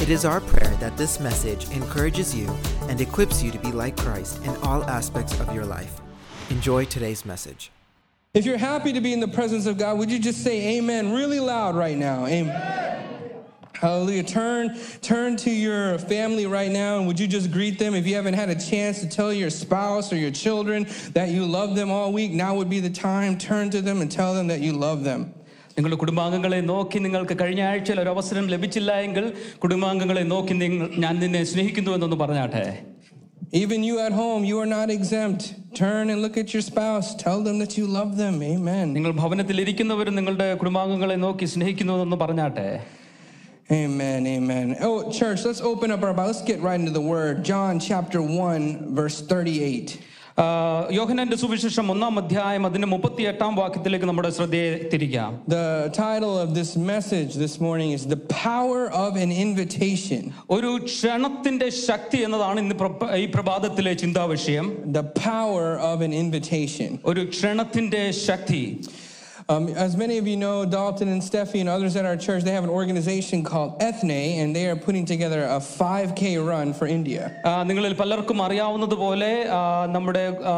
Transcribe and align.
It 0.00 0.10
is 0.10 0.24
our 0.24 0.40
prayer 0.40 0.74
that 0.76 0.96
this 0.96 1.18
message 1.18 1.68
encourages 1.70 2.32
you 2.32 2.48
and 2.82 3.00
equips 3.00 3.42
you 3.42 3.50
to 3.50 3.58
be 3.58 3.72
like 3.72 3.96
Christ 3.96 4.40
in 4.44 4.54
all 4.58 4.84
aspects 4.84 5.38
of 5.40 5.52
your 5.52 5.64
life. 5.64 6.00
Enjoy 6.50 6.84
today's 6.84 7.26
message. 7.26 7.72
If 8.32 8.46
you're 8.46 8.58
happy 8.58 8.92
to 8.92 9.00
be 9.00 9.12
in 9.12 9.18
the 9.18 9.26
presence 9.26 9.66
of 9.66 9.76
God, 9.76 9.98
would 9.98 10.08
you 10.08 10.20
just 10.20 10.44
say 10.44 10.78
amen 10.78 11.12
really 11.12 11.40
loud 11.40 11.74
right 11.74 11.96
now? 11.96 12.26
Amen. 12.26 13.04
Hallelujah. 13.74 14.22
Turn, 14.22 14.78
turn 15.02 15.36
to 15.38 15.50
your 15.50 15.98
family 15.98 16.46
right 16.46 16.70
now 16.70 16.98
and 16.98 17.06
would 17.08 17.18
you 17.18 17.26
just 17.26 17.50
greet 17.50 17.80
them? 17.80 17.96
If 17.96 18.06
you 18.06 18.14
haven't 18.14 18.34
had 18.34 18.50
a 18.50 18.58
chance 18.58 19.00
to 19.00 19.08
tell 19.08 19.32
your 19.32 19.50
spouse 19.50 20.12
or 20.12 20.16
your 20.16 20.30
children 20.30 20.86
that 21.12 21.30
you 21.30 21.44
love 21.44 21.74
them 21.74 21.90
all 21.90 22.12
week, 22.12 22.30
now 22.30 22.54
would 22.54 22.70
be 22.70 22.78
the 22.78 22.88
time. 22.88 23.36
Turn 23.36 23.68
to 23.70 23.82
them 23.82 24.00
and 24.00 24.10
tell 24.10 24.32
them 24.32 24.46
that 24.46 24.60
you 24.60 24.74
love 24.74 25.02
them. 25.02 25.34
നിങ്ങളുടെ 25.77 25.97
കുടുംബാംഗങ്ങളെ 26.01 26.59
നോക്കി 26.71 26.97
നിങ്ങൾക്ക് 27.05 27.35
കഴിഞ്ഞ 27.41 27.61
ആഴ്ചയിൽ 27.69 27.99
ഒരു 28.03 28.11
അവസരം 28.15 28.47
ലഭിച്ചില്ല 28.53 28.91
എങ്കിൽ 29.05 29.27
കുടുംബാംഗങ്ങളെ 29.63 30.23
നോക്കി 30.33 30.55
നിങ്ങൾ 30.63 30.89
ഞാൻ 31.05 31.15
നിന്നെ 31.25 31.43
സ്നേഹിക്കുന്നു 31.53 31.93
എന്നൊന്ന് 31.97 32.19
പറഞ്ഞാട്ടെ 32.23 32.65
Even 33.61 33.83
you 33.83 33.95
at 33.99 34.13
home, 34.21 34.43
you 34.49 34.55
are 34.61 34.69
not 34.77 34.87
exempt. 34.89 35.43
Turn 35.75 36.09
and 36.11 36.19
look 36.23 36.37
at 36.41 36.53
your 36.53 36.63
spouse. 36.69 37.09
Tell 37.23 37.39
them 37.47 37.57
that 37.61 37.73
you 37.79 37.85
love 37.97 38.11
them. 38.21 38.35
Amen. 38.53 38.87
നിങ്ങൾ 38.95 39.11
ഭവനത്തിൽ 39.19 39.61
ഇരിക്കുന്നവരും 39.63 40.15
നിങ്ങളുടെ 40.19 40.47
കുടുംബാംഗങ്ങളെ 40.61 41.17
നോക്കി 41.25 41.47
സ്നേഹിക്കുന്നു 41.53 41.93
എന്നൊന്ന് 41.97 42.19
പറഞ്ഞാട്ടെ 42.23 42.67
Amen. 43.71 44.27
Amen. 44.27 44.75
Oh, 44.81 45.09
church, 45.09 45.45
let's 45.45 45.61
open 45.61 45.89
up 45.89 46.03
our 46.03 46.13
Bible. 46.13 46.27
Let's 46.27 46.41
get 46.43 46.59
right 46.61 46.79
into 46.79 46.91
the 46.91 47.01
word. 47.01 47.43
John 47.43 47.79
chapter 47.79 48.21
1, 48.21 48.93
verse 48.93 49.21
38. 49.21 50.01
ആ, 50.38 50.88
യോഹന്നാന്റെ 50.90 51.36
സുവിശേഷം 51.36 51.90
ഒന്നാം 51.90 52.18
അധ്യായം 52.18 52.66
അതിന്റെ 52.66 52.88
മുപ്പത്തി 52.88 53.22
എട്ടാം 53.22 53.56
വാക്യത്തിലേക്ക് 53.56 54.06
നമ്മുടെ 54.06 54.30
ശ്രദ്ധയെ 54.30 54.88
തിരിക്കാം. 54.92 55.42
The 55.50 55.90
title 55.96 56.38
of 56.42 56.54
this 56.54 56.76
message 56.76 57.32
this 57.34 57.60
morning 57.60 57.90
is 57.92 58.06
The 58.06 58.20
Power 58.44 58.92
of 58.92 59.16
an 59.16 59.32
Invitation. 59.46 60.32
ഒരു 60.50 60.78
ക്ഷണത്തിന്റെ 60.84 61.70
ശക്തി 61.70 62.16
എന്നതാണ് 62.16 62.58
ഇന്ന് 62.60 62.74
ഈ 63.16 63.26
പ്രഭാതത്തിലെ 63.34 63.94
ചിന്താവിഷയം. 63.94 64.94
The 64.94 65.02
power 65.02 65.78
of 65.80 66.02
an 66.02 66.12
invitation 66.12 66.98
ഒരു 67.04 67.24
ക്ഷണത്തിന്റെ 67.24 68.10
ശക്തി. 68.10 68.80
Um, 69.49 69.63
as 69.77 69.97
many 69.97 70.17
of 70.17 70.25
you 70.25 70.37
know, 70.37 70.63
Dalton 70.67 71.09
and 71.09 71.21
Steffi 71.21 71.59
and 71.59 71.69
others 71.69 71.95
at 71.95 72.05
our 72.05 72.15
church, 72.17 72.41
they 72.43 72.51
have 72.51 72.63
an 72.63 72.69
organization 72.71 73.43
called 73.43 73.71
Ethne, 73.81 74.11
and 74.41 74.55
they 74.55 74.65
are 74.67 74.77
putting 74.77 75.05
together 75.05 75.41
a 75.47 75.59
5K 75.59 76.21
run 76.47 76.73
for 76.73 76.87
India. 76.89 77.23
ആ, 77.45 77.63
നിങ്ങളിൽ 77.63 77.93
പലർക്കും 77.93 78.39
അറിയാവുന്നതുപോലെ 78.45 79.31
ആ, 79.51 79.61
നമ്മുടെ 79.87 80.23
ആ, 80.43 80.55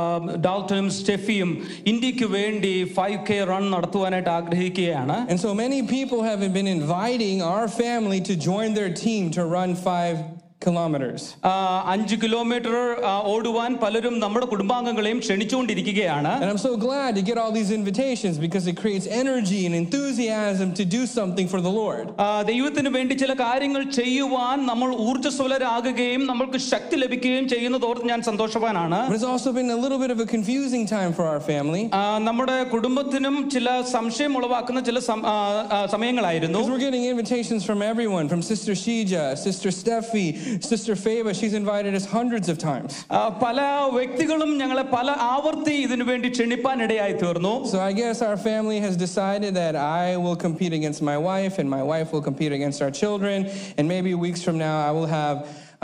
ഡാൽട്ടനും 0.47 0.87
സ്റ്റെഫിയും 0.91 1.51
ഇന്ത്യക്ക് 1.85 2.27
വേണ്ടി 2.37 2.73
ഫൈവ് 2.93 3.19
കെ 3.29 3.39
റൺ 3.51 3.65
നടത്തുവാനായിട്ട് 3.75 4.31
ആഗ്രഹിക്കുകയാണ് 4.39 5.17
And 5.31 5.39
so 5.39 5.53
many 5.55 5.81
people 5.95 6.21
have 6.23 6.41
been 6.53 6.71
inviting 6.77 7.37
our 7.53 7.67
family 7.83 8.21
to 8.29 8.35
join 8.49 8.69
their 8.79 8.91
team 9.05 9.23
to 9.31 9.43
run 9.57 9.71
five 9.89 10.17
kilometers. 10.61 11.21
ആ, 11.45 11.51
അഞ്ച് 11.85 12.15
കിലോമീറ്റർ 12.21 12.75
ആ, 13.05 13.11
ഓടുവാൻ 13.31 13.71
പലരും 13.81 14.19
നമ്മുടെ 14.19 14.45
കുടുംബാംഗങ്ങളെയും 14.45 15.19
ക്ഷണിച്ചുകൊണ്ടിരിക്കുകയാണ് 15.19 16.31
And 16.35 16.49
I'm 16.51 16.61
so 16.61 16.73
glad 16.77 17.09
to 17.15 17.21
get 17.21 17.37
all 17.41 17.51
these 17.51 17.71
invitations 17.71 18.35
because 18.37 18.65
it 18.67 18.75
creates 18.75 19.05
energy 19.21 19.59
and 19.67 19.75
enthusiasm 19.75 20.69
to 20.79 20.85
do 20.95 21.01
something 21.17 21.47
for 21.53 21.61
the 21.61 21.73
Lord. 21.81 22.05
ആ, 22.25 22.41
ദൈവത്തിന് 22.43 22.89
വേണ്ടി 22.89 23.15
ചില 23.23 23.33
കാര്യങ്ങൾ 23.43 23.83
ചെയ്യുവാൻ 23.99 24.57
നമ്മൾ 24.71 24.89
ഊർജ്ജസ്വലരാകുകയും 25.07 26.25
നമ്മൾക്ക് 26.25 26.57
ശക്തി 26.69 26.95
ലഭിക്കുകയും 26.95 27.47
ചെയ്യുന്നതോർത്ത് 27.47 28.09
ഞാൻ 28.11 28.21
സന്തോഷവാനാണ് 28.21 28.99
But 29.07 29.15
it's 29.19 29.29
also 29.33 29.51
been 29.51 29.69
a 29.69 29.79
little 29.83 29.99
bit 29.99 30.11
of 30.11 30.19
a 30.19 30.27
confusing 30.27 30.85
time 30.87 31.13
for 31.13 31.25
our 31.25 31.41
family 31.51 31.83
ആ, 31.93 32.03
നമ്മുടെ 32.29 32.57
കുടുംബത്തിനും 32.73 33.49
ചില 33.49 33.67
സംശയം 33.95 34.33
ഉളവാക്കുന്ന 34.39 34.81
ചില 34.89 34.99
സം- 35.09 35.25
ആ, 35.27 35.37
ആ, 35.75 35.81
സമയങ്ങളായിരുന്നു 35.95 36.59
because 36.59 36.71
we're 36.73 36.85
getting 36.87 37.05
invitations 37.13 37.63
from 37.69 37.81
everyone 37.83 38.25
from 38.27 38.41
Sister 38.51 38.75
Shija, 38.83 39.23
Sister 39.45 39.71
Steffi, 39.81 40.27
Sister 40.71 40.95
Fava. 41.05 41.31
She's 41.39 41.55
invited 41.61 41.93
us 41.99 42.05
hundreds 42.17 42.47
of 42.53 42.57
times. 42.69 42.91
ആ, 43.17 43.21
പല 43.45 43.59
വ്യക്തികളും 43.97 44.51
ഞങ്ങളെ 44.61 44.85
പല 44.97 45.09
ആവർത്തി 45.33 45.75
ഇതിനു 45.85 46.05
വേണ്ടി 46.11 46.29
ക്ഷണിപ്പാൻ 46.35 46.83
ഇടയായി 46.85 47.15
തീർന്നു 47.23 47.53
So 47.73 47.79
I 47.89 47.93
guess 48.01 48.17
our 48.29 48.39
family 48.49 48.79
has 48.87 48.95
decided 49.07 49.53
that 49.61 49.75
I 50.03 50.07
will 50.25 50.37
compete 50.47 50.73
against 50.79 51.01
my 51.11 51.17
wife 51.29 51.55
and 51.61 51.69
my 51.77 51.83
wife 51.91 52.09
will 52.13 52.25
compete 52.31 52.53
against 52.59 52.81
our 52.85 52.93
children. 53.01 53.39
And 53.77 53.85
maybe 53.95 54.11
weeks 54.25 54.41
from 54.47 54.57
now, 54.67 54.75
I 54.89 54.91
will 54.97 55.09
have 55.21 55.37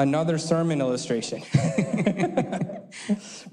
another 0.06 0.38
sermon 0.52 0.78
illustration. 0.85 1.40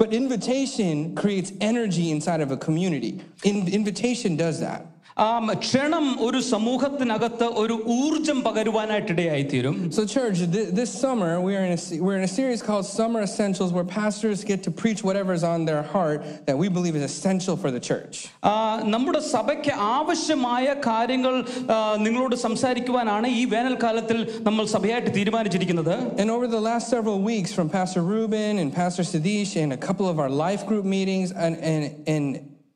but 0.00 0.12
invitation 0.12 1.15
creates 1.15 1.53
energy 1.60 2.10
inside 2.10 2.41
of 2.41 2.50
a 2.50 2.56
community. 2.56 3.21
In- 3.44 3.69
invitation 3.69 4.37
does 4.37 4.60
that. 4.60 4.82
ആ 5.16 5.28
ക്ഷണം 5.62 6.04
ഒരു 6.25 6.41
സമൂഹത്തിനകത്ത് 6.50 7.47
ഒരു 7.62 7.75
ഊർജം 7.94 8.38
പകരുവാനായിട്ട് 8.44 9.10
ഇടയായി 9.15 9.44
തീരും 9.53 9.76
So, 9.97 10.03
church, 10.09 10.38
th- 10.54 10.69
this 10.72 10.91
summer 11.00 11.31
we 11.47 11.53
are 11.59 11.65
in 11.69 11.72
a 11.72 11.81
se- 11.84 11.99
we're 12.00 12.19
in 12.21 12.26
a 12.26 12.32
series 12.32 12.60
called 12.66 12.87
Summer 12.91 13.21
Essentials, 13.21 13.71
where 13.76 13.87
pastors 13.94 14.41
get 14.50 14.60
to 14.66 14.72
preach 14.81 15.00
whatever 15.09 15.32
is 15.32 15.44
on 15.44 15.62
their 15.65 15.82
heart 15.94 16.19
that 16.49 16.56
we 16.62 16.69
believe 16.69 16.94
is 16.94 17.04
essential 17.04 17.56
for 17.62 17.71
the 17.76 17.82
church. 17.91 18.15
ആ, 18.50 18.53
നമ്മുടെ 18.94 19.21
സഭയ്ക്ക് 19.34 19.72
ആവശ്യമായ 19.97 20.66
കാര്യങ്ങൾ 20.87 21.34
ആ, 21.75 21.78
നിങ്ങളോട് 22.04 22.37
സംസാരിക്കുവാനാണ് 22.47 23.26
ഈ 23.41 23.44
വേനൽക്കാലത്തിൽ 23.54 24.21
നമ്മൾ 24.41 24.66
സഭയായിട്ട് 24.76 25.10
തീരുമാനിച്ചിരിക്കുന്നത് 25.19 25.94
And 26.21 26.31
over 26.31 26.47
the 26.49 26.62
last 26.71 26.87
several 26.88 27.19
weeks, 27.22 27.53
from 27.53 27.69
Pastor 27.71 28.04
Ruben 28.15 28.54
and 28.62 28.71
Pastor 28.75 29.06
Sadish 29.12 29.54
and 29.65 29.72
a 29.72 29.82
couple 29.88 30.09
of 30.12 30.19
our 30.25 30.32
life 30.44 30.65
group 30.71 30.87
meetings, 30.97 31.31
and, 31.44 31.56
and, 31.72 31.82
and 32.06 32.26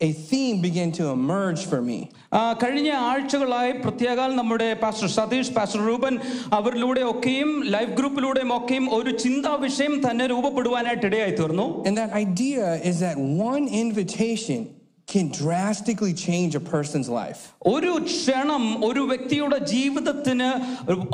a 0.01 0.11
theme 0.29 0.57
began 0.61 0.91
to 0.93 1.05
emerge 1.11 1.61
for 1.65 1.81
me. 1.81 1.99
ആ, 2.33 2.41
കഴിഞ്ഞ 2.63 2.89
ആഴ്ചകളായി 3.09 3.73
പ്രത്യേകാൽ 3.85 4.31
നമ്മുടെ 4.39 4.69
പാസ്റ്റർ 4.81 5.09
സതീഷ് 5.17 5.53
പാസ്റ്റർ 5.57 5.81
റൂബൻ 5.87 6.15
അവരിലൂടെ 6.59 7.03
ഒക്കെയും 7.13 7.51
life 7.75 7.93
ഗ്രൂപ്പിലൂടെയും 7.99 8.53
ഒക്കെയും 8.57 8.87
ഒരു 8.99 9.11
ചിന്താ 9.25 9.53
വിഷയം 9.65 9.95
തന്നെ 10.07 10.27
രൂപപ്പെടുവാനായിട്ട് 10.27 11.07
ഇടയായി 11.11 11.35
തീർന്നു 11.41 11.67
And 11.87 11.97
that 12.03 12.13
idea 12.25 12.65
is 12.91 12.99
that 13.07 13.19
one 13.51 13.67
invitation 13.85 14.61
can 15.09 15.29
drastically 15.45 16.13
change 16.27 16.53
a 16.55 16.61
person's 16.75 17.09
life. 17.21 17.41
ഒരു 17.67 17.91
ക്ഷണം 18.05 18.63
ഒരു 18.89 19.01
വ്യക്തിയുടെ 19.01 19.59
ജീവിതത്തിന് 19.73 20.49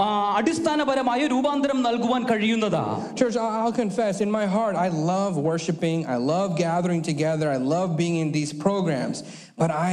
ആ, 0.05 0.09
അടിസ്ഥാനപരമായ 0.39 1.21
രൂപാന്തരം 1.27 1.83
നൽകുവാൻ 1.83 2.23
കഴിയുന്നതാ 2.31 2.85
Church, 3.21 3.37
I- 3.47 3.55
I'll 3.61 3.77
confess, 3.85 4.21
in 4.27 4.31
my 4.31 4.47
heart, 4.57 4.77
I 4.77 4.89
love 5.13 5.33
worshiping, 5.51 5.99
I 6.07 6.19
love 6.35 6.57
gathering 6.67 7.03
together, 7.03 7.49
I 7.57 7.61
love 7.75 7.89
being 8.03 8.17
in 8.25 8.31
these 8.39 8.53
programs, 8.67 9.19
but 9.63 9.71
I 9.89 9.93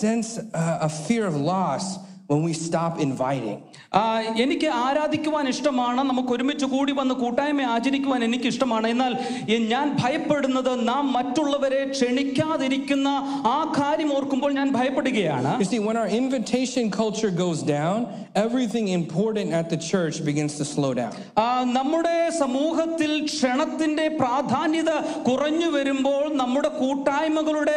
sense 0.00 0.30
uh, 0.62 0.88
a 0.88 0.90
fear 1.06 1.24
of 1.32 1.36
loss 1.52 1.86
when 2.28 2.42
we 2.42 2.52
stop 2.58 2.92
inviting. 3.00 3.56
ആ, 3.92 4.02
എനിക്ക് 4.42 4.66
ആരാധിക്കുവാൻ 4.84 5.48
ഇഷ്ടമാണ് 5.48 6.00
നമുക്ക് 6.02 6.28
ഒരുമിച്ച് 6.28 6.66
കൂടി 6.66 6.92
വന്ന് 6.92 7.14
കൂട്ടായ്മ 7.14 7.62
ആചരിക്കുവാൻ 7.74 8.24
എനിക്ക് 8.24 8.44
ഇഷ്ടമാണ് 8.44 8.88
എന്നാൽ 8.88 9.12
എ- 9.48 9.58
ഞാൻ 9.64 9.96
ഭയപ്പെടുന്നത് 10.00 10.88
നാം 10.88 11.12
മറ്റുള്ളവരെ 11.12 11.82
ക്ഷണിക്കാതിരിക്കുന്ന 11.90 13.08
ആ 13.48 13.58
കാര്യം 13.78 14.16
ഓർക്കുമ്പോൾ 14.16 14.52
ഞാൻ 14.52 14.70
ഭയപ്പെടുകയാണ് 14.72 15.52
You 15.60 15.68
see, 15.72 15.78
when 15.88 15.96
our 15.96 16.10
invitation 16.20 16.90
culture 16.92 17.30
goes 17.44 17.60
down, 17.72 17.98
everything 18.36 18.88
important 18.94 19.52
at 19.52 19.68
the 19.70 19.80
church 19.90 20.24
begins 20.24 20.54
to 20.60 20.64
slow 20.64 20.92
down. 20.94 21.12
ആ, 21.38 21.46
നമ്മുടെ 21.72 22.16
സമൂഹത്തിൽ 22.38 23.26
ക്ഷണത്തിന്റെ 23.26 24.08
പ്രാധാന്യത 24.20 24.90
കുറഞ്ഞു 25.28 25.66
വരുമ്പോൾ 25.68 26.34
നമ്മുടെ 26.34 26.68
കൂട്ടായ്മകളുടെ 26.80 27.76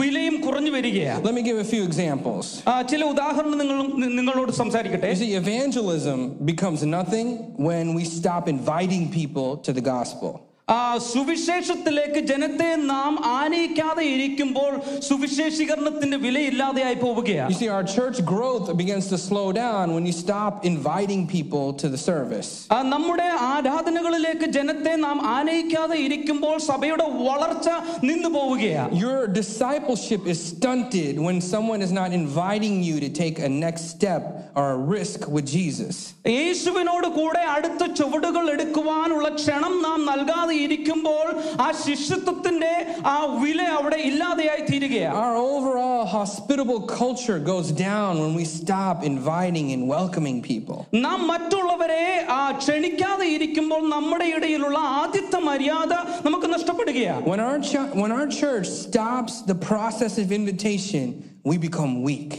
വിലയും 0.00 0.40
കുറഞ്ഞു 0.40 0.70
വരികയാണ് 0.70 1.24
Let 1.24 1.34
me 1.34 1.42
give 1.42 1.58
a 1.58 1.68
few 1.74 1.82
examples. 1.82 2.46
ആ, 2.66 2.82
ചില 2.84 3.04
ഉദാഹരണം 3.04 3.58
നിങ്ങൾ 3.58 3.78
നിങ്ങളോട് 4.18 4.52
സംസാരിക്കട്ടെ 4.52 5.08
You 5.08 5.16
see, 5.16 5.34
evangelism 5.34 6.18
becomes 6.44 6.82
nothing 6.98 7.28
when 7.68 7.94
we 7.94 8.04
stop 8.04 8.48
inviting 8.48 9.10
people 9.10 9.56
to 9.66 9.72
the 9.72 9.80
gospel. 9.80 10.41
ആ 10.68 10.80
സുവിശേഷത്തിലേക്ക് 11.04 12.20
ജനത്തെ 12.30 12.70
നാം 12.90 13.12
ആനയിക്കാതെ 13.36 14.02
ഇരിക്കുമ്പോൾ 14.14 14.72
സുവിശേഷീകരണത്തിന്റെ 15.08 16.18
വിലയില്ലാതെയായി 16.24 16.98
പോവുകയാണ് 17.02 17.50
You 17.52 17.58
see, 17.60 17.70
our 17.76 17.86
church 17.94 18.18
growth 18.30 18.66
begins 18.76 19.06
to 19.08 19.18
slow 19.18 19.46
down 19.58 19.84
when 19.96 20.04
you 20.04 20.14
stop 20.18 20.52
inviting 20.64 21.22
people 21.28 21.64
to 21.82 21.88
the 21.88 22.00
service. 22.02 22.50
ആ, 22.70 22.78
നമ്മുടെ 22.92 23.28
ആരാധനകളിലേക്ക് 23.52 24.48
ജനത്തെ 24.56 24.92
നാം 25.04 25.18
ആനയിക്കാതെ 25.36 25.98
ഇരിക്കുമ്പോൾ 26.06 26.56
സഭയുടെ 26.68 27.06
വളർച്ച 27.22 27.66
നിന്നു 28.08 28.30
പോവുകയാണ് 28.36 29.00
Your 29.04 29.18
discipleship 29.40 30.22
is 30.26 30.40
stunted 30.52 31.14
when 31.28 31.38
someone 31.54 31.82
is 31.82 31.94
not 32.00 32.12
inviting 32.20 32.76
you 32.82 32.98
to 32.98 33.10
take 33.22 33.38
a 33.40 33.52
next 33.64 33.86
step 33.96 34.22
or 34.56 34.66
a 34.72 34.80
risk 34.94 35.20
with 35.36 35.48
Jesus. 35.56 35.94
യേശുവിനോട് 36.36 37.08
കൂടെ 37.18 37.42
അടുത്ത 37.56 37.82
ചുവടുകൾ 37.98 38.44
എടുക്കുവാനുള്ള 38.54 39.28
ക്ഷണം 39.40 39.74
നാം 39.84 40.00
നൽകാതെ 40.06 40.51
ക്ഷണിക്കാതെ 40.52 40.54
ഇരിക്കുമ്പോൾ 40.64 41.26
ആ 41.64 41.68
ശിഷ്യത്വത്തിന്റെ 41.84 42.72
ആ 43.06 43.16
വില 43.42 43.60
അവിടെ 43.78 43.98
ഇല്ലാതെയായി 44.10 44.62
തീരുകയാണ് 44.70 45.16
Our 45.20 45.36
overall 45.48 46.02
hospitable 46.14 46.80
culture 47.00 47.38
goes 47.52 47.68
down 47.82 48.10
when 48.22 48.32
we 48.40 48.44
stop 48.58 48.96
inviting 49.12 49.66
and 49.74 49.82
welcoming 49.96 50.38
people. 50.50 50.78
നാം 51.06 51.20
മറ്റുള്ളവരെ 51.32 52.04
ആ 52.38 52.42
ക്ഷണിക്കാതെ 52.60 53.28
ഇരിക്കുമ്പോൾ 53.36 53.82
നമ്മുടെ 53.94 54.26
ഇടയിലുള്ള 54.36 54.80
ആദ്യത്തെ 55.02 55.40
മര്യാദ 55.50 55.92
നമുക്ക് 56.26 56.50
നഷ്ടപ്പെടുകയാണ് 56.56 57.24
When 57.32 57.42
our, 57.48 57.58
ch- 57.70 57.88
when 58.02 58.12
our 58.18 58.28
church 58.40 58.68
stops 58.84 59.34
the 59.52 59.58
process 59.70 60.16
of 60.24 60.28
invitation, 60.40 61.06
we 61.44 61.56
become 61.68 61.92
weak. 62.10 62.30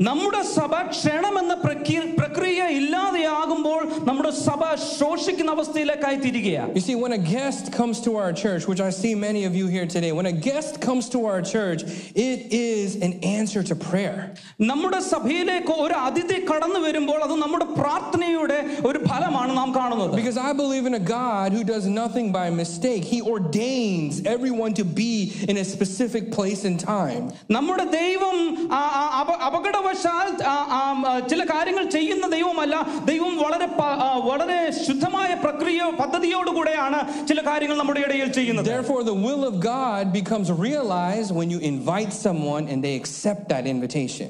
നമ്മുടെ 0.00 0.40
സഭ 0.54 0.72
ക്ഷണമെന്ന 0.88 1.54
പ്രക്രി- 1.62 2.08
പ്രക്രിയ 2.16 2.62
ഇല്ലാതെയാകുമ്പോൾ 2.78 3.78
നമ്മുടെ 4.08 4.30
സഭ 4.38 4.58
ശോഷിക്കുന്ന 4.96 5.50
അവസ്ഥയിലേക്കായി 5.56 6.18
തിരികെയാണ് 6.24 6.72
You 6.78 6.82
see, 6.88 6.96
when 7.02 7.12
a 7.12 7.22
guest 7.30 7.64
comes 7.78 7.96
to 8.06 8.10
our 8.22 8.32
church, 8.42 8.62
which 8.70 8.82
I 8.88 8.92
see 8.98 9.12
many 9.22 9.42
of 9.48 9.54
you 9.60 9.66
here 9.76 9.86
today, 9.94 10.10
when 10.18 10.28
a 10.32 10.36
guest 10.48 10.74
comes 10.80 11.04
to 11.14 11.20
our 11.30 11.40
church, 11.52 11.80
it 12.26 12.40
is 12.66 12.88
an 13.06 13.14
answer 13.30 13.62
to 13.70 13.76
prayer. 13.86 14.18
നമ്മുടെ 14.72 15.00
സഭയിലേക്ക് 15.12 15.72
ഒരു 15.84 15.96
അതിഥി 16.08 16.38
കടന്നു 16.50 16.82
വരുമ്പോൾ 16.86 17.18
അത് 17.28 17.34
നമ്മുടെ 17.44 17.68
പ്രാർത്ഥനയുടെ 17.80 18.58
ഒരു 18.90 19.00
ഫലമാണ് 19.08 19.54
നാം 19.60 19.72
കാണുന്നത് 19.78 20.14
Because 20.20 20.40
I 20.50 20.54
believe 20.62 20.84
in 20.92 20.98
a 21.02 21.04
God 21.14 21.48
who 21.56 21.64
does 21.72 21.86
nothing 22.02 22.28
by 22.38 22.46
mistake. 22.60 23.02
He 23.14 23.22
ordains 23.34 24.14
everyone 24.36 24.74
to 24.74 24.86
be 25.02 25.12
in 25.50 25.56
a 25.56 25.66
specific 25.74 26.26
place 26.38 26.62
and 26.70 26.78
time. 26.94 27.24
നമ്മുടെ 27.58 27.88
ദൈവം 27.98 28.38
ആ, 28.78 28.82
ആ, 30.73 30.81
ചില 31.27 31.41
കാര്യങ്ങൾ 31.51 31.83
ചെയ്യുന്ന 31.89 32.25
ദൈവമല്ല 32.29 32.75
ദൈവം 33.05 33.33
വളരെ 33.37 33.67
വളരെ 34.25 34.57
ശുദ്ധമായ 34.81 35.31
പ്രക്രിയ 35.43 35.79
പദ്ധതിയോടുകൂടെയാണ് 36.01 36.99
ചില 37.27 37.39
കാര്യങ്ങൾ 37.47 37.77
നമ്മുടെ 37.77 38.01
ഇടയിൽ 38.01 38.29
ചെയ്യുന്നത് 38.31 38.67
Therefore, 38.71 39.01
the 39.03 39.17
will 39.21 39.43
of 39.43 39.55
God 39.69 40.03
becomes 40.13 40.49
realized 40.61 41.31
when 41.31 41.49
you 41.49 41.59
invite 41.65 42.11
someone 42.19 42.65
and 42.67 42.79
they 42.81 42.95
accept 42.95 43.43
that 43.49 43.65
invitation. 43.67 44.29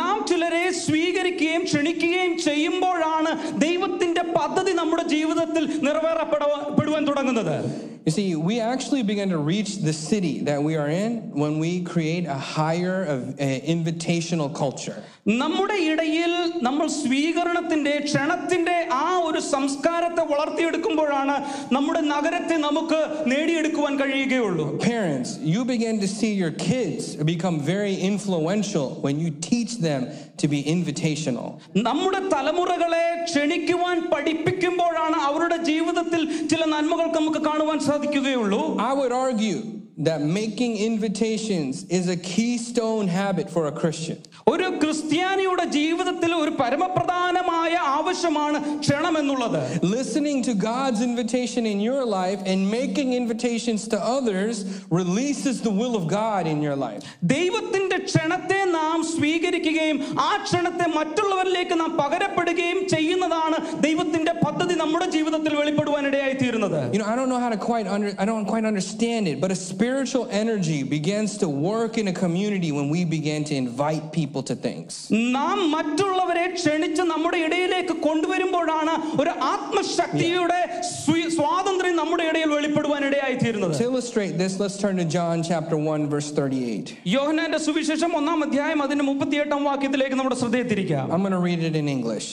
നാം 0.00 0.16
ചിലരെ 0.30 0.64
സ്വീകരിക്കുകയും 0.80 1.62
ക്ഷണിക്കുകയും 1.64 2.34
ചെയ്യുമ്പോഴാണ് 2.40 3.32
ദൈവത്തിന്റെ 3.58 4.24
പദ്ധതി 4.36 4.74
നമ്മുടെ 4.74 5.06
ജീവിതത്തിൽ 5.08 5.64
നിറവേറപ്പെടുവാൻ 5.86 7.04
തുടങ്ങുന്നത് 7.06 7.56
You 8.06 8.12
see, 8.12 8.34
we 8.34 8.60
actually 8.60 9.02
begin 9.02 9.28
to 9.28 9.38
reach 9.38 9.78
the 9.78 9.92
city 9.92 10.40
that 10.44 10.62
we 10.62 10.76
are 10.76 10.88
in 10.88 11.32
when 11.32 11.58
we 11.58 11.82
create 11.82 12.24
a 12.24 12.34
higher 12.34 13.04
of 13.04 13.28
uh, 13.30 13.42
invitational 13.42 14.54
culture. 14.54 15.02
നമ്മുടെ 15.35 15.77
ഇടയിൽ 15.89 16.31
നമ്മൾ 16.61 16.85
സ്വീകരണത്തിന്റെ 16.99 17.93
ക്ഷണത്തിന്റെ 18.05 18.75
ആ 18.97 19.07
ഒരു 19.27 19.39
സംസ്കാരത്തെ 19.51 20.23
വളർത്തിയെടുക്കുമ്പോഴാണ് 20.31 21.35
നമ്മുടെ 21.71 22.01
നഗരത്തെ 22.09 22.57
നമുക്ക് 22.67 22.99
നേടിയെടുക്കുവാൻ 23.31 23.95
കഴിയുകയുള്ളൂ 24.01 24.65
Parents, 24.87 25.29
you 25.47 25.61
begin 25.65 25.95
to 25.99 26.09
see 26.09 26.31
your 26.35 26.53
kids 26.63 27.03
become 27.25 27.57
very 27.67 27.95
influential 28.11 28.87
when 29.05 29.15
you 29.19 29.31
teach 29.43 29.73
them 29.79 30.01
to 30.37 30.47
be 30.47 30.59
invitational. 30.75 31.47
നമ്മുടെ 31.87 32.21
തലമുറകളെ 32.33 33.05
ക്ഷണിക്കുവാൻ 33.25 33.97
പഠിപ്പിക്കുമ്പോഴാണ് 34.13 35.17
അവരുടെ 35.27 35.57
ജീവിതത്തിൽ 35.63 36.21
ചില 36.51 36.61
നന്മകൾ 36.73 37.07
നമുക്ക് 37.17 37.41
കാണുവാൻ 37.47 37.79
സാധിക്കുകയുള്ളൂ 37.89 38.61
I 38.85 38.93
would 38.93 39.15
argue 39.19 39.57
that 39.99 40.21
making 40.37 40.73
invitations 40.85 41.73
is 41.89 42.05
a 42.09 42.17
keystone 42.27 43.07
habit 43.09 43.47
for 43.49 43.63
a 43.67 43.73
Christian. 43.73 44.17
ഒരു 44.51 44.67
ക്രിസ്ത്യാനിയുടെ 44.81 45.65
ജീവിതത്തിൽ 45.75 46.31
ഒരു 46.35 46.51
പരമപ്രധാനമായ 46.59 47.71
ആവശ്യമാണ് 47.97 48.57
ക്ഷണം 48.79 49.15
എന്നുള്ളത് 49.21 49.61
Listening 49.95 50.39
to 50.43 50.53
God's 50.65 51.01
invitation 51.01 51.63
in 51.65 51.79
your 51.81 52.03
life 52.19 52.41
and 52.45 52.59
making 52.71 53.09
invitations 53.13 53.81
to 53.93 53.97
others 54.17 54.55
releases 54.99 55.55
the 55.67 55.73
will 55.79 55.95
of 55.95 56.05
God 56.21 56.43
in 56.53 56.59
your 56.67 56.77
life. 56.85 57.01
ദൈവത്തിന്റെ 57.35 57.97
ക്ഷണത്തെ 58.07 58.59
നാം 58.77 58.97
സ്വീകരിക്കുകയും 59.13 59.97
ആ 60.27 60.31
ക്ഷണത്തെ 60.45 60.87
മറ്റുള്ളവരിലേക്ക് 60.99 61.77
നാം 61.81 61.91
പകരപ്പെടുകയും 62.01 62.79
ചെയ്യുന്നതാണ് 62.95 63.57
ദൈവത്തിന്റെ 63.87 64.33
പദ്ധതി 64.45 64.75
നമ്മുടെ 64.83 65.07
ജീവിതത്തിൽ 65.17 65.53
വെളിപ്പെടുവാനിടയായി 65.61 66.37
തീരുന്നത് 66.43 66.79
You 66.93 67.01
know, 67.01 67.09
I 67.13 67.17
don't 67.19 67.31
know 67.33 67.39
how 67.39 67.51
to 67.51 67.61
quite 67.69 67.87
under, 67.95 68.11
I 68.23 68.27
don't 68.31 68.47
quite 68.53 68.65
understand 68.65 69.23
it, 69.31 69.37
but 69.43 69.51
a 69.51 69.59
spiritual 69.89 70.25
energy 70.33 70.79
begins 70.91 71.31
to 71.37 71.47
work 71.67 71.93
in 71.97 72.07
a 72.07 72.15
community 72.15 72.71
when 72.71 72.87
we 72.89 73.01
begin 73.07 73.41
to 73.45 73.55
invite 73.55 74.05
people 74.11 74.41
to 74.43 74.55
things. 74.57 74.91
നാം 75.35 75.57
മറ്റുള്ളവരെ 75.75 76.45
ക്ഷണിച്ച് 76.55 77.03
നമ്മുടെ 77.11 77.39
ഇടയിലേക്ക് 77.45 77.95
കൊണ്ടുവരുമ്പോഴാണ് 78.07 78.93
ഒരു 79.21 79.31
ആത്മശക്തിയുടെ 79.53 80.59
സ്വി- 80.95 81.29
സ്വാതന്ത്ര്യം 81.35 81.95
നമ്മുടെ 81.95 82.25
ഇടയിൽ 82.31 82.49
വെളിപ്പെടുവാനിടയായി 82.55 83.37
തീരുന്നത് 83.43 83.75
To 83.77 83.87
illustrate 83.91 84.35
this, 84.37 84.55
let's 84.59 84.77
turn 84.77 84.97
to 84.97 85.07
John 85.15 85.37
chapter 85.43 85.77
1 85.89 86.03
verse 86.07 86.31
38. 86.33 86.89
യോഹനാന്റെ 87.15 87.61
സുവിശേഷം 87.67 88.11
ഒന്നാം 88.15 88.41
അധ്യായം 88.47 88.81
അതിന്റെ 88.85 89.05
മുപ്പത്തിയെട്ടാം 89.05 89.63
വാക്യത്തിലേക്ക് 89.65 90.15
നമ്മുടെ 90.15 90.39
ശ്രദ്ധയെ 90.41 90.67
തിരിക്കാം 90.73 91.07
I'm 91.13 91.23
going 91.23 91.37
to 91.39 91.45
read 91.49 91.63
it 91.63 91.75
in 91.75 91.89
English. 91.89 92.27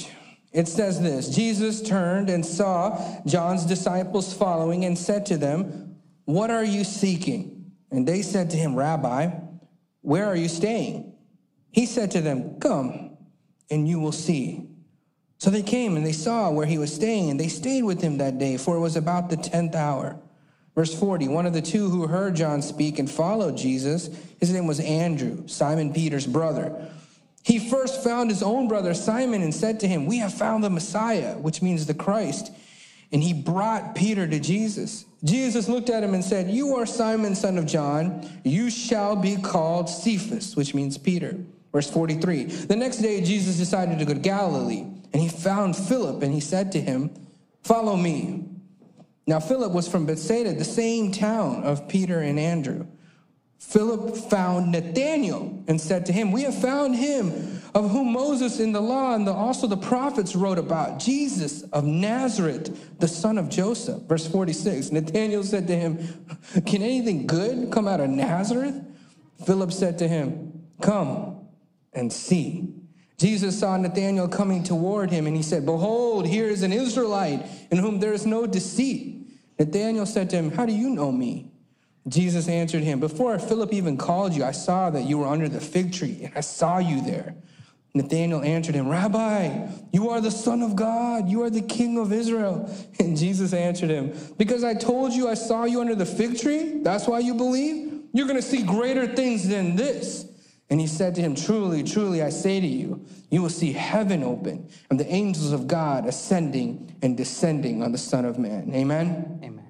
It 0.55 0.69
says 0.71 0.95
this 1.03 1.23
Jesus 1.35 1.75
turned 1.89 2.29
and 2.29 2.43
saw 2.51 2.75
John's 3.27 3.65
disciples 3.67 4.27
following 4.35 4.81
and 4.89 4.97
said 4.99 5.23
to 5.31 5.37
them, 5.39 5.61
what 6.28 6.52
are 6.52 6.66
you 6.66 6.84
seeking? 6.84 7.72
And 7.90 8.06
they 8.06 8.22
said 8.22 8.50
to 8.50 8.58
him, 8.58 8.76
Rabbi, 8.76 9.30
where 10.02 10.26
are 10.26 10.36
you 10.36 10.50
staying? 10.50 11.14
He 11.72 11.86
said 11.86 12.12
to 12.12 12.22
them, 12.22 12.60
Come 12.60 13.18
and 13.72 13.88
you 13.88 14.02
will 14.02 14.12
see. 14.12 14.68
So 15.38 15.50
they 15.50 15.64
came 15.64 15.96
and 15.96 16.06
they 16.06 16.12
saw 16.12 16.52
where 16.52 16.66
he 16.66 16.78
was 16.78 16.94
staying, 16.94 17.30
and 17.30 17.40
they 17.40 17.48
stayed 17.48 17.84
with 17.84 18.02
him 18.02 18.18
that 18.18 18.40
day, 18.40 18.58
for 18.58 18.76
it 18.76 18.82
was 18.82 18.98
about 18.98 19.30
the 19.30 19.38
tenth 19.38 19.74
hour. 19.74 20.20
Verse 20.76 20.94
40 20.94 21.30
One 21.30 21.46
of 21.46 21.54
the 21.54 21.62
two 21.62 21.90
who 21.90 22.08
heard 22.08 22.36
John 22.36 22.62
speak 22.62 23.00
and 23.00 23.10
followed 23.10 23.56
Jesus, 23.56 24.10
his 24.42 24.52
name 24.52 24.68
was 24.68 24.82
Andrew, 24.82 25.48
Simon 25.48 25.94
Peter's 25.94 26.28
brother. 26.28 26.92
He 27.42 27.58
first 27.58 28.04
found 28.04 28.30
his 28.30 28.44
own 28.44 28.68
brother 28.68 28.94
Simon 28.94 29.44
and 29.44 29.56
said 29.56 29.80
to 29.80 29.88
him, 29.88 30.08
We 30.08 30.18
have 30.18 30.34
found 30.34 30.62
the 30.62 30.70
Messiah, 30.70 31.38
which 31.38 31.62
means 31.62 31.86
the 31.86 31.94
Christ. 31.94 32.52
And 33.14 33.24
he 33.24 33.32
brought 33.32 33.96
Peter 33.96 34.28
to 34.28 34.42
Jesus. 34.42 35.06
Jesus 35.24 35.68
looked 35.68 35.90
at 35.90 36.04
him 36.04 36.14
and 36.14 36.24
said, 36.24 36.50
You 36.50 36.76
are 36.76 36.86
Simon, 36.86 37.36
son 37.36 37.58
of 37.58 37.66
John. 37.66 38.30
You 38.44 38.70
shall 38.70 39.16
be 39.16 39.36
called 39.38 39.90
Cephas, 39.90 40.56
which 40.56 40.74
means 40.74 40.98
Peter. 40.98 41.38
Verse 41.72 41.90
43 41.90 42.44
The 42.46 42.76
next 42.76 42.98
day, 42.98 43.22
Jesus 43.22 43.58
decided 43.58 44.00
to 44.00 44.06
go 44.06 44.14
to 44.14 44.20
Galilee, 44.20 44.86
and 45.14 45.22
he 45.22 45.30
found 45.30 45.76
Philip, 45.76 46.22
and 46.22 46.34
he 46.34 46.40
said 46.40 46.72
to 46.74 46.82
him, 46.82 47.12
Follow 47.64 47.96
me. 47.96 48.46
Now, 49.26 49.40
Philip 49.40 49.74
was 49.74 49.88
from 49.88 50.06
Bethsaida, 50.06 50.54
the 50.54 50.64
same 50.64 51.12
town 51.12 51.64
of 51.64 51.88
Peter 51.90 52.20
and 52.20 52.40
Andrew. 52.40 52.88
Philip 53.60 54.16
found 54.16 54.72
Nathanael 54.72 55.64
and 55.68 55.82
said 55.82 56.06
to 56.06 56.14
him, 56.14 56.32
We 56.32 56.44
have 56.44 56.60
found 56.60 56.96
him 56.96 57.57
of 57.78 57.92
whom 57.92 58.12
Moses 58.12 58.60
in 58.60 58.72
the 58.72 58.82
law 58.82 59.14
and 59.14 59.28
the, 59.28 59.32
also 59.32 59.68
the 59.68 59.78
prophets 59.78 60.36
wrote 60.36 60.58
about, 60.58 60.98
Jesus 60.98 61.62
of 61.62 61.84
Nazareth, 61.84 62.98
the 63.00 63.08
son 63.08 63.38
of 63.38 63.50
Joseph. 63.50 64.02
Verse 64.04 64.26
46 64.26 64.92
Nathanael 64.92 65.44
said 65.44 65.68
to 65.68 65.78
him, 65.78 66.00
Can 66.66 66.82
anything 66.82 67.28
good 67.28 67.72
come 67.72 67.88
out 67.88 68.00
of 68.00 68.10
Nazareth? 68.10 68.84
Philip 69.46 69.72
said 69.72 70.00
to 70.00 70.08
him, 70.08 70.64
Come 70.82 71.48
and 71.94 72.12
see. 72.12 72.74
Jesus 73.20 73.60
saw 73.60 73.78
Nathanael 73.78 74.28
coming 74.28 74.64
toward 74.64 75.12
him, 75.12 75.28
and 75.28 75.38
he 75.38 75.44
said, 75.44 75.64
Behold, 75.64 76.26
here 76.26 76.48
is 76.48 76.64
an 76.64 76.74
Israelite 76.74 77.46
in 77.70 77.78
whom 77.78 78.00
there 78.00 78.14
is 78.14 78.26
no 78.26 78.48
deceit. 78.48 79.30
Nathanael 79.60 80.08
said 80.08 80.32
to 80.32 80.36
him, 80.36 80.50
How 80.50 80.66
do 80.66 80.74
you 80.74 80.90
know 80.90 81.12
me? 81.12 81.52
Jesus 82.08 82.48
answered 82.48 82.82
him, 82.82 83.00
Before 83.00 83.38
Philip 83.38 83.72
even 83.72 83.98
called 83.98 84.34
you, 84.34 84.44
I 84.44 84.52
saw 84.52 84.90
that 84.90 85.04
you 85.04 85.20
were 85.20 85.28
under 85.28 85.48
the 85.48 85.62
fig 85.62 85.94
tree, 85.94 86.22
and 86.24 86.34
I 86.36 86.42
saw 86.42 86.80
you 86.80 87.02
there. 87.02 87.36
Nathanael 87.94 88.44
answered 88.44 88.76
him, 88.76 88.90
Rabbi, 88.90 89.68
you 89.92 90.10
are 90.10 90.22
the 90.22 90.32
Son 90.32 90.62
of 90.62 90.76
God, 90.76 91.30
you 91.30 91.44
are 91.44 91.50
the 91.50 91.62
King 91.62 91.98
of 91.98 92.14
Israel. 92.14 92.70
And 93.00 93.18
Jesus 93.18 93.54
answered 93.54 93.90
him, 93.90 94.14
Because 94.38 94.64
I 94.64 94.74
told 94.74 95.14
you 95.14 95.30
I 95.30 95.36
saw 95.36 95.66
you 95.66 95.82
under 95.82 95.96
the 95.96 96.06
fig 96.06 96.40
tree, 96.40 96.80
that's 96.82 97.08
why 97.08 97.20
you 97.20 97.34
believe? 97.34 98.02
You're 98.14 98.28
going 98.28 98.40
to 98.40 98.48
see 98.48 98.64
greater 98.64 99.08
things 99.08 99.48
than 99.48 99.76
this. 99.76 100.26
And 100.70 100.82
he 100.82 100.88
said 100.88 101.16
to 101.16 101.22
him, 101.22 101.36
Truly, 101.36 101.84
truly, 101.84 102.22
I 102.22 102.30
say 102.30 102.60
to 102.60 102.68
you, 102.68 103.06
you 103.30 103.42
will 103.42 103.50
see 103.50 103.72
heaven 103.72 104.24
open 104.24 104.70
and 104.90 105.00
the 105.00 105.08
angels 105.08 105.52
of 105.52 105.68
God 105.68 106.06
ascending 106.06 106.96
and 107.02 107.16
descending 107.16 107.84
on 107.84 107.92
the 107.92 107.98
Son 107.98 108.26
of 108.26 108.38
Man. 108.38 108.72
Amen? 108.74 109.40
Amen. 109.44 109.64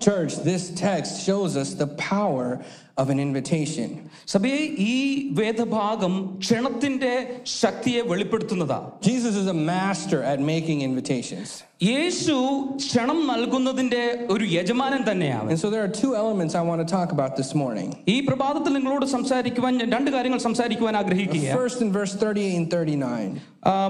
Church, 0.00 0.36
this 0.36 0.70
text 0.70 1.24
shows 1.24 1.56
us 1.56 1.74
the 1.74 1.86
power 1.86 2.62
of 2.97 3.09
an 3.09 3.19
invitation. 3.19 3.89
സഭയെ 4.33 4.61
ഈ 4.87 4.95
വേദഭാഗം 5.39 6.13
ക്ഷണത്തിന്റെ 6.43 7.13
ശക്തിയെ 7.61 8.01
വെളിപ്പെടുത്തുന്നതാ 8.11 8.79
Jesus 9.01 9.35
is 9.35 9.47
a 9.47 9.59
master 9.73 10.19
at 10.33 10.39
making 10.53 10.79
invitations. 10.89 11.49
യേശു 11.89 12.35
ക്ഷണം 12.83 13.19
നൽകുന്നതിന്റെ 13.27 14.01
ഒരു 14.33 14.45
യജമാനൻ 14.55 15.01
തന്നെയാണ് 15.09 15.47
And 15.51 15.59
so 15.63 15.69
there 15.73 15.83
are 15.83 15.93
two 16.01 16.11
elements 16.21 16.53
I 16.61 16.63
want 16.69 16.81
to 16.85 16.89
talk 16.97 17.09
about 17.17 17.31
this 17.39 17.51
morning. 17.61 17.89
ഈ 18.13 18.17
പ്രഭാതത്തിൽ 18.29 18.73
നിങ്ങളോട് 18.77 19.05
സംസാരിക്കുവാൻ 19.15 19.71
ഞാൻ 19.81 19.89
രണ്ട് 19.95 20.11
കാര്യങ്ങൾ 20.11 20.41
സംസാരിക്കുവാൻ 20.47 20.95
ആഗ്രഹിക്കുക 21.01 21.53
First, 21.61 21.79
in 21.85 21.91
verse 21.91 22.15
38 22.15 22.59
and 22.59 22.67
39, 22.73 23.39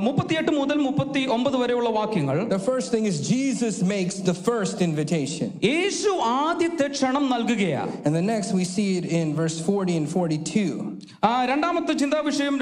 മുപ്പത്തിയെട്ട് 0.05 0.51
മുതൽ 0.59 0.77
മുപ്പത്തി 0.85 1.21
ഒമ്പത് 1.35 1.57
വരെയുള്ള 1.63 1.89
വാക്യങ്ങൾ 1.97 2.37
the 2.49 2.61
first 2.69 2.87
thing 2.93 3.07
is 3.11 3.17
Jesus 3.29 3.75
makes 3.95 4.15
the 4.31 4.37
first 4.49 4.77
invitation. 4.89 5.49
യേശു 5.71 6.11
ആദ്യത്തെ 6.39 6.87
ക്ഷണം 6.97 7.25
നൽകുകയാണ് 7.35 7.93
And 8.05 8.15
the 8.15 8.25
next, 8.33 8.49
we 8.53 8.65
see 8.75 8.89
it 8.93 9.05
in 9.19 9.35
verse 9.35 9.57
40 9.61 9.95
and 9.97 10.07
42. 10.07 10.97
ആ, 11.23 11.45
രണ്ടാമത്തെ 11.45 11.93
ചിന്താ 11.93 12.19
വിഷയം 12.19 12.55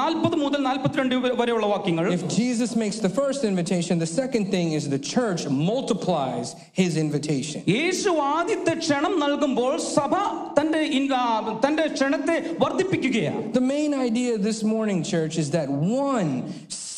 നാൽപ്പത് 0.00 0.36
മുതൽ 0.36 0.62
നാൽപ്പത്തിരണ്ട് 0.62 1.14
വരെയുള്ള 1.40 1.66
വാക്യങ്ങൾ 1.66 2.04
If 2.14 2.24
Jesus 2.36 2.70
makes 2.82 2.98
the 3.06 3.12
first 3.20 3.42
invitation, 3.44 3.98
the 3.98 4.12
second 4.22 4.44
thing 4.54 4.68
is 4.72 4.84
the 4.96 5.02
church 5.14 5.42
multiplies 5.70 6.48
his 6.72 6.96
invitation. 6.96 7.60
യേശു 7.68 8.08
ആദ്യത്തെ 8.34 8.74
ക്ഷണം 8.84 9.20
നൽകുമ്പോൾ 9.24 9.78
സഭ 9.96 10.12
തന്റെ 10.60 10.78
ഇൻ- 10.98 11.12
ആ, 11.14 11.24
തന്റെ 11.66 11.86
ക്ഷണത്തെ 11.96 12.36
വർദ്ധിപ്പിക്കുകയാണ് 12.64 13.42
The 13.60 13.66
main 13.76 13.92
idea 14.08 14.32
this 14.48 14.60
morning, 14.74 15.00
church, 15.14 15.36
is 15.44 15.50
that 15.58 15.70
one 16.06 16.30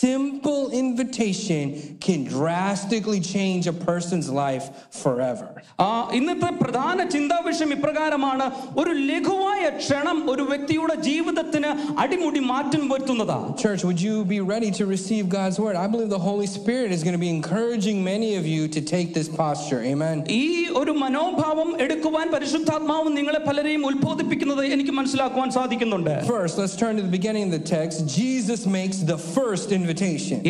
simple 0.02 0.70
invitation 0.72 1.64
can 2.00 2.20
drastically 2.26 3.20
change 3.20 3.66
a 3.66 3.72
person's 3.88 4.28
life 4.38 4.64
forever. 5.02 5.46
ആ, 5.80 5.88
ഇന്നത്തെ 6.18 6.50
പ്രധാന 6.62 6.98
ചിന്താ 7.14 7.38
വിഷയം 7.46 7.70
ഇപ്രകാരമാണ് 7.76 8.46
ഒരു 8.80 8.92
ലഘുവായ 9.10 9.64
ക്ഷണം 9.80 10.18
ഒരു 10.32 10.44
വ്യക്തിയുടെ 10.50 10.96
ജീവിതത്തിന് 11.08 11.70
അടിമുടി 12.04 12.40
മാറ്റം 12.52 12.84
വരുത്തുന്നതാ 12.92 13.38
Church, 13.64 13.82
would 13.88 14.00
you 14.08 14.16
be 14.34 14.40
ready 14.52 14.70
to 14.78 14.84
receive 14.94 15.24
God's 15.38 15.58
word? 15.64 15.76
I 15.84 15.88
believe 15.94 16.10
the 16.18 16.24
Holy 16.30 16.48
Spirit 16.56 16.90
is 16.96 17.02
going 17.06 17.16
to 17.18 17.24
be 17.26 17.32
encouraging 17.38 17.98
many 18.12 18.30
of 18.40 18.46
you 18.54 18.62
to 18.76 18.82
take 18.94 19.10
this 19.18 19.28
posture. 19.42 19.80
Amen. 19.92 20.16
ഈ 20.40 20.44
ഒരു 20.80 20.94
മനോഭാവം 21.04 21.70
എടുക്കുവാൻ 21.86 22.26
പരിശുദ്ധാത്മാവ് 22.36 23.08
നിങ്ങളെ 23.18 23.42
പലരെയും 23.48 23.84
ഉത്ബോധിപ്പിക്കുന്നത് 23.90 24.64
എനിക്ക് 24.76 24.94
മനസ്സിലാക്കുവാൻ 25.00 25.50
സാധിക്കുന്നുണ്ട് 25.58 26.14
First, 26.34 26.56
let's 26.62 26.76
turn 26.76 26.94
to 27.00 27.06
the 27.08 27.14
beginning 27.18 27.46
of 27.50 27.54
the 27.58 27.64
text. 27.76 27.96
Jesus 28.20 28.62
makes 28.78 28.98
the 29.12 29.20
first 29.36 29.68
invitation. 29.70 29.86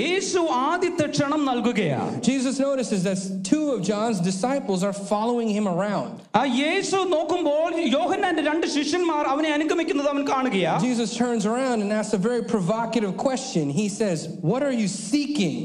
യേശു 0.01 0.41
ആദ്യത്തെ 0.67 1.07
ക്ഷണം 1.15 1.43
നൽകുകയാണ് 1.51 2.15
Jesus 2.29 2.57
notices 2.61 3.01
that 3.09 3.19
two 3.51 3.65
of 3.75 3.79
John's 3.83 4.21
disciples 4.21 4.81
are 4.83 4.97
following 5.13 5.49
him 5.49 5.67
around. 5.75 6.13
ആ 6.41 6.43
യേശു 6.63 6.99
നോക്കുമ്പോൾ 7.15 7.69
യോഹന്നാന്റെ 7.99 8.45
രണ്ട് 8.51 8.67
ശിഷ്യന്മാർ 8.77 9.25
അവനെ 9.35 9.51
അനുഗമിക്കുന്നത് 9.57 10.09
അവൻ 10.15 10.25
കാണുകയാ 10.33 10.75
Jesus 10.89 11.11
turns 11.23 11.45
around 11.53 11.79
and 11.85 11.93
asks 11.93 12.15
a 12.15 12.25
very 12.31 12.43
provocative 12.55 13.15
question. 13.27 13.65
He 13.81 13.89
says, 13.91 14.19
What 14.51 14.63
are 14.63 14.77
you 14.83 14.89
seeking? 15.05 15.59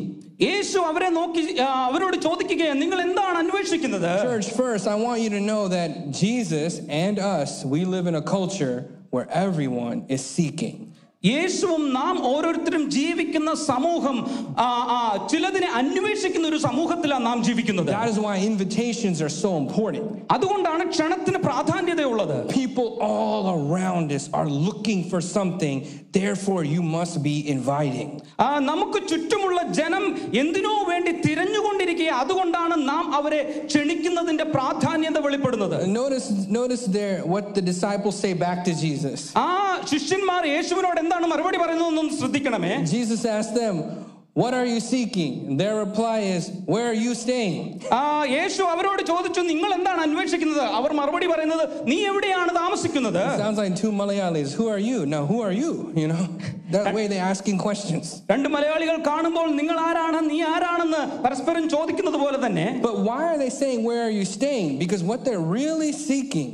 യേശു 0.48 0.78
അവരെ 0.90 1.10
നോക്കി 1.18 1.42
ആ, 1.66 1.70
അവരോട് 1.90 2.16
ചോദിക്കുകയാണ് 2.28 2.80
നിങ്ങൾ 2.84 3.00
എന്താണ് 3.08 3.38
അന്വേഷിക്കുന്നത് 3.44 4.08
Church, 4.28 4.48
first, 4.64 4.86
I 4.88 5.00
want 5.06 5.20
you 5.26 5.30
to 5.30 5.42
know 5.42 5.62
that 5.70 5.90
Jesus 6.24 6.72
and 7.04 7.18
us, 7.38 7.52
we 7.66 7.82
live 7.96 8.08
in 8.08 8.16
a 8.16 8.26
culture 8.38 8.76
where 9.12 9.28
everyone 9.46 9.98
is 10.10 10.22
seeking. 10.38 10.76
യേശുവും 11.25 11.85
നാം 11.93 12.17
ഓരോരുത്തരും 12.27 12.83
ജീവിക്കുന്ന 12.91 13.51
സമൂഹം 13.63 14.17
ചിലതിനെ 15.31 15.69
അന്വേഷിക്കുന്ന 15.79 16.47
ഒരു 16.49 16.59
സമൂഹത്തിലാണ് 16.67 17.25
നാം 17.27 17.39
ജീവിക്കുന്നത് 17.47 17.89
That 17.91 18.11
is 18.13 18.19
why 18.27 18.35
invitations 18.51 19.17
are 19.21 19.33
so 19.37 19.51
important. 19.63 20.05
അതുകൊണ്ടാണ് 20.35 20.85
ക്ഷണത്തിന് 20.93 21.41
പ്രാധാന്യതയുള്ളത് 21.49 22.37
People 22.53 22.89
all 23.09 23.47
around 23.57 24.13
us 24.19 24.27
are 24.33 24.49
looking 24.67 25.01
for 25.11 25.21
something, 25.37 25.77
therefore, 26.13 26.61
you 26.75 26.85
must 26.97 27.17
be 27.23 27.37
inviting. 27.57 28.09
നമുക്ക് 28.71 29.01
ചുറ്റുമുള്ള 29.11 29.61
ജനം 29.81 30.07
എന്തിനോ 30.43 30.77
വേണ്ടി 30.89 31.15
തിരഞ്ഞുകൊണ്ടിരിക്കുക 32.09 32.19
അതുകൊണ്ടാണ് 32.19 32.75
നാം 32.89 33.05
അവരെ 33.15 33.41
ക്ഷണിക്കുന്നതിന്റെ 33.67 34.45
പ്രാധാന്യത 34.57 35.19
വെളിപ്പെടുന്നത് 35.19 35.77
Notice, 35.93 36.29
notice 36.51 36.85
there 36.89 37.17
what 37.25 37.55
the 37.55 37.63
disciples 37.63 38.17
say 38.17 38.33
back 38.37 38.65
to 38.65 38.73
Jesus. 38.75 39.21
ആ 39.37 39.49
ശിഷ്യന്മാർ 39.93 40.43
യേശുവിനോട് 40.47 41.01
എന്താണ് 41.01 41.27
മറുപടി 41.27 41.59
പറയുന്നത് 41.59 42.17
ശ്രദ്ധിക്കണമേ 42.21 42.75
Jesus 42.93 43.27
asked 43.29 43.57
them, 43.57 43.77
What 44.38 44.54
are 44.56 44.66
you 44.66 44.80
seeking? 44.80 45.32
And 45.48 45.60
their 45.62 45.76
reply 45.78 46.20
is, 46.36 46.44
Where 46.66 46.86
are 46.92 47.00
you 47.06 47.12
staying? 47.24 47.58
ആ 47.98 48.00
യേശു 48.36 48.62
അവരോട് 48.74 49.02
ചോദിച്ചു 49.12 49.42
നിങ്ങൾ 49.50 49.72
എന്താണ് 49.78 50.02
അന്വേഷിക്കുന്നത് 50.06 50.64
അവർ 50.78 50.92
മറുപടി 51.00 51.28
പറയുന്നത് 51.34 51.64
നീ 51.92 51.98
എവിടെയാണ് 52.12 52.52
താമസിക്കുന്നത് 52.62 53.20
Sounds 53.44 53.60
like 53.64 53.76
two 53.84 53.92
Malayalis. 54.00 54.50
Who 54.60 54.66
are 54.76 54.82
you? 54.90 55.00
Now, 55.14 55.22
who 55.32 55.38
are 55.48 55.54
you? 55.62 55.72
You 56.02 56.08
know, 56.14 56.24
that 56.76 56.88
way 56.98 57.04
they're 57.12 57.28
asking 57.34 57.60
questions. 57.68 58.06
രണ്ട് 58.34 58.50
മലയാളികൾ 58.56 58.98
കാണുമ്പോൾ 59.12 59.48
നിങ്ങൾ 59.60 59.78
ആരാണ് 59.88 60.22
നീ 60.32 60.40
ആരാണെന്ന് 60.54 61.02
പരസ്പരം 61.28 61.68
ചോദിക്കുന്നത് 61.76 62.20
പോലെ 62.26 62.40
തന്നെ 62.46 62.68
But 62.90 62.98
why 63.10 63.22
are 63.32 63.40
they 63.44 63.52
saying, 63.62 63.82
Where 63.90 64.04
are 64.08 64.16
you 64.20 64.26
staying? 64.38 64.72
Because 64.84 65.04
what 65.12 65.22
they're 65.28 65.48
really 65.60 65.92
seeking 66.10 66.50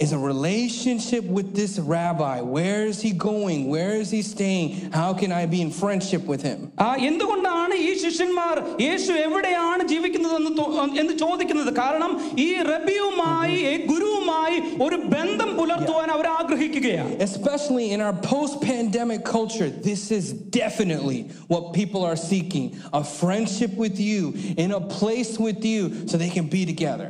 is 0.00 0.12
a 0.12 0.18
relationship 0.18 1.24
with 1.36 1.54
this 1.54 1.78
rabbi. 1.90 2.40
Where 2.54 2.80
is 2.84 3.00
he 3.00 3.12
going? 3.24 3.60
Where 3.68 3.92
is 3.94 4.10
he 4.10 4.22
staying? 4.24 4.68
How 4.92 5.10
can 5.14 5.30
I 5.32 5.46
be 5.46 5.60
in 5.60 5.70
friendship 5.72 6.22
with 6.26 6.42
him? 6.42 6.58
ആ 6.78 6.88
എന്തുകൊണ്ടാണ് 7.08 7.74
ഈ 7.84 7.92
ശിഷ്യന്മാർ 8.02 8.56
യേശു 8.84 9.12
എവിടെയാണ് 9.26 9.82
ജീവിക്കുന്നതെന്ന് 9.92 10.50
തോ- 10.58 10.70
എന്ന് 11.02 11.14
ചോദിക്കുന്നത് 11.22 11.72
കാരണം 11.78 12.12
ഈ 12.46 12.48
റബിയുമായി 12.70 13.58
ഈ 13.70 13.76
ഗുരുവുമായി 13.92 14.56
ഒരു 14.86 14.98
ബന്ധം 15.14 15.52
പുലർത്തുവാൻ 15.60 16.10
അവർ 16.16 16.28
ആഗ്രഹിക്കുകയാണ് 16.40 17.12
Especially 17.28 17.86
in 17.96 18.02
our 18.06 18.16
post 18.32 18.56
pandemic 18.70 19.22
culture, 19.36 19.70
this 19.90 20.02
is 20.18 20.26
definitely 20.60 21.20
what 21.54 21.64
people 21.80 22.02
are 22.10 22.18
seeking 22.30 22.66
a 22.92 23.04
friendship 23.20 23.74
with 23.84 23.98
you, 24.10 24.22
in 24.64 24.72
a 24.72 24.84
place 24.98 25.32
with 25.46 25.62
you, 25.72 25.80
so 26.08 26.14
they 26.16 26.32
can 26.38 26.48
be 26.48 26.64
together. 26.66 27.08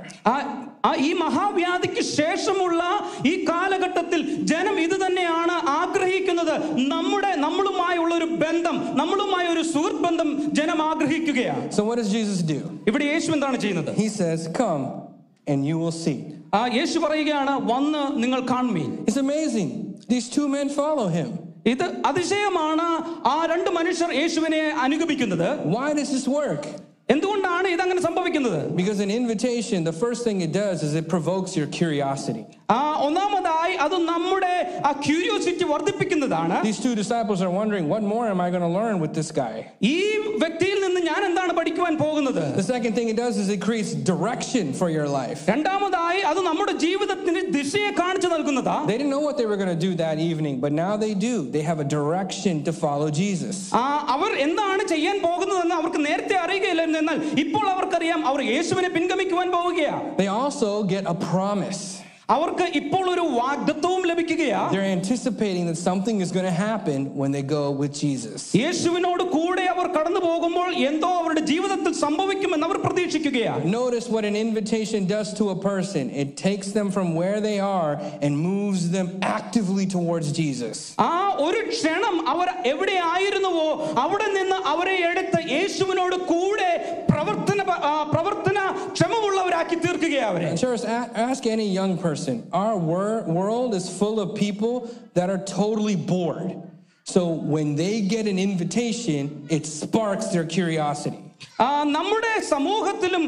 ആ 0.83 0.91
ഈ 1.05 1.09
മഹാവ്യാധിക്ക് 1.21 2.03
ശേഷമുള്ള 2.17 2.81
ഈ 3.25 3.33
കാലഘട്ടത്തിൽ 3.49 4.19
ജനം 4.51 4.75
ഇത് 4.83 4.95
തന്നെയാണ് 5.01 5.55
ആഗ്രഹിക്കുന്നത് 5.79 6.53
നമ്മുടെ 6.93 7.31
നമ്മളുമായുള്ള 7.37 8.11
ഒരു 8.15 8.27
ബന്ധം 8.43 8.75
നമ്മളുമായ 8.95 9.45
ഒരു 9.47 9.63
സുഹൃത്ത് 9.73 10.03
ബന്ധം 10.07 10.29
ജനം 10.59 10.81
ആഗ്രഹിക്കുകയാണ് 10.83 11.63
So, 11.71 11.83
what 11.83 11.97
does 11.97 12.11
Jesus 12.11 12.39
do? 12.45 12.59
ഇവിടെ 12.89 13.05
യേശു 13.13 13.29
എന്താണ് 13.37 13.59
ചെയ്യുന്നത് 13.63 13.91
He 13.95 14.09
says, 14.11 14.39
Come 14.55 14.83
and 15.47 15.59
you 15.69 15.77
will 15.81 15.95
see. 16.03 16.17
ആ 16.53 16.61
യേശു 16.77 16.97
പറയുകയാണ് 16.99 17.53
വന്ന് 17.73 18.03
നിങ്ങൾ 18.23 18.39
കാണുമീൻ 18.53 18.89
It's 19.07 19.19
amazing. 19.19 19.69
These 20.09 20.27
two 20.29 20.47
men 20.49 20.67
follow 20.79 21.07
him. 21.09 21.29
ഇത് 21.65 21.85
അതിശയമാണ് 22.09 22.85
ആ 23.29 23.37
രണ്ട് 23.45 23.69
മനുഷ്യർ 23.71 24.11
യേശുവിനെ 24.21 24.61
അനുഗമിക്കുന്നത് 24.85 25.49
Why 25.75 25.87
does 25.93 26.11
this 26.11 26.27
work? 26.31 26.63
എന്തുകൊണ്ടാണ് 27.14 27.66
ഇതങ്ങനെ 27.76 28.00
സംഭവിക്കുന്നത് 28.00 28.60
Because 28.80 29.00
an 29.06 29.12
invitation, 29.20 29.78
the 29.90 29.96
first 30.04 30.20
thing 30.26 30.38
it 30.46 30.52
does 30.62 30.78
is 30.86 30.92
it 31.00 31.06
provokes 31.14 31.52
your 31.60 31.68
curiosity. 31.80 32.44
ആ 32.70 32.80
ഒന്നാമതായി 33.06 33.74
അത് 33.84 33.96
നമ്മുടെ 34.04 34.52
ആ 34.88 34.92
ക്യൂരിയോസിറ്റി 35.06 35.64
വർദ്ധിപ്പിക്കുന്നതാണ് 35.72 36.56
These 36.62 36.80
two 36.80 36.94
disciples 36.94 37.40
are 37.42 37.52
wondering, 37.52 37.84
What 37.88 38.02
more 38.12 38.24
am 38.26 38.40
I 38.40 38.50
going 38.50 38.66
to 38.68 38.74
learn 38.78 38.96
with 39.04 39.12
this 39.18 39.30
guy? 39.34 39.56
ഈ 39.90 39.98
വ്യക്തിയിൽ 40.42 40.78
നിന്ന് 40.86 41.00
ഞാൻ 41.10 41.20
എന്താണ് 41.28 41.52
പഠിക്കുവാൻ 41.58 41.94
പോകുന്നത് 42.02 42.40
The 42.56 42.66
second 42.70 42.92
thing 42.98 43.08
it 43.08 43.18
does 43.18 43.36
is 43.36 43.48
it 43.48 43.60
creates 43.60 43.92
direction 44.12 44.66
for 44.80 44.88
your 44.96 45.08
life. 45.18 45.40
രണ്ടാമതായി 45.52 46.22
അത് 46.30 46.40
നമ്മുടെ 46.48 46.74
ജീവിതത്തിന് 46.84 47.42
ദിശയെ 47.58 47.90
കാണിച്ചു 48.00 48.30
നൽകുന്നതാ 48.34 48.76
They 48.90 48.96
didn't 48.98 49.14
know 49.16 49.24
what 49.28 49.36
they 49.40 49.48
were 49.52 49.60
going 49.62 49.74
to 49.76 49.82
do 49.88 49.92
that 50.04 50.18
evening, 50.28 50.56
but 50.64 50.72
now 50.84 50.92
they 50.96 51.12
do. 51.28 51.34
They 51.56 51.64
have 51.70 51.80
a 51.80 51.88
direction 51.96 52.54
to 52.68 52.74
follow 52.84 53.10
Jesus. 53.22 53.56
ആ 53.82 53.84
അവർ 54.16 54.32
എന്താണ് 54.46 54.82
ചെയ്യാൻ 54.94 55.18
പോകുന്നതെന്ന് 55.28 55.76
അവർക്ക് 55.80 56.00
നേരത്തെ 56.08 56.38
അറിയുകയില്ലായിരുന്നു 56.44 57.00
എന്നാൽ 57.04 57.20
ഇപ്പോൾ 57.44 57.66
അവർക്കറിയാം 57.74 58.22
അവർ 58.30 58.40
യേശുവിനെ 58.54 58.90
പിൻഗമിക്കുവാൻ 58.96 59.50
പോവുകയാണ് 59.56 60.02
They 60.16 60.30
also 60.40 60.70
get 60.86 61.04
a 61.06 61.18
promise. 61.30 61.82
അവർക്ക് 62.28 62.66
ഇപ്പോൾ 62.78 63.06
ഒരു 63.12 63.24
വാഗ്ദത്വവും 63.38 64.02
ലഭിക്കുകയാ 64.10 64.60
They're 64.72 64.92
anticipating 64.92 65.64
that 65.70 65.78
something 65.82 66.16
is 66.24 66.30
going 66.36 66.46
to 66.46 66.56
happen 66.62 67.00
when 67.20 67.30
they 67.34 67.42
go 67.50 67.64
with 67.80 67.92
Jesus. 67.98 68.38
യേശുവിനോട് 68.60 69.22
കൂടെ 69.34 69.64
അവർ 69.72 69.86
കടന്നു 69.96 70.20
പോകുമ്പോൾ 70.24 70.68
എന്തോ 70.86 71.10
അവരുടെ 71.18 71.42
ജീവിതത്തിൽ 71.50 71.92
സംഭവിക്കുമെന്ന് 72.04 72.66
അവർ 72.68 72.78
പ്രതീക്ഷിക്കുകയാണ് 72.86 73.64
Notice 73.74 74.06
what 74.14 74.24
an 74.24 74.36
invitation 74.38 75.00
does 75.06 75.28
to 75.40 75.46
a 75.48 75.58
person. 75.62 76.04
It 76.22 76.30
takes 76.38 76.70
them 76.78 76.88
from 76.96 77.08
where 77.20 77.40
they 77.40 77.58
are 77.76 77.92
and 78.22 78.32
moves 78.48 78.84
them 78.96 79.08
actively 79.36 79.86
towards 79.96 80.28
Jesus. 80.40 80.78
ആ 81.06 81.12
ഒരു 81.46 81.62
ക്ഷണം 81.72 82.16
അവർ 82.34 82.48
എവിടെ 82.72 82.96
ആയിരുന്നുവോ 83.12 83.68
അവിടെ 84.04 84.28
നിന്ന് 84.38 84.58
അവരെ 84.72 84.96
എടുത്ത് 85.10 85.40
യേശുവിനോട് 85.54 86.16
കൂടെ 86.32 86.72
പ്രവർത്തന 87.12 87.60
ആ, 87.84 87.94
പ്രവർത്തന 88.12 88.47
ക്ഷമമുള്ളവരാക്കി 88.98 89.76
തീർക്കുകയാണ് 89.86 90.30
അവരെ 90.30 90.48
And 90.50 90.58
church, 90.64 90.84
a- 90.96 91.10
ask 91.28 91.42
any 91.56 91.68
young 91.80 91.92
person. 92.06 92.34
Our 92.62 92.76
wor- 92.90 93.24
world 93.38 93.72
is 93.80 93.86
full 94.00 94.16
of 94.24 94.28
people 94.46 94.74
that 95.18 95.28
are 95.34 95.42
totally 95.60 95.96
bored. 96.14 96.50
So 97.14 97.22
when 97.54 97.68
they 97.82 97.94
get 98.14 98.26
an 98.32 98.38
invitation, 98.48 99.22
it 99.56 99.64
sparks 99.80 100.26
their 100.34 100.46
curiosity. 100.58 101.20
നമ്മുടെ 101.95 102.33
സമൂഹത്തിലും 102.53 103.23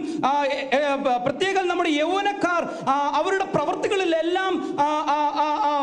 പ്രത്യേകം 1.26 1.66
നമ്മുടെ 1.72 1.92
യൗവനക്കാർ 2.02 2.62
അവരുടെ 3.20 3.48
പ്രവർത്തികളിലെല്ലാം 3.56 4.54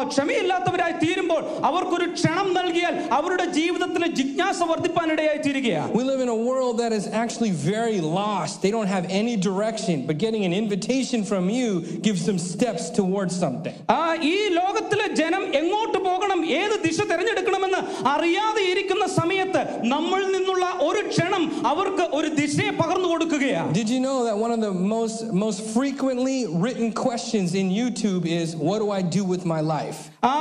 ക്ഷമയില്ലാത്തവരായി 0.08 0.94
തീരുമ്പോൾ 1.02 1.42
അവർക്കൊരു 1.68 2.06
ക്ഷണം 2.12 2.48
നൽകിയാൽ 2.58 2.94
അവരുടെ 3.10 3.46
ജീവിതത്തിലെ 3.50 4.08
ജിജ്ഞാസ 4.18 4.60
വർദ്ധിപ്പാനിടയായി 4.70 5.40
തീരുകയാണ് 5.46 5.92
We 5.98 6.04
live 6.04 6.20
in 6.20 6.30
a 6.30 6.40
world 6.48 6.74
that 6.78 6.92
is 6.92 7.06
actually 7.22 7.52
very 7.68 8.00
lost. 8.18 8.54
They 8.64 8.72
don't 8.76 8.90
have 8.96 9.06
any 9.20 9.34
direction, 9.48 9.96
but 10.08 10.16
getting 10.18 10.44
an 10.44 10.54
invitation 10.54 11.20
from 11.24 11.44
you 11.50 11.68
gives 12.02 12.24
them 12.28 12.38
steps 12.48 12.84
towards 13.00 13.34
something. 13.44 13.74
ഈ 14.28 14.36
ലോകത്തിലെ 14.58 15.06
ജനം 15.20 15.42
എങ്ങോട്ട് 15.60 15.98
പോകണം 16.08 16.40
ഏത് 16.58 16.76
ദിശ 16.86 16.98
തിരഞ്ഞെടുക്കണമെന്ന് 17.10 17.80
അറിയാതെ 18.08 18.62
ഇരിക്കുന്ന 18.72 19.04
സമയത്ത് 19.18 19.62
നമ്മളിൽ 19.86 20.28
നിന്നുള്ള 20.36 20.66
ഒരു 20.88 21.02
ക്ഷണം 21.10 21.42
അവർക്ക് 21.66 22.04
ഒരു 22.17 22.29
ദിശയെ 22.39 22.71
പകർന്നു 22.81 23.07
കൊടുക്കുകയാണ് 23.07 23.71
Did 23.73 23.89
you 23.89 23.99
know 23.99 24.17
that 24.27 24.37
one 24.37 24.51
of 24.51 24.61
the 24.61 24.73
most 24.93 25.17
most 25.43 25.59
frequently 25.75 26.37
written 26.63 26.87
questions 27.05 27.49
in 27.53 27.67
YouTube 27.71 28.23
is 28.39 28.47
what 28.67 28.79
do 28.79 28.89
I 28.91 29.01
do 29.17 29.23
with 29.33 29.43
my 29.45 29.61
life? 29.75 29.99
ആ 30.25 30.35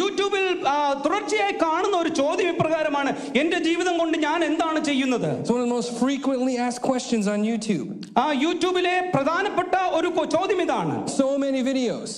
യൂട്യൂബിൽ 0.00 0.46
ആ, 0.66 0.76
തുടർച്ചയായി 1.04 1.52
കാണുന്ന 1.64 1.96
ഒരു 1.96 2.08
ചോദ്യം 2.20 2.48
ഇപ്രകാരമാണ് 2.54 3.10
എന്റെ 3.42 3.58
ജീവിതം 3.58 3.98
കൊണ്ട് 3.98 4.18
ഞാൻ 4.18 4.44
എന്താണ് 4.44 4.80
ചെയ്യുന്നത് 4.84 5.28
It's 5.34 5.50
one 5.50 5.60
of 5.60 5.68
the 5.68 5.74
most 5.74 5.92
frequently 6.02 6.56
asked 6.58 6.82
questions 6.82 7.26
on 7.28 7.40
YouTube. 7.50 7.86
ആ 8.18 8.26
യൂട്യൂബിലെ 8.46 8.96
പ്രധാനപ്പെട്ട 9.14 9.74
ഒരു 9.98 10.08
കൊ- 10.18 10.30
ചോദ്യം 10.36 10.62
ഇതാണ് 10.66 10.96
So 11.20 11.28
many 11.38 11.62
videos. 11.62 12.10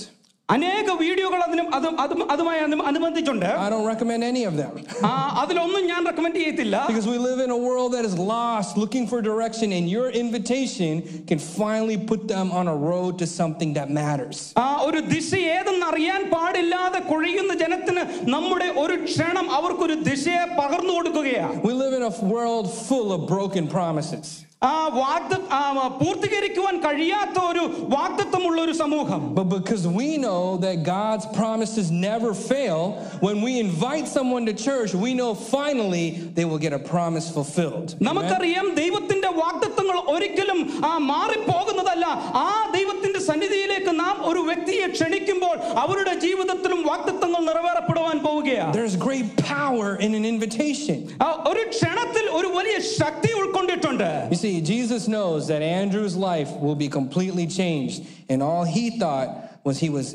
അനേക 0.49 0.91
വീഡിയോകൾ 1.01 1.41
അതിനും 1.45 1.67
അതും 1.77 1.93
അതും 2.03 2.21
അതുമായി 2.33 2.61
Anu- 2.63 2.87
അനുബന്ധിച്ചുണ്ട് 2.89 3.47
I 3.65 3.69
don't 3.73 3.87
recommend 3.87 4.23
any 4.25 4.43
of 4.49 4.55
them 4.61 4.73
ആ, 5.09 5.11
അതിലൊന്നും 5.43 5.83
ഞാൻ 5.91 6.01
റെക്കമെൻഡ് 6.09 6.39
ചെയ്യത്തില്ല 6.41 6.77
because 6.89 7.07
we 7.13 7.19
live 7.27 7.41
in 7.41 7.51
a 7.51 7.61
world 7.67 7.91
that 7.97 8.05
is 8.05 8.17
lost, 8.33 8.71
looking 8.77 9.07
for 9.07 9.19
direction, 9.29 9.69
and 9.77 9.85
your 9.89 10.09
invitation 10.23 10.93
can 11.31 11.41
finally 11.55 11.99
put 12.11 12.23
them 12.35 12.51
on 12.53 12.67
a 12.67 12.77
road 12.89 13.13
to 13.23 13.29
something 13.33 13.73
that 13.79 13.89
matters. 14.01 14.41
ആ 14.57 14.69
ഒരു 14.89 15.01
ദിശ 15.15 15.31
ഏതെന്ന് 15.55 15.87
അറിയാൻ 15.93 16.21
പാടില്ലാതെ 16.35 17.03
കൊഴിയുന്ന 17.13 17.55
ജനത്തിന് 17.63 18.05
നമ്മുടെ 18.35 18.69
ഒരു 18.83 18.97
ക്ഷണം 19.07 19.49
അവർക്കൊരു 19.59 19.99
ദിശയെ 20.11 20.45
പകർന്നു 20.61 20.93
കൊടുക്കുകയാണ് 20.93 21.57
We 21.63 21.75
live 21.85 21.97
in 22.01 22.05
a 22.05 22.15
world 22.35 22.69
full 22.89 23.11
of 23.13 23.23
broken 23.29 23.67
promises. 23.79 24.29
ആ 24.65 24.73
വാഗ്ദ 24.97 25.35
ആ, 25.51 25.61
പൂർത്തീകരിക്കുവാൻ 26.01 26.75
കഴിയാത്ത 26.81 27.39
ഒരു 27.51 27.63
വാഗ്ദത്വമുള്ള 27.95 28.59
ഒരു 28.63 28.75
സമൂഹം 28.81 29.21
But 29.35 29.47
because 29.53 29.85
we 29.99 30.09
know 30.19 30.41
that 30.65 30.77
God's 30.89 31.27
promises 31.35 31.87
never 32.03 32.31
fail, 32.45 32.81
when 33.27 33.39
we 33.47 33.53
invite 33.61 34.07
someone 34.09 34.45
to 34.47 34.55
church, 34.65 34.91
we 35.05 35.13
know 35.15 35.31
finally 35.55 36.05
they 36.37 36.45
will 36.45 36.63
get 36.67 36.75
a 36.75 36.83
promise 36.91 37.29
fulfilled. 37.31 37.87
നമുക്കറിയാം 38.09 38.67
ദൈവത്തിന്റെ 38.81 39.31
വാഗ്ദത്വങ്ങൾ 39.41 39.97
ഒരിക്കലും 40.15 40.61
ആ 40.91 40.93
മാറിപ്പോകുന്നതല്ല 41.13 42.05
ആ 42.43 42.47
ദൈവത്തിന്റെ 42.77 43.23
സന്നിധിയിലേക്ക് 43.29 43.95
നാം 44.03 44.15
ഒരു 44.31 44.43
വ്യക്തിയെ 44.49 44.87
ക്ഷണിക്കുമ്പോൾ 44.97 45.57
അവരുടെ 45.85 46.15
ജീവിതത്തിലും 46.27 46.83
വാഗ്ദത്വങ്ങൾ 46.91 47.43
നിറവേറപ്പെടുവാൻ 47.51 48.19
പോവുകയാണ് 48.27 48.75
There's 48.79 48.99
great 49.01 49.31
power 49.51 49.89
in 50.01 50.13
an 50.15 50.27
invitation. 50.27 51.01
ആ, 51.21 51.31
ഒരു 51.51 51.65
ക്ഷണത്തിൽ 51.75 52.25
ഒരു 52.39 52.51
വലിയ 52.59 52.77
ശക്തി 52.95 53.33
ഉൾക്കൊണ്ടിട്ടുണ്ട് 53.41 54.09
You 54.31 54.41
see, 54.45 54.61
Jesus 54.63 55.03
knows 55.09 55.49
that 55.49 55.63
Andrew's 55.63 56.17
life 56.17 56.51
will 56.65 56.75
be 56.77 56.89
completely 56.89 57.47
changed, 57.61 57.99
and 58.31 58.43
all 58.43 58.65
he 58.65 58.85
thought 58.99 59.29
was 59.65 59.79
he 59.79 59.91
was 59.91 60.09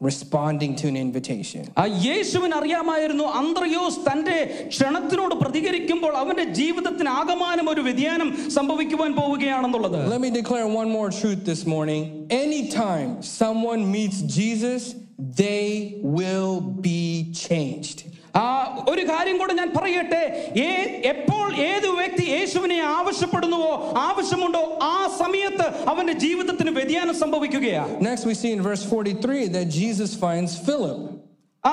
responding 0.00 0.72
to 0.76 0.84
an 0.88 0.96
invitation. 0.96 1.60
ആ 1.80 1.84
യേശുവിന് 2.06 2.54
അറിയാമായിരുന്നു 2.60 3.26
അന്ത്രയോസ് 3.40 3.98
തന്റെ 4.08 4.36
ക്ഷണത്തിനോട് 4.72 5.34
പ്രതികരിക്കുമ്പോൾ 5.42 6.12
അവന്റെ 6.22 6.44
ജീവിതത്തിന് 6.60 7.10
ആകമാനം 7.20 7.68
ഒരു 7.72 7.82
വ്യതിയാനം 7.88 8.28
സംഭവിക്കുവാൻ 8.58 9.12
പോവുകയാണെന്നുള്ളത് 9.20 9.98
Let 10.14 10.22
me 10.26 10.30
declare 10.40 10.66
one 10.80 10.90
more 10.98 11.08
truth 11.20 11.42
this 11.52 11.62
morning. 11.74 12.02
Anytime 12.44 13.10
someone 13.40 13.82
meets 13.96 14.18
Jesus, 14.40 14.82
they 15.42 15.66
will 16.18 16.56
be 16.88 17.00
changed. 17.46 17.98
ആ 18.36 18.44
ഒരു 18.88 19.02
കാര്യം 19.08 19.38
കൂടെ 19.38 19.52
ഞാൻ 19.52 19.70
പറയട്ടെ 19.72 20.22
ഏ- 20.62 20.90
എപ്പോൾ 21.04 21.46
ഏത് 21.64 21.88
വ്യക്തി 21.92 22.24
യേശുവിനെ 22.30 22.78
ആവശ്യപ്പെടുന്നുവോ 22.92 23.72
ആവശ്യമുണ്ടോ 24.02 24.62
ആ 24.84 24.96
സമയത്ത് 25.18 25.66
അവന്റെ 25.88 26.12
ജീവിതത്തിന് 26.18 26.70
വ്യതിയാനം 26.70 27.14
സംഭവിക്കുകയാണ് 27.14 27.94
Next, 28.02 28.24
we 28.24 28.34
see 28.34 28.52
in 28.52 28.62
verse 28.62 28.84
43 28.90 29.48
that 29.48 29.66
Jesus 29.72 30.12
finds 30.16 30.54
Philip. 30.60 31.00
ആ 31.64 31.72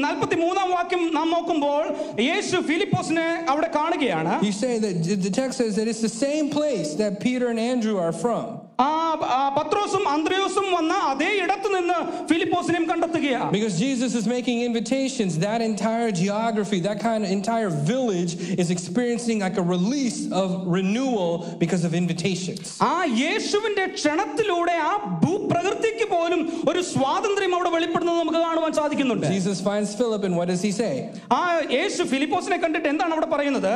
നാൽപ്പത്തി 0.00 0.36
മൂന്നാം 0.36 0.68
വാക്യം 0.70 1.14
നാം 1.14 1.30
നോക്കുമ്പോൾ 1.30 1.80
യേശു 2.22 2.56
ഫിലിപ്പോസിനെ 2.62 3.24
അവിടെ 3.48 3.68
കാണുകയാണ് 3.76 4.34
You 4.42 4.52
say 4.56 4.74
that 4.78 4.94
the 5.24 5.32
text 5.32 5.56
says 5.58 5.74
that 5.76 5.88
it's 5.88 6.02
the 6.02 6.14
same 6.20 6.48
place 6.50 6.94
that 6.94 7.14
Peter 7.20 7.48
and 7.48 7.60
Andrew 7.62 7.96
are 7.98 8.14
from. 8.16 8.44
ആ 8.80 8.88
ആ, 9.28 9.42
പത്രോസും 9.56 10.02
അന്ത്രയോസും 10.12 10.66
വന്ന 10.72 10.94
അതേ 11.10 11.28
ഇടത്ത് 11.42 11.68
നിന്ന് 11.74 11.98
ഫിലിപ്പോസിനെയും 12.30 12.86
കണ്ടെത്തുകയാണ് 12.90 13.50
Because 13.52 13.76
Jesus 13.80 14.12
is 14.20 14.26
making 14.28 14.58
invitations, 14.62 15.32
that 15.40 15.60
entire 15.62 16.10
geography, 16.20 16.78
that 16.80 16.98
kind 17.00 17.20
of 17.24 17.30
entire 17.30 17.70
village 17.86 18.32
is 18.56 18.68
experiencing 18.70 19.38
like 19.40 19.56
a 19.56 19.66
release 19.70 20.18
of 20.34 20.48
renewal 20.76 21.30
because 21.58 21.84
of 21.84 21.94
invitations. 21.94 22.64
ആ 22.86 22.92
യേശുവിന്റെ 23.22 23.86
ക്ഷണത്തിലൂടെ 23.96 24.76
ആ 24.84 24.92
ഭൂപ്രകൃതിക്ക് 25.24 26.08
പോലും 26.12 26.42
ഒരു 26.70 26.82
സ്വാതന്ത്ര്യം 26.92 27.54
അവിടെ 27.56 27.72
വെളിപ്പെടുന്നത് 27.76 28.18
നമുക്ക് 28.22 28.42
കാണുവാൻ 28.46 28.74
സാധിക്കുന്നുണ്ട് 28.74 29.26
Jesus 29.32 29.60
finds 29.62 29.92
Philip, 29.94 30.24
and 30.24 30.36
what 30.36 30.48
does 30.48 30.62
he 30.62 30.74
say? 30.74 30.94
ആ 31.32 31.42
യേശു 31.78 32.02
ഫിലിപ്പോസിനെ 32.12 32.58
കണ്ടിട്ട് 32.64 32.88
എന്താണ് 32.94 33.14
അവിടെ 33.16 33.30
പറയുന്നത് 33.34 33.74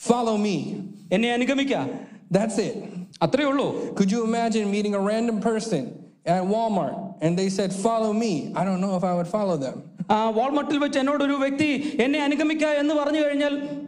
Follow 0.00 0.36
me. 0.38 0.56
എന്നെ 1.12 1.28
അനുഗമിക്ക 1.32 1.74
That's 2.30 2.56
it. 2.60 2.76
അത്രേ 3.24 3.44
ഉള്ളൂ 3.44 3.66
Could 3.94 4.10
you 4.10 4.24
imagine 4.24 4.70
meeting 4.70 4.94
a 4.94 5.00
random 5.02 5.40
person 5.40 5.82
at 6.26 6.42
Walmart 6.44 6.94
and 7.20 7.38
they 7.38 7.48
said, 7.48 7.72
Follow 7.82 8.12
me? 8.14 8.32
I 8.54 8.64
don't 8.64 8.80
know 8.80 8.94
if 8.96 9.04
I 9.04 9.14
would 9.14 9.28
follow 9.28 9.56
them. 9.56 9.76
ആ 10.10 10.30
വാൾമാർട്ടിൽ 10.30 10.78
വെച്ച് 10.78 10.98
എന്നോട് 10.98 11.24
ഒരു 11.24 11.32
വ്യക്തി 11.34 11.68
എന്നെ 12.00 12.18
അനുഗമിക്ക 12.20 12.64
എന്ന് 12.80 12.94
പറഞ്ഞു 12.94 13.20
കഴിഞ്ഞാൽ 13.20 13.54
നാ- 13.58 13.79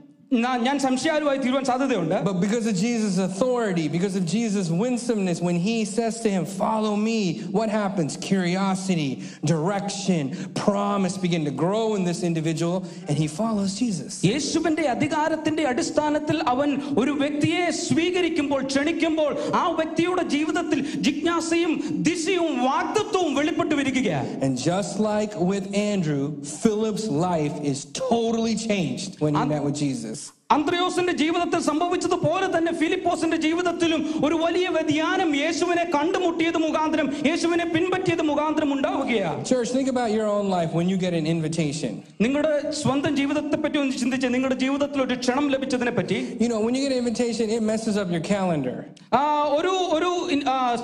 ഞാൻ 0.64 0.76
സംശയാലുമായി 0.78 1.38
തീരുവാൻ 1.42 1.64
സാധ്യതയുണ്ട് 1.68 2.14
But 2.26 2.38
because 2.40 2.66
of 2.66 2.74
Jesus' 2.76 3.16
authority, 3.26 3.84
because 3.88 4.16
of 4.20 4.24
Jesus' 4.32 4.68
winsomeness, 4.82 5.38
when 5.40 5.58
he 5.66 5.76
says 5.94 6.14
to 6.24 6.28
him, 6.28 6.44
Follow 6.58 6.94
me, 7.06 7.20
what 7.58 7.68
happens? 7.76 8.11
Curiosity, 8.26 9.08
direction, 9.52 10.22
promise 10.58 11.16
begin 11.16 11.44
to 11.44 11.54
grow 11.62 11.87
in 11.98 12.04
this 12.04 12.20
individual, 12.22 12.76
and 13.08 13.16
he 13.22 13.28
follows 13.38 13.70
Jesus. 13.82 14.11
യേശുവിന്റെ 14.30 14.84
അധികാരത്തിന്റെ 14.94 15.64
അടിസ്ഥാനത്തിൽ 15.72 16.37
അവൻ 16.54 16.68
ഒരു 17.02 17.14
വ്യക്തിയെ 17.22 17.64
സ്വീകരിക്കുമ്പോൾ 17.87 18.61
ക്ഷണിക്കുമ്പോൾ 18.72 19.32
ആ 19.62 19.66
വ്യക്തിയുടെ 19.80 20.26
ജീവിതത്തിൽ 20.37 20.78
ജിജ്ഞാസയും 21.08 21.74
ദിശയും 22.11 22.52
വാഗ്ദത്വവും 22.68 23.32
വെളിപ്പെട്ടു 23.40 23.74
വരികയാണ് 23.80 24.37
And 24.44 24.54
just 24.68 24.94
like 25.11 25.32
with 25.52 25.64
Andrew, 25.88 26.22
Philip's 26.62 27.08
life 27.28 27.58
is 27.72 27.80
totally 28.04 28.56
changed 28.68 29.11
when 29.24 29.34
he 29.34 29.46
met 29.46 29.64
with 29.70 29.78
Jesus. 29.78 30.14
അന്ത്രയോസിന്റെ 30.53 31.13
ജീവിതത്തിൽ 31.21 31.59
സംഭവിച്ചതുപോലെ 31.67 32.47
തന്നെ 32.53 32.71
ഫിലിപ്പോസിന്റെ 32.79 33.37
ജീവിതത്തിലും 33.45 34.01
ഒരു 34.25 34.35
വലിയ 34.43 34.67
വ്യതിയാനം 34.75 35.29
യേശുവിനെ 35.41 35.85
കണ്ടുമുട്ടിയത് 35.95 36.59
മുഖാന്തരം 36.65 37.07
യേശുവിനെ 37.29 37.67
പിൻപറ്റിയത് 37.75 38.23
മുഖാന്തരം 38.23 38.71
ഉണ്ടാവുകയാണ് 38.75 39.39
Church, 39.45 39.69
think 39.77 39.89
about 39.89 40.11
your 40.11 40.27
own 40.35 40.47
life 40.49 40.71
when 40.73 40.87
you 40.91 40.97
get 40.97 41.13
an 41.13 41.27
invitation. 41.35 41.93
നിങ്ങളുടെ 42.25 42.53
സ്വന്തം 42.81 43.13
ജീവിതത്തെ 43.19 43.59
പറ്റി 43.63 43.77
ഒന്ന് 43.83 43.95
ചിന്തിച്ച് 44.01 44.27
നിങ്ങളുടെ 44.35 44.57
ജീവിതത്തിൽ 44.63 45.01
ഒരു 45.05 45.17
ക്ഷണം 45.23 45.47
ലഭിച്ചതിനെ 45.55 45.93
പറ്റി 45.99 46.19
You 46.43 46.49
know, 46.49 46.59
when 46.65 46.75
you 46.75 46.83
get 46.85 46.93
an 46.93 47.01
invitation, 47.03 47.47
it 47.49 47.63
messes 47.63 47.97
up 47.97 48.11
your 48.11 48.23
calendar. 48.31 48.77
ആ, 49.13 49.23
ഒരു 49.57 49.73
ഒരു 49.95 50.11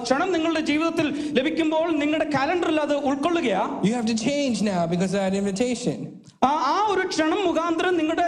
ക്ഷണം 0.03 0.29
നിങ്ങളുടെ 0.35 0.61
ജീവിതത്തിൽ 0.61 1.07
ലഭിക്കുമ്പോൾ 1.37 1.85
നിങ്ങളുടെ 2.01 2.27
കാലണ്ടറിൽ 2.35 2.79
അത് 2.85 2.95
ഉൾക്കൊള്ളുകയാ 3.09 3.61
You 3.87 3.93
have 3.93 4.07
to 4.07 4.17
change 4.23 4.57
now 4.63 4.81
because 4.87 5.13
of 5.13 5.21
that 5.21 5.35
invitation. 5.41 5.97
ആ 6.47 6.51
ഒരു 6.91 7.03
ക്ഷണം 7.07 7.39
മുഖാന്തരം 7.47 7.93
നിങ്ങളുടെ 7.97 8.25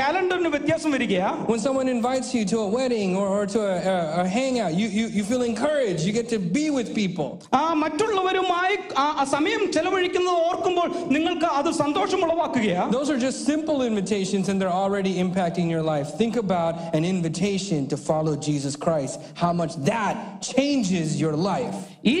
കാലണ്ടറിന് 0.00 0.50
വ്യത്യാസം 0.54 0.83
വരികയാ 0.83 1.27
When 1.51 1.59
someone 1.59 1.87
invites 1.97 2.29
you 2.35 2.43
to 2.51 2.57
a 2.59 2.69
wedding 2.77 3.15
or, 3.19 3.27
or 3.27 3.43
to 3.55 3.59
a, 3.59 3.75
a, 3.95 3.97
a 4.23 4.27
hangout, 4.27 4.73
you, 4.79 4.87
you, 4.87 5.05
you 5.17 5.23
feel 5.23 5.43
encouraged. 5.51 6.03
You 6.07 6.13
get 6.19 6.27
to 6.35 6.39
be 6.57 6.65
with 6.77 6.89
people. 7.01 7.29
ആ 7.59 7.63
മറ്റുള്ളവരുമായി 7.83 8.75
ആ 9.03 9.05
ആ 9.21 9.25
സമയം 9.35 9.61
ചെലവഴിക്കുന്നത് 9.75 10.37
ഓർക്കുമ്പോൾ 10.49 10.89
നിങ്ങൾക്ക് 11.15 11.49
അത് 11.59 11.71
സന്തോഷം 11.83 12.21
ഉളവാക്കുകയാ 12.27 12.83
Those 12.97 13.09
are 13.13 13.19
just 13.27 13.39
simple 13.53 13.79
invitations 13.91 14.45
and 14.49 14.57
they're 14.59 14.77
already 14.85 15.13
impacting 15.25 15.67
your 15.75 15.85
life. 15.93 16.07
Think 16.23 16.35
about 16.45 16.73
an 16.99 17.05
invitation 17.15 17.79
to 17.93 17.97
follow 18.09 18.35
Jesus 18.49 18.75
Christ, 18.85 19.15
how 19.43 19.53
much 19.61 19.73
that 19.91 20.15
changes 20.53 21.07
your 21.23 21.35
life. 21.51 21.77
ഈ 22.09 22.17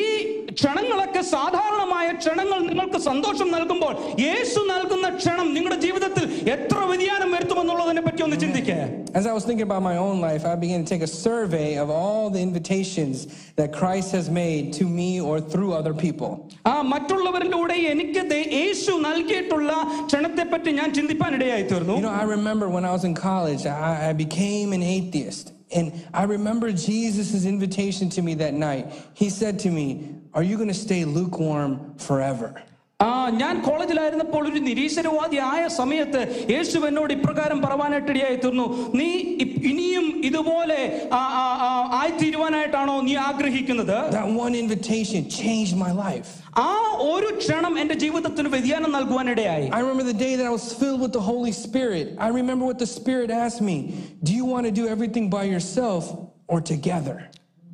ക്ഷണങ്ങളൊക്കെ 0.53 1.21
സാധാരണമായ 1.33 2.07
ക്ഷണങ്ങൾ 2.19 2.59
നിങ്ങൾക്ക് 2.69 2.99
സന്തോഷം 3.07 3.49
നൽകുമ്പോൾ 3.51 3.93
യേശു 4.23 4.59
നൽകുന്ന 4.71 5.07
ക്ഷണം 5.17 5.47
നിങ്ങളുടെ 5.53 5.79
ജീവിതത്തിൽ 5.79 6.23
എത്ര 6.55 6.77
വ്യതിയാനം 6.89 7.29
വരുത്തുമെന്നുള്ളതിനെ 7.31 8.01
പറ്റി 8.01 8.23
ഒന്ന് 8.27 8.39
ചിന്തിക്കേ 8.43 8.79
As 9.13 9.25
I 9.25 9.33
was 9.35 9.43
thinking 9.43 9.67
about 9.67 9.83
my 9.83 9.95
own 9.97 10.17
life, 10.21 10.43
I 10.45 10.55
began 10.55 10.81
to 10.83 10.89
take 10.91 11.03
a 11.03 11.13
survey 11.21 11.69
of 11.83 11.87
all 11.91 12.25
the 12.29 12.41
invitations 12.41 13.15
that 13.57 13.69
Christ 13.73 14.09
has 14.11 14.27
made 14.35 14.65
to 14.73 14.85
me 14.97 15.09
or 15.21 15.35
through 15.51 15.71
other 15.79 15.93
people. 16.03 16.31
ആ 16.71 16.75
മറ്റുള്ളവരിലൂടെ 16.93 17.77
എനിക്ക് 17.91 18.23
ദേ- 18.31 18.49
യേശു 18.55 18.93
നൽകിയിട്ടുള്ള 19.07 19.71
ക്ഷണത്തെ 20.05 20.45
പറ്റി 20.45 20.71
ഞാൻ 20.79 20.89
ചിന്തിപ്പാനിടയായി 20.93 21.65
തീർന്നു 21.71 21.95
You 21.95 22.05
know, 22.07 22.17
I 22.23 22.27
remember 22.29 22.67
when 22.69 22.85
I 22.85 22.93
was 22.97 23.03
in 23.03 23.15
college, 23.23 23.65
I, 23.81 24.09
I 24.09 24.13
became 24.25 24.69
an 24.73 24.85
atheist. 24.95 25.47
And 25.74 26.06
I 26.14 26.22
remember 26.22 26.72
Jesus' 26.72 27.44
invitation 27.44 28.08
to 28.10 28.22
me 28.22 28.34
that 28.34 28.54
night. 28.54 28.92
He 29.14 29.28
said 29.28 29.58
to 29.60 29.70
me, 29.70 30.16
Are 30.32 30.42
you 30.42 30.56
going 30.56 30.68
to 30.68 30.74
stay 30.74 31.04
lukewarm 31.04 31.98
forever? 31.98 32.62
ആ 33.03 33.09
ഞാൻ 33.31 33.55
കോളേജിലായിരുന്നപ്പോൾ 33.61 34.43
ഒരു 34.49 34.59
നിരീശ്വരവാദി 34.59 35.37
ആയ 35.49 35.67
സമയത്ത് 35.75 36.21
യേശു 36.49 36.77
എന്നോട് 36.87 37.11
ഇപ്രകാരം 37.13 37.59
പറവാനായിട്ട് 37.61 38.09
ഇടയായി 38.13 38.35
തീർന്നു 38.35 38.65
നീ 38.99 39.07
ഇ- 39.43 39.59
ഇനിയും 39.69 40.05
ഇതുപോലെ 40.29 40.79
ആ, 41.11 41.21
ആ, 41.41 41.45
ആ, 41.67 41.69
ആയിത്തീരുവാനായിട്ടാണോ 41.99 42.95
നീ 43.01 43.15
ആഗ്രഹിക്കുന്നത് 43.27 43.95
That 44.11 44.27
one 44.37 44.55
invitation 44.55 45.21
changed 45.37 45.75
my 45.77 45.91
life. 46.01 46.29
ആ 46.61 46.67
ഒരു 47.07 47.29
ക്ഷണം 47.39 47.73
എന്റെ 47.79 47.95
ജീവിതത്തിന് 48.03 48.49
വ്യതിയാനം 48.49 48.91
നൽകുവാനിടയായി 48.91 49.67
I 49.69 49.81
remember 49.81 50.07
the 50.11 50.19
day 50.19 50.33
that 50.35 50.45
I 50.45 50.55
was 50.57 50.67
filled 50.73 51.01
with 51.01 51.13
the 51.13 51.25
Holy 51.31 51.53
Spirit. 51.57 52.07
I 52.19 52.31
remember 52.39 52.65
what 52.65 52.79
the 52.79 52.91
Spirit 52.97 53.31
asked 53.43 53.63
me 53.63 53.77
Do 54.23 54.33
you 54.33 54.45
want 54.45 54.65
to 54.65 54.73
do 54.73 54.85
everything 54.87 55.27
by 55.29 55.45
yourself 55.47 56.03
or 56.49 56.59
together? 56.73 57.17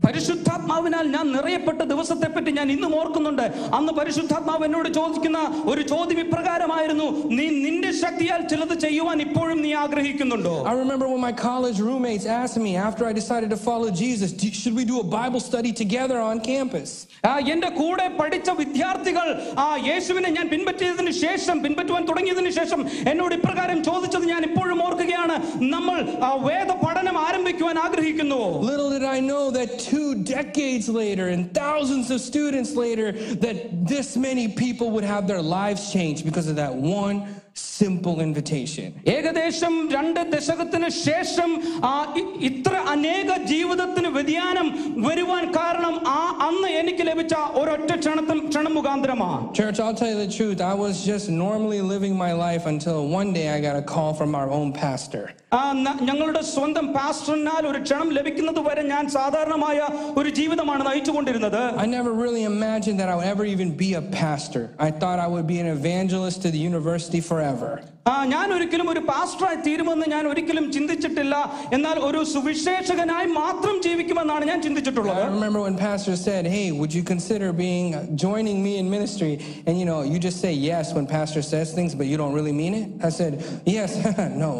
പരിശുദ്ധാത്മാവിനാൽ 0.06 1.06
ഞാൻ 1.16 1.32
നിറയപ്പെട്ട 1.32 1.82
ദിവസത്തെ 1.82 2.26
പറ്റി 2.26 2.50
ഞാൻ 2.50 2.72
ഇന്നും 2.72 3.00
ഓർക്കുന്നുണ്ട്. 3.00 3.44
അന്ന് 3.74 3.92
പരിശുദ്ധാത്മാവ് 3.92 4.64
എന്നോട് 4.64 4.88
ചോദിക്കുന്ന 4.98 5.38
ഒരു 5.66 5.82
ചോദ്യം 5.82 6.20
ഇപ്രകാരമായിരുന്നു 6.20 7.06
നീ 7.38 7.46
നിന്റെ 7.66 7.92
ശക്തിയാൽ 7.92 8.40
ചിലത് 8.52 8.74
ചെയ്യുവാൻ 8.84 9.20
ഇപ്പോഴും 9.26 9.62
നീ 9.62 9.72
ആഗ്രഹിക്കുന്നുണ്ടോ? 9.74 10.54
I 10.72 10.74
remember 10.82 11.06
when 11.12 11.20
my 11.20 11.32
college 11.32 11.78
roommates 11.88 12.26
asked 12.26 12.56
me 12.66 12.76
after 12.76 13.04
I 13.10 13.12
decided 13.12 13.50
to 13.50 13.56
follow 13.68 13.90
Jesus, 14.04 14.30
should 14.32 14.58
should 14.60 14.76
we 14.80 14.84
do 14.92 14.98
a 15.00 15.08
Bible 15.18 15.40
study 15.40 15.72
together 15.82 16.18
on 16.28 16.40
campus? 16.40 16.90
ആ, 17.28 17.38
എന്റെ 17.54 17.68
കൂടെ 17.80 18.08
പഠിച്ച 18.20 18.50
വിദ്യാർത്ഥികൾ 18.62 19.26
ആ 19.58 19.76
യേശുവിനെ 19.90 20.28
ഞാൻ 20.38 20.48
പിൻപറ്റിയതിന് 20.48 21.10
ശേഷം 21.24 21.62
പിൻപറ്റുവാൻ 21.62 22.04
തുടങ്ങിയതിന് 22.04 22.50
ശേഷം 22.50 22.80
എന്നോട് 23.12 23.34
ഇപ്രകാരം 23.34 23.84
ചോദിച്ചത് 23.84 24.24
ഞാൻ 24.24 24.42
ഇപ്പോഴും 24.50 24.82
ഓർക്കുകയാണ്. 24.86 25.36
നമ്മൾ 25.76 25.98
ആ, 26.28 26.32
വേദ 26.48 26.70
പഠനം 26.86 27.18
ആരംഭിക്കുവാൻ 27.26 27.78
ആഗ്രഹിക്കുന്നുവോ? 27.86 28.50
Little 28.70 28.90
did 28.96 29.04
I 29.04 29.20
know 29.30 29.50
that 29.58 29.89
two 29.90 30.22
decades 30.22 30.88
later 30.88 31.28
and 31.28 31.52
thousands 31.52 32.12
of 32.12 32.20
students 32.20 32.76
later, 32.76 33.10
that 33.10 33.88
this 33.88 34.16
many 34.16 34.46
people 34.46 34.92
would 34.92 35.02
have 35.02 35.26
their 35.26 35.42
lives 35.42 35.92
changed 35.92 36.24
because 36.24 36.46
of 36.46 36.54
that 36.56 36.72
one 36.72 37.40
simple 37.79 38.15
invitation. 38.21 38.87
ഏകദേശം 39.15 39.73
രണ്ട് 39.95 40.19
ദശകത്തിന് 40.33 40.89
ശേഷം 41.05 41.49
ആ 41.91 41.93
ഇ- 42.21 42.25
ഇത്ര 42.49 42.73
അനേക 42.93 43.37
ജീവിതത്തിന് 43.51 44.07
വ്യതിയാനം 44.17 44.67
വരുവാൻ 45.07 45.55
കാരണം 45.57 45.95
ആ 46.17 46.21
അന്ന് 46.47 46.67
എനിക്ക് 46.81 47.03
ലഭിച്ച 47.09 47.33
ഒരൊറ്റ 47.61 47.91
ക്ഷണത്തിൽ 48.03 48.49
ക്ഷണം 48.49 48.75
മുഖാന്തരമാ 48.79 49.31
Church, 49.61 49.79
I'll 49.83 49.97
tell 50.01 50.11
you 50.13 50.19
the 50.25 50.31
truth. 50.39 50.59
I 50.61 50.75
was 50.85 50.95
just 51.11 51.29
normally 51.43 51.81
living 51.93 52.15
my 52.25 52.31
life 52.45 52.65
until 52.73 52.99
one 53.19 53.31
day 53.39 53.47
I 53.55 53.59
got 53.67 53.77
a 53.83 53.85
call 53.93 54.11
from 54.21 54.33
our 54.41 54.49
own 54.59 54.71
pastor. 54.83 55.23
ആ 55.53 55.71
ന- 55.85 55.97
ഞങ്ങളുടെ 56.09 56.41
സ്വന്തം 56.53 56.93
പാസ്റ്ററിനാൽ 56.93 57.63
ഒരു 57.71 57.79
ക്ഷണം 57.83 58.09
ലഭിക്കുന്നത് 58.17 58.59
വരെ 58.69 58.81
ഞാൻ 58.93 59.03
സാധാരണമായ 59.09 59.77
ഒരു 60.21 60.29
ജീവിതമാണ് 60.29 60.83
നയിച്ചുകൊണ്ടിരുന്നത് 60.89 61.61
I 61.83 61.87
never 61.97 62.11
really 62.23 62.43
imagined 62.55 62.99
that 63.01 63.09
I 63.09 63.15
would 63.17 63.29
ever 63.35 63.45
even 63.55 63.69
be 63.85 63.89
a 63.93 64.05
pastor. 64.23 64.63
I 64.79 64.91
thought 65.01 65.19
I 65.19 65.29
would 65.35 65.47
be 65.55 65.59
an 65.65 65.69
evangelist 65.79 66.39
to 66.45 66.51
the 66.55 66.61
university 66.71 67.21
forever. 67.31 67.68
ആ 68.09 68.13
ഞാൻ 68.33 68.47
ഒരിക്കലും 68.55 68.87
ഒരു 68.91 69.01
പാസ്റ്ററായി 69.09 69.57
തീരുമെന്ന് 69.67 70.07
ഞാൻ 70.13 70.23
ഒരിക്കലും 70.31 70.65
ചിന്തിച്ചിട്ടില്ല 70.75 71.35
എന്നാൽ 71.75 71.97
ഒരു 72.07 72.19
സുവിശേഷകനായി 72.33 73.27
മാത്രം 73.41 73.75
ജീവിക്കുമെന്നാണ് 73.85 74.45
ഞാൻ 74.51 74.59
ചിന്തിച്ചിട്ടുള്ളത് 74.65 75.21
I 75.23 75.29
remember 75.37 75.61
when 75.67 75.77
pastor 75.87 76.15
said, 76.27 76.43
"Hey, 76.55 76.65
would 76.79 76.93
you 76.97 77.03
consider 77.13 77.49
being 77.65 77.89
joining 78.25 78.59
me 78.67 78.73
in 78.81 78.85
ministry?" 78.97 79.33
And 79.65 79.73
you 79.81 79.87
know, 79.91 79.99
you 80.11 80.19
just 80.27 80.39
say 80.45 80.53
yes 80.71 80.93
when 80.97 81.07
pastor 81.17 81.43
says 81.51 81.73
things, 81.79 81.93
but 82.01 82.07
you 82.11 82.17
don't 82.23 82.35
really 82.39 82.55
mean 82.63 82.75
it. 82.81 82.87
I 83.09 83.11
said, 83.19 83.33
"Yes, 83.77 83.91
no." 84.45 84.51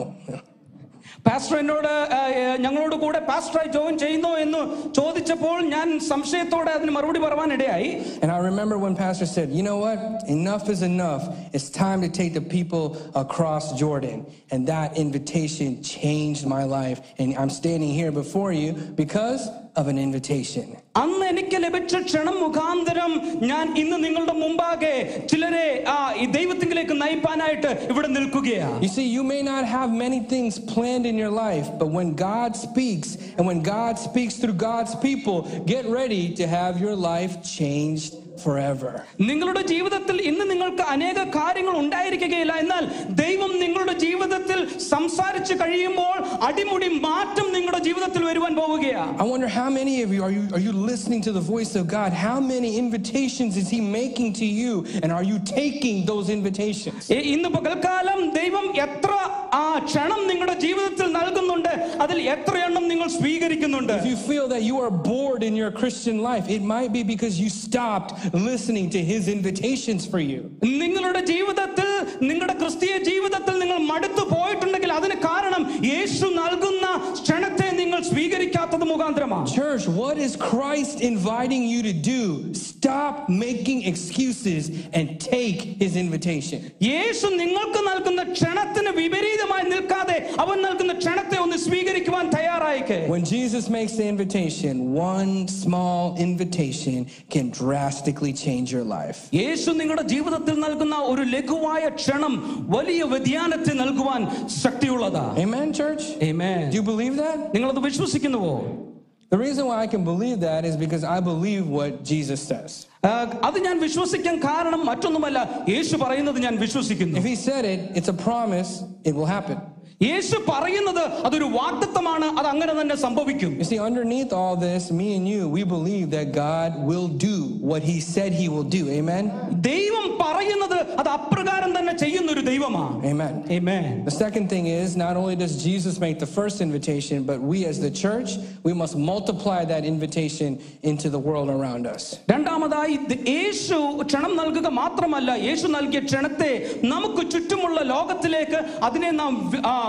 pastor 1.30 1.56
എന്നോട് 1.58 1.88
ആ, 2.18 2.22
ഏ, 2.32 2.44
ഞങ്ങളോട് 2.58 2.96
കൂടെ 2.96 3.20
പാസ്റ്ററായി 3.30 3.70
join 3.70 3.96
ചെയ്യുന്നോ 3.98 4.32
എന്ന് 4.38 4.62
ചോദിച്ചപ്പോൾ 4.92 5.58
ഞാൻ 5.68 5.88
സംശയത്തോടെ 6.12 6.72
അതിന് 6.78 6.92
മറുപടി 6.92 7.20
പറയാനിടയായി 7.20 7.90
And 8.24 8.32
I 8.32 8.40
remember 8.42 8.78
when 8.78 8.96
pastor 8.98 9.28
said, 9.28 9.48
"You 9.52 9.64
know 9.64 9.78
what? 9.78 10.00
Enough 10.30 10.66
is 10.70 10.82
enough. 10.84 11.24
It's 11.56 11.70
time 11.78 12.00
to 12.02 12.12
take 12.12 12.34
the 12.34 12.46
people 12.50 12.86
across 13.16 13.66
Jordan." 13.82 14.20
And 14.52 14.62
that 14.68 14.90
invitation 14.98 15.70
changed 15.96 16.46
my 16.48 16.64
life. 16.78 17.00
And 17.20 17.30
I'm 17.36 17.52
standing 17.52 17.94
here 17.94 18.14
before 18.14 18.52
you 18.54 18.70
because 18.96 19.42
of 19.76 19.88
an 19.88 19.98
invitation. 19.98 20.66
അന്ന് 21.02 21.26
എനിക്ക് 21.32 21.58
ലഭിച്ച 21.64 21.96
ക്ഷണം 22.06 22.36
മുഖാന്തരം 22.44 23.12
ഞാൻ 23.50 23.66
ഇന്ന് 23.82 23.98
നിങ്ങളുടെ 24.04 24.36
മുമ്പാകെ 24.42 24.94
ചിലരെ 25.32 25.66
ആ 25.94 25.98
ഈ 26.24 26.26
ദൈവത്തിങ്കിലേക്ക് 26.38 26.96
നയിപ്പാനായിട്ട് 27.02 27.72
ഇവിടെ 27.92 28.10
നിൽക്കുകയാ 28.18 28.68
You 28.82 28.92
see, 28.98 29.08
you 29.18 29.24
may 29.34 29.42
not 29.44 29.64
have 29.76 29.90
many 30.06 30.22
things 30.34 30.54
planned 30.74 31.08
in 31.12 31.18
your 31.24 31.34
life, 31.46 31.70
but 31.82 31.90
when 31.98 32.12
God 32.30 32.52
speaks 32.66 33.10
and 33.38 33.46
when 33.50 33.62
God 33.74 33.96
speaks 34.08 34.36
through 34.36 34.58
God's 34.70 34.94
people, 35.08 35.38
get 35.74 35.86
ready 36.00 36.24
to 36.40 36.46
have 36.58 36.76
your 36.80 36.96
life 37.12 37.36
changed 37.58 38.14
forever. 38.46 38.92
നിങ്ങളുടെ 39.30 39.62
ജീവിതത്തിൽ 39.72 40.18
ഇന്ന് 40.30 40.46
നിങ്ങൾക്ക് 40.52 40.84
അനേക 40.94 41.20
കാര്യങ്ങൾ 41.38 41.76
ഉണ്ടായിരിക്കുകയില്ല 41.84 42.54
എന്നാൽ 42.64 42.84
ദൈവം 43.22 43.52
നിങ്ങളുടെ 43.62 43.96
ജീവിതത്തിൽ 44.06 44.60
സംസാരിച്ച് 44.90 45.54
കഴിയുമ്പോൾ 45.62 46.18
അടിമുടി 46.48 46.90
മാറ്റം 47.08 47.48
നിങ്ങളുടെ 47.54 47.82
ജീവിതത്തിൽ 48.00 48.24
വരുവാൻ 48.24 48.54
പോവുകയാ 48.56 49.04
I 49.20 49.26
wonder 49.26 49.50
how 49.52 49.70
many 49.72 49.96
of 50.02 50.10
you 50.12 50.22
are 50.22 50.32
you 50.32 50.44
are 50.52 50.64
you 50.68 50.74
listening 50.84 51.22
to 51.22 51.32
the 51.32 51.46
voice 51.48 51.74
of 51.76 51.86
God? 51.90 52.10
How 52.22 52.38
many 52.46 52.72
invitations 52.78 53.54
is 53.56 53.70
he 53.70 53.82
making 53.94 54.30
to 54.36 54.48
you 54.54 54.74
and 55.02 55.10
are 55.12 55.24
you 55.24 55.38
taking 55.54 55.98
those 56.06 56.28
invitations? 56.38 57.02
ഏ, 57.10 57.20
ഇന്ന് 57.34 57.50
പകൽക്കാലം 57.56 58.20
ദൈവം 58.40 58.66
എത്ര 58.86 59.12
ആ 59.58 59.68
ക്ഷണം 59.88 60.22
നിങ്ങളുടെ 60.30 60.56
ജീവിതത്തിൽ 60.62 61.08
നൽകുന്നുണ്ട് 61.18 61.72
അതിൽ 62.04 62.18
എത്ര 62.34 62.56
എണ്ണം 62.68 62.86
നിങ്ങൾ 62.92 63.08
സ്വീകരിക്കുന്നുണ്ട് 63.20 63.94
If 63.98 64.08
you 64.08 64.20
feel 64.30 64.46
that 64.48 64.64
you 64.64 64.78
are 64.80 64.94
bored 65.06 65.44
in 65.44 65.56
your 65.56 65.72
Christian 65.74 66.18
life, 66.22 66.46
it 66.50 66.64
might 66.74 66.92
be 66.92 67.04
because 67.06 67.36
you 67.44 67.50
stopped 67.60 68.12
listening 68.50 68.88
to 68.92 69.02
his 69.12 69.24
invitations 69.30 70.04
for 70.06 70.22
you. 70.32 70.42
നിങ്ങളുടെ 70.84 71.22
ജീവിതത്തിൽ 71.32 71.90
നിങ്ങളുടെ 72.30 72.56
ക്രിസ്തീയ 72.62 72.96
ജീവിതത്തിൽ 73.10 73.56
നിങ്ങൾ 73.64 73.80
മടുത്തു 73.92 74.24
പോയിട്ടുണ്ടെങ്കിൽ 74.34 74.92
അതിന് 74.98 75.18
കാരണം 75.28 75.62
യേശു 75.92 76.28
നൽകുന്ന 76.40 76.86
ക്ഷണത്തെ 77.20 77.70
നിങ്ങൾ 77.82 77.89
സ്വീകരിക്കാത്തത് 77.90 78.86
മുഖാന്തരമാണ് 78.86 79.48
Church, 79.56 79.86
what 80.02 80.18
is 80.18 80.34
Christ 80.50 80.98
inviting 81.04 81.64
you 81.74 81.82
to 81.84 81.94
do? 82.08 82.22
Stop 82.54 83.14
making 83.46 83.80
excuses 83.84 84.64
and 84.94 85.06
take 85.32 85.60
his 85.84 85.94
invitation. 85.96 86.60
യേശു 86.90 87.28
നിങ്ങൾക്ക് 87.42 87.82
നൽകുന്ന 87.90 88.22
ക്ഷണത്തിന് 88.34 88.92
വിപരീതമായി 89.00 89.66
നിൽക്കാതെ 89.74 90.18
അവൻ 90.44 90.58
നൽകുന്ന 90.66 90.94
ക്ഷണത്തെ 91.02 91.38
ഒന്ന് 91.46 91.58
സ്വീകരിക്കുവാൻ 91.66 92.26
തയ്യാറായിക്കേ 92.36 93.00
When 93.16 93.26
Jesus 93.36 93.66
makes 93.78 93.96
the 94.02 94.08
invitation, 94.14 94.74
one 95.14 95.34
small 95.64 96.04
invitation 96.28 97.00
can 97.36 97.48
drastically 97.62 98.34
change 98.46 98.68
your 98.76 98.86
life. 98.98 99.20
യേശു 99.42 99.70
നിങ്ങളുടെ 99.82 100.06
ജീവിതത്തിൽ 100.14 100.58
നൽകുന്ന 100.66 100.98
ഒരു 101.14 101.26
ലഘുവായ 101.36 101.84
ക്ഷണം 102.02 102.36
വലിയ 102.78 103.02
വ്യതിയാനത്തെ 103.14 103.76
നൽകുവാൻ 103.84 104.22
ശക്തിയുള്ളതാ 104.62 105.26
Amen, 105.46 105.68
church? 105.74 106.04
Amen. 106.32 106.62
Do 106.74 106.78
you 106.82 106.88
believe 106.94 107.16
that? 107.26 107.38
നിങ്ങളത് 107.56 107.79
വിശ്വസിക്കുന്നുവോ 107.80 108.86
The 109.32 109.38
reason 109.38 109.66
why 109.66 109.82
I 109.82 109.88
can 109.88 110.04
believe 110.04 110.40
that 110.40 110.66
is 110.66 110.78
because 110.78 111.04
I 111.04 111.20
believe 111.20 111.68
what 111.68 112.04
Jesus 112.04 112.40
says. 112.42 112.88
ആ, 113.04 113.10
അത് 113.44 113.60
ഞാൻ 113.60 113.80
വിശ്വസിക്കാൻ 113.80 114.40
കാരണം 114.40 114.86
മറ്റൊന്നുമല്ല 114.86 115.64
യേശു 115.70 115.96
പറയുന്നത് 115.96 116.40
ഞാൻ 116.40 116.56
വിശ്വസിക്കുന്നു 116.56 117.20
If 117.20 117.24
he 117.24 117.36
said 117.36 117.66
it, 117.66 117.80
it's 117.98 118.08
a 118.08 118.14
promise, 118.14 118.84
it 119.04 119.16
will 119.16 119.26
happen. 119.26 119.58
യേശു 120.02 120.38
പറയുന്നത് 120.48 121.04
അതൊരു 121.28 121.48
വാഗ്ദത്തമാണ് 121.58 122.28
അത് 122.40 122.48
അങ്ങനെ 122.48 122.74
തന്നെ 122.80 122.96
സംഭവിക്കും 123.04 123.52
You 123.60 123.68
see, 123.70 123.80
underneath 123.80 124.32
all 124.34 124.56
this, 124.64 124.84
me 124.92 125.08
and 125.18 125.26
you, 125.28 125.42
we 125.50 125.64
believe 125.76 126.08
that 126.10 126.28
God 126.46 126.72
will 126.90 127.08
do 127.28 127.36
what 127.72 127.82
he 127.84 127.98
said 128.08 128.32
he 128.34 128.48
will 128.54 128.68
do. 128.78 128.82
Amen? 128.98 129.26
ദൈവം 129.70 130.06
പറയുന്നത് 130.24 130.76
അത് 131.02 131.10
അപ്രകാരം 131.10 131.72
തന്നെ 131.78 131.94
ചെയ്യുന്ന 132.04 132.30
ഒരു 132.32 132.44
ദൈവമാണ് 132.50 132.94
Amen. 133.12 133.34
Amen. 133.58 133.86
The 134.10 134.16
second 134.18 134.46
thing 134.50 134.66
is, 134.74 134.90
not 134.98 135.16
only 135.16 135.36
does 135.36 135.56
Jesus 135.64 135.96
make 135.98 136.18
the 136.20 136.32
first 136.38 136.58
invitation, 136.60 137.18
but 137.24 137.40
we 137.52 137.60
as 137.66 137.80
the 137.80 137.94
church, 138.04 138.30
we 138.68 138.74
must 138.74 138.96
multiply 139.12 139.62
that 139.66 139.84
invitation 139.86 140.52
into 140.84 141.10
the 141.10 141.22
world 141.28 141.50
around 141.50 141.86
us. 141.96 142.04
രണ്ടാമതായി 142.34 142.96
the- 143.10 143.20
യേശു 143.36 143.80
ക്ഷണം 144.04 144.36
നൽകുക 144.42 144.68
മാത്രമല്ല 144.82 145.32
യേശു 145.48 145.68
നൽകിയ 145.78 146.00
ക്ഷണത്തെ 146.02 146.52
നമുക്ക് 146.86 147.22
ചുറ്റുമുള്ള 147.32 147.80
ലോകത്തിലേക്ക് 147.94 148.60
അതിനെ 148.84 149.12
നാം 149.22 149.34
വി- 149.52 149.64
ആ, 149.66 149.76
ആ, 149.86 149.89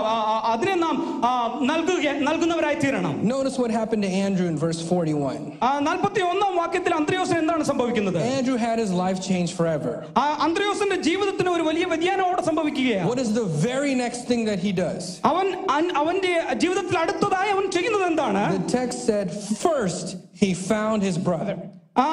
അതിനെ 0.51 0.75
നാം 0.83 0.95
ആ, 1.23 1.31
നൽകുക 1.69 1.95
നൽകുന്നവരായി 2.27 2.77
തീരണം 2.83 3.15
Notice 3.33 3.55
what 3.61 3.71
happened 3.71 4.03
to 4.03 4.11
Andrew 4.25 4.47
in 4.51 4.57
verse 4.57 4.79
41. 4.87 5.41
നാൽപ്പത്തി 5.87 6.21
ഒന്നാം 6.31 6.53
വാക്യത്തിൽ 6.55 6.93
അന്ത്രയോസിന് 6.99 7.39
എന്താണ് 7.43 7.63
സംഭവിക്കുന്നത് 7.63 8.19
Andrew 8.37 8.57
had 8.65 8.77
his 8.83 8.91
life 9.03 9.19
changed 9.29 9.53
forever. 9.59 9.93
ആ 10.21 10.25
അന്ത്രയോസിന്റെ 10.47 10.97
ജീവിതത്തിന് 11.09 11.49
ഒരു 11.49 11.65
വലിയ 11.69 11.85
വ്യതിയാനം 11.85 12.25
അവിടെ 12.29 12.43
സംഭവിക്കുകയാണ് 12.49 13.07
What 13.11 13.21
is 13.25 13.31
the 13.33 13.47
very 13.69 13.93
next 14.03 14.23
thing 14.31 14.43
that 14.51 14.59
he 14.67 14.73
does? 14.83 15.03
അവൻ 15.31 15.47
അൻ- 15.77 15.93
അവന്റെ 16.03 16.33
ജീവിതത്തിൽ 16.63 16.97
അടുത്തതായി 17.03 17.51
അവൻ 17.55 17.65
ചെയ്യുന്നത് 17.77 18.05
എന്താണ് 18.11 18.43
The 18.59 18.67
text 18.79 18.99
said, 19.11 19.27
first 19.67 20.07
he 20.43 20.51
found 20.73 20.99
his 21.09 21.17
brother. 21.29 21.57
ആ, 21.97 22.09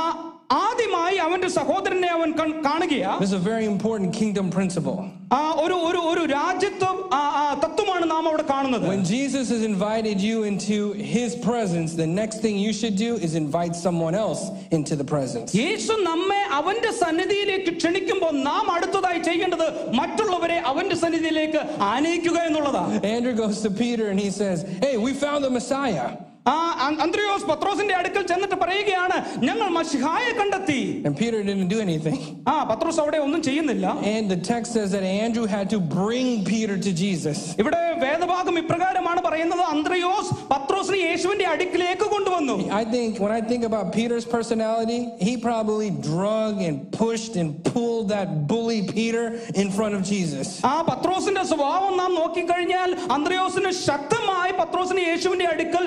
ആദ്യമായി 0.64 1.16
അവന്റെ 1.26 1.48
സഹോദരനെ 1.58 2.08
അവൻ 2.16 2.30
കൺ- 2.40 2.56
കാണുകയാ 2.66 3.12
This 3.20 3.30
is 3.32 3.38
a 3.42 3.46
very 3.52 3.66
important 3.66 4.10
kingdom 4.14 4.46
principle. 4.56 4.98
ആ 5.34 5.40
ഒരു 5.62 5.76
ഒരു 5.88 6.00
ഒരു 6.10 6.22
രാജ്യത്വം 6.32 6.96
ആ, 7.12 7.20
ആ, 7.40 7.44
തത്വമാണ് 7.62 8.04
നാം 8.10 8.24
അവിടെ 8.30 8.44
കാണുന്നത് 8.50 8.84
When 8.90 9.04
Jesus 9.12 9.46
has 9.54 9.62
invited 9.70 10.18
you 10.28 10.36
into 10.50 10.76
his 11.14 11.30
presence, 11.46 11.90
the 12.02 12.08
next 12.20 12.36
thing 12.44 12.56
you 12.66 12.72
should 12.80 12.96
do 12.98 13.10
is 13.26 13.32
invite 13.36 13.74
someone 13.86 14.16
else 14.16 14.42
into 14.78 14.96
the 15.00 15.06
presence. 15.14 15.48
യേശു 15.62 15.96
നമ്മെ 16.10 16.40
അവന്റെ 16.58 16.92
സന്നിധിയിലേക്ക് 17.02 17.72
ക്ഷണിക്കുമ്പോൾ 17.80 18.34
നാം 18.50 18.66
അടുത്തതായി 18.76 19.22
ചെയ്യേണ്ടത് 19.28 19.66
മറ്റുള്ളവരെ 20.00 20.58
അവന്റെ 20.72 20.98
സന്നിധിയിലേക്ക് 21.04 21.62
ആനയിക്കുക 21.92 22.38
എന്നുള്ളതാ 22.50 22.84
Andrew 23.14 23.34
goes 23.42 23.58
to 23.66 23.72
Peter 23.82 24.06
and 24.12 24.20
he 24.20 24.30
says, 24.40 24.60
Hey, 24.84 24.94
we 25.06 25.12
found 25.24 25.42
the 25.48 25.54
Messiah. 25.58 26.06
ആ 26.48 26.54
അ- 26.84 26.98
അന്ത്രയോസ് 27.02 27.46
പത്രോസിന്റെ 27.50 27.94
അടുക്കൽ 27.94 28.22
ചെന്നിട്ട് 28.30 28.56
പറയുകയാണ് 28.62 29.16
ഞങ്ങൾ 29.44 29.68
മഷിഹായെ 29.76 30.32
കണ്ടെത്തി 30.38 30.80
And 31.06 31.14
Peter 31.16 31.38
didn't 31.42 31.68
do 31.68 31.78
anything. 31.80 32.16
ആ 32.48 32.56
പത്രോസ് 32.64 33.00
അവിടെ 33.00 33.18
ഒന്നും 33.26 33.40
ചെയ്യുന്നില്ല 33.42 33.86
And 34.10 34.24
the 34.28 34.38
text 34.48 34.70
says 34.76 34.90
that 34.92 35.04
Andrew 35.18 35.46
had 35.48 35.68
to 35.70 35.78
bring 35.94 36.26
Peter 36.46 36.76
to 36.78 36.92
Jesus. 37.00 37.38
ഇവിടെ 37.62 37.80
വേദഭാഗം 38.02 38.56
ഇപ്രകാരമാണ് 38.62 39.20
പറയുന്നത് 39.22 39.64
അന്ത്രയോസ് 39.70 40.34
പത്രോസിനെ 40.50 40.98
യേശുവിന്റെ 41.04 41.46
അടുക്കിലേക്ക് 41.46 42.06
കൊണ്ടുവന്നു 42.14 42.56
I 42.74 42.86
think 42.86 43.12
when 43.18 43.32
I 43.32 43.42
think 43.42 43.64
about 43.64 43.86
Peter's 43.92 44.26
personality, 44.34 44.98
he 45.20 45.32
probably 45.40 45.88
drug 46.10 46.54
and 46.62 46.76
pushed 46.94 47.34
and 47.36 47.48
pulled 47.66 48.06
that 48.10 48.28
bully 48.46 48.80
Peter 48.92 49.24
in 49.56 49.70
front 49.70 49.94
of 49.94 50.04
Jesus. 50.04 50.46
ആ 50.66 50.76
പത്രോസിന്റെ 50.82 51.44
സ്വഭാവം 51.50 51.94
നാം 51.96 52.12
നോക്കിക്കഴിഞ്ഞാൽ 52.14 52.88
അന്ത്രയോസിന് 53.16 53.72
ശക്തമായി 53.84 54.52
പത്രോസിനെ 54.54 55.04
യേശുവിന്റെ 55.08 55.46
അടുക്കൽ 55.46 55.84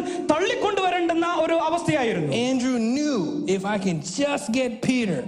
തള്ളിക്കൊണ്ടുവരേണ്ടുന്ന 0.52 1.28
ഒരു 1.44 1.56
അവസ്ഥയായിരുന്നു 1.68 2.32
Andrew 2.50 2.78
knew 2.96 3.18
if 3.56 3.64
I 3.76 3.78
can 3.86 3.98
just 4.20 4.46
get 4.60 4.72
Peter, 4.88 5.20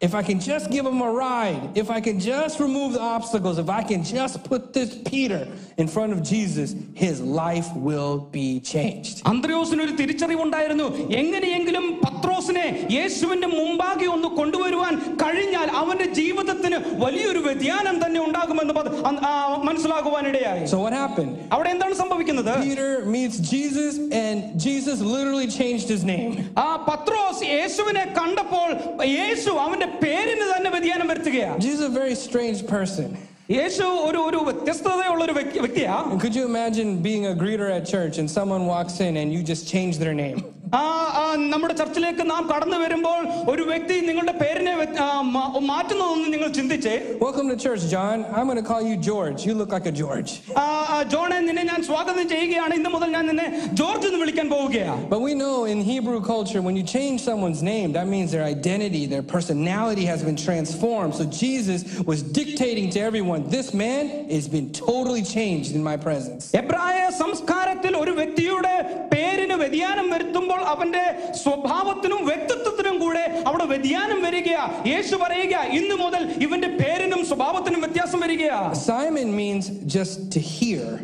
if 0.00 0.14
I 0.14 0.22
can 0.22 0.40
just 0.40 0.68
give 0.68 0.84
him 0.84 1.00
a 1.00 1.12
ride, 1.16 1.76
if 1.76 1.88
I 1.88 2.00
can 2.00 2.18
just 2.22 2.58
remove 2.58 2.94
the 2.94 3.02
obstacles, 3.08 3.56
if 3.58 3.68
I 3.70 3.82
can 3.84 4.02
just 4.08 4.42
put 4.42 4.72
this 4.72 4.90
Peter 5.10 5.42
in 5.76 5.86
front 5.86 6.12
of 6.12 6.24
Jesus, 6.24 6.74
his 7.02 7.20
life 7.40 7.68
will 7.88 8.18
be 8.32 8.60
changed. 8.72 9.14
അന്ത്രയോസിന് 9.24 9.82
ഒരു 9.82 9.92
തിരിച്ചറിവുണ്ടായിരുന്നു 9.92 10.86
എങ്ങനെയെങ്കിലും 11.12 12.00
പത്രോസിനെ 12.04 12.64
യേശുവിന്റെ 12.90 13.46
മുമ്പാകെ 13.46 14.06
ഒന്ന് 14.06 14.28
കൊണ്ടുവരുവാൻ 14.28 14.96
കഴിഞ്ഞാൽ 15.22 15.70
അവന്റെ 15.82 16.04
ജീവിതത്തിന് 16.12 16.80
വലിയൊരു 17.04 17.38
വ്യതിയാനം 17.38 18.04
തന്നെ 18.04 18.20
ഉണ്ടാകുമെന്ന് 18.26 18.74
പത്- 18.74 18.92
അ- 19.04 19.22
ആ, 19.30 19.32
മനസ്സിലാകുവാനിടയായി 19.68 20.64
So 20.66 20.80
what 20.80 20.92
happened? 20.92 21.32
അവിടെ 21.52 21.70
എന്താണ് 21.70 21.94
സംഭവിക്കുന്നത് 21.94 22.52
Peter 22.64 22.90
meets 23.06 23.38
Jesus, 23.54 23.94
and 24.24 24.36
Jesus 24.66 24.98
literally 25.14 25.48
changed 25.60 25.88
his 25.88 26.04
name. 26.12 26.34
ആ 26.58 26.68
പത്രോസ് 26.90 27.44
യേശുവിനെ 27.54 28.14
കണ്ടപ്പോൾ 28.20 28.68
യേശു 29.04 29.50
അവന്റെ 29.64 29.85
പേരിന് 29.86 30.46
തന്നെ 30.56 30.70
വ്യതിയാനം 30.70 31.08
വരുത്തുകയാണ് 31.08 31.60
Jesus 31.60 31.80
is 31.80 31.86
a 31.86 32.00
very 32.00 32.14
strange 32.14 32.66
person. 32.66 33.16
യേശു 33.50 33.82
ഒരു 33.82 34.18
ഒരു 34.18 34.36
വ്യത്യസ്തതയുള്ള 34.36 35.24
ഒരു 35.24 35.32
വ്യക്തി- 35.32 35.60
വ്യക്തിയാ 35.60 36.10
And 36.10 36.20
could 36.20 36.34
you 36.34 36.46
imagine 36.46 37.02
being 37.02 37.26
a 37.26 37.34
greeter 37.34 37.68
at 37.70 37.84
church 37.94 38.18
and 38.18 38.30
someone 38.30 38.66
walks 38.66 39.00
in 39.00 39.16
and 39.16 39.32
you 39.32 39.42
just 39.42 39.68
change 39.74 39.98
their 39.98 40.14
name? 40.14 40.44
ആ 40.74 40.80
ആ, 41.16 41.22
നമ്മുടെ 41.52 41.74
ചർച്ചിലേക്ക് 41.74 42.30
നാം 42.30 42.42
കടന്നു 42.50 42.76
വരുമ്പോൾ 42.76 43.18
ഒരു 43.50 43.62
വ്യക്തി 43.62 43.96
നിങ്ങളുടെ 44.00 44.32
പേരിനെ 44.32 44.74
വ്യ- 44.74 44.96
ആ, 45.04 45.08
മാ- 45.32 45.50
മാറ്റുന്നതൊന്നും 45.70 46.30
നിങ്ങൾ 46.34 46.48
ചിന്തിച്ചേ 46.58 46.94
Welcome 47.20 47.48
to 47.48 47.56
church, 47.64 47.82
John. 47.90 48.18
I'm 48.36 48.46
going 48.50 48.60
to 48.60 48.68
call 48.70 48.82
you 48.82 48.96
George. 49.08 49.38
You 49.48 49.54
look 49.54 49.72
like 49.76 49.86
a 49.86 49.94
George. 50.00 50.30
ആ, 50.56 50.64
ആ, 50.94 51.02
ജോണെ 51.12 51.38
നിന്നെ 51.48 51.64
ഞാൻ 51.70 51.80
സ്വാഗതം 51.88 52.24
ചെയ്യുകയാണ് 52.28 52.74
ഇന്ന് 52.78 52.90
മുതൽ 52.94 53.10
ഞാൻ 53.16 53.26
നിന്നെ 53.30 53.46
ജോർജ് 53.80 54.06
എന്ന് 54.10 54.20
വിളിക്കാൻ 54.22 54.48
പോവുകയാണ് 54.54 55.02
But 55.12 55.22
we 55.28 55.34
know 55.42 55.56
in 55.72 55.80
Hebrew 55.90 56.20
culture, 56.30 56.62
when 56.68 56.76
you 56.80 56.86
change 56.96 57.18
someone's 57.22 57.62
name, 57.64 57.88
that 57.98 58.08
means 58.14 58.28
their 58.36 58.46
identity, 58.56 59.02
their 59.06 59.26
personality 59.36 60.06
has 60.12 60.22
been 60.22 60.38
transformed. 60.46 61.12
So 61.14 61.26
Jesus 61.42 61.80
was 62.10 62.20
dictating 62.40 62.88
to 62.96 63.00
everyone, 63.00 63.42
this 63.50 63.70
man 63.84 64.02
has 64.30 64.48
been 64.48 64.70
totally 64.82 65.24
changed 65.36 65.72
in 65.72 65.84
my 65.90 65.96
presence. 65.98 66.42
എബ്രായ 66.62 66.98
സംസ്കാരത്തിൽ 67.22 67.92
ഒരു 67.96 68.14
വ്യക്തിയുടെ 68.20 68.74
പേരിന് 69.14 69.56
വ്യതിയാനം 69.62 70.08
വരുത്തുമ്പോൾ 70.10 70.55
അവന്റെ 70.63 71.33
സ്വഭാവത്തിനും 71.43 72.25
വ്യക്തിത്വത്തിനും 72.25 72.97
കൂടെ 72.99 73.43
അവിടെ 73.45 73.65
വ്യതിയാനം 73.65 74.21
വരികയാ. 74.21 74.85
യേശു 74.85 75.15
പറയുക 75.15 75.55
ഇന്ന് 75.79 75.95
മുതൽ 75.95 76.33
ഇവന്റെ 76.45 76.67
പേരിനും 76.67 77.25
സ്വഭാവത്തിനും 77.25 77.81
വ്യത്യാസം 77.81 78.19
വരികയാ. 78.19 78.73
Simon 78.73 79.31
means 79.41 79.71
just 79.83 80.23
to 80.35 80.39
hear 80.39 80.99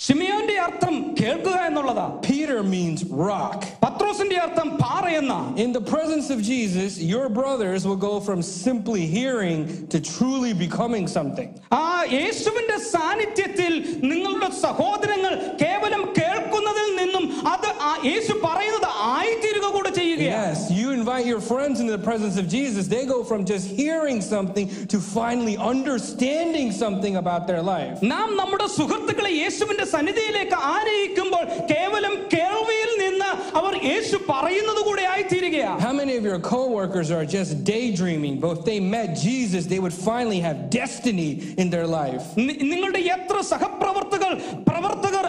ഷിമിയോന്റെ 0.00 0.54
അർത്ഥം 0.56 1.14
കേൾക്കുക 1.20 1.56
എന്നുള്ളതാ. 1.68 2.22
Peter 2.22 2.62
means 2.62 3.04
rock. 3.04 3.64
പത്രോസിന്റെ 3.82 4.36
അർത്ഥം 4.36 4.78
പാറ 4.78 5.04
എന്ന. 5.08 5.34
In 5.56 5.72
the 5.72 5.80
presence 5.80 6.30
of 6.30 6.40
Jesus, 6.40 7.02
your 7.02 7.28
brothers 7.28 7.86
will 7.86 7.96
go 7.96 8.20
from 8.20 8.40
simply 8.42 9.04
hearing 9.06 9.86
to 9.88 10.00
truly 10.00 10.52
becoming 10.54 11.06
something. 11.06 11.48
ആ 11.70 12.04
യേശുവിന്റെ 12.12 12.76
സാന്നിധ്യത്തിൽ 12.94 13.72
നിങ്ങളുടെ 14.02 14.50
സഹോദരങ്ങൾ 14.50 15.32
presence 21.99 22.37
of 22.37 22.47
Jesus, 22.47 22.87
they 22.87 23.05
go 23.05 23.23
from 23.23 23.45
just 23.45 23.67
hearing 23.71 24.21
something 24.23 24.67
to 24.87 24.97
finally 25.17 25.57
understanding 25.57 26.71
something 26.73 27.15
about 27.15 27.47
their 27.47 27.61
life. 27.63 27.95
നാം 28.13 28.35
നമ്മുടെ 28.35 28.67
സുഹൃത്തുക്കളെ 28.77 29.31
യേശുവിന്റെ 29.43 29.85
സന്നിധിയിലേക്ക് 29.85 30.57
ആനയിക്കുമ്പോൾ 30.73 31.43
കേവലം 31.73 32.13
കേൾവിയിൽ 32.35 32.91
നിന്ന് 33.03 33.29
അവർ 33.59 33.73
യേശു 33.83 34.17
പറയുന്നത് 34.31 34.81
കൂടെ 34.83 35.01
ആയിത്തീരുകയാണ് 35.13 35.79
How 35.87 35.93
many 35.93 36.15
of 36.17 36.23
your 36.23 36.39
coworkers 36.53 37.11
are 37.11 37.25
just 37.37 37.63
daydreaming, 37.73 38.39
but 38.39 38.51
if 38.57 38.65
they 38.69 38.79
met 38.95 39.09
Jesus, 39.29 39.65
they 39.65 39.79
would 39.79 39.97
finally 40.09 40.39
have 40.47 40.57
destiny 40.71 41.29
in 41.57 41.69
their 41.69 41.87
life? 41.99 42.23
നി- 42.47 42.59
നിങ്ങളുടെ 42.71 42.99
എത്ര 43.15 43.37
സഹപ്രവർത്തകർ 43.53 44.33
പ്രവർത്തകർ 44.69 45.25
ആ 45.25 45.28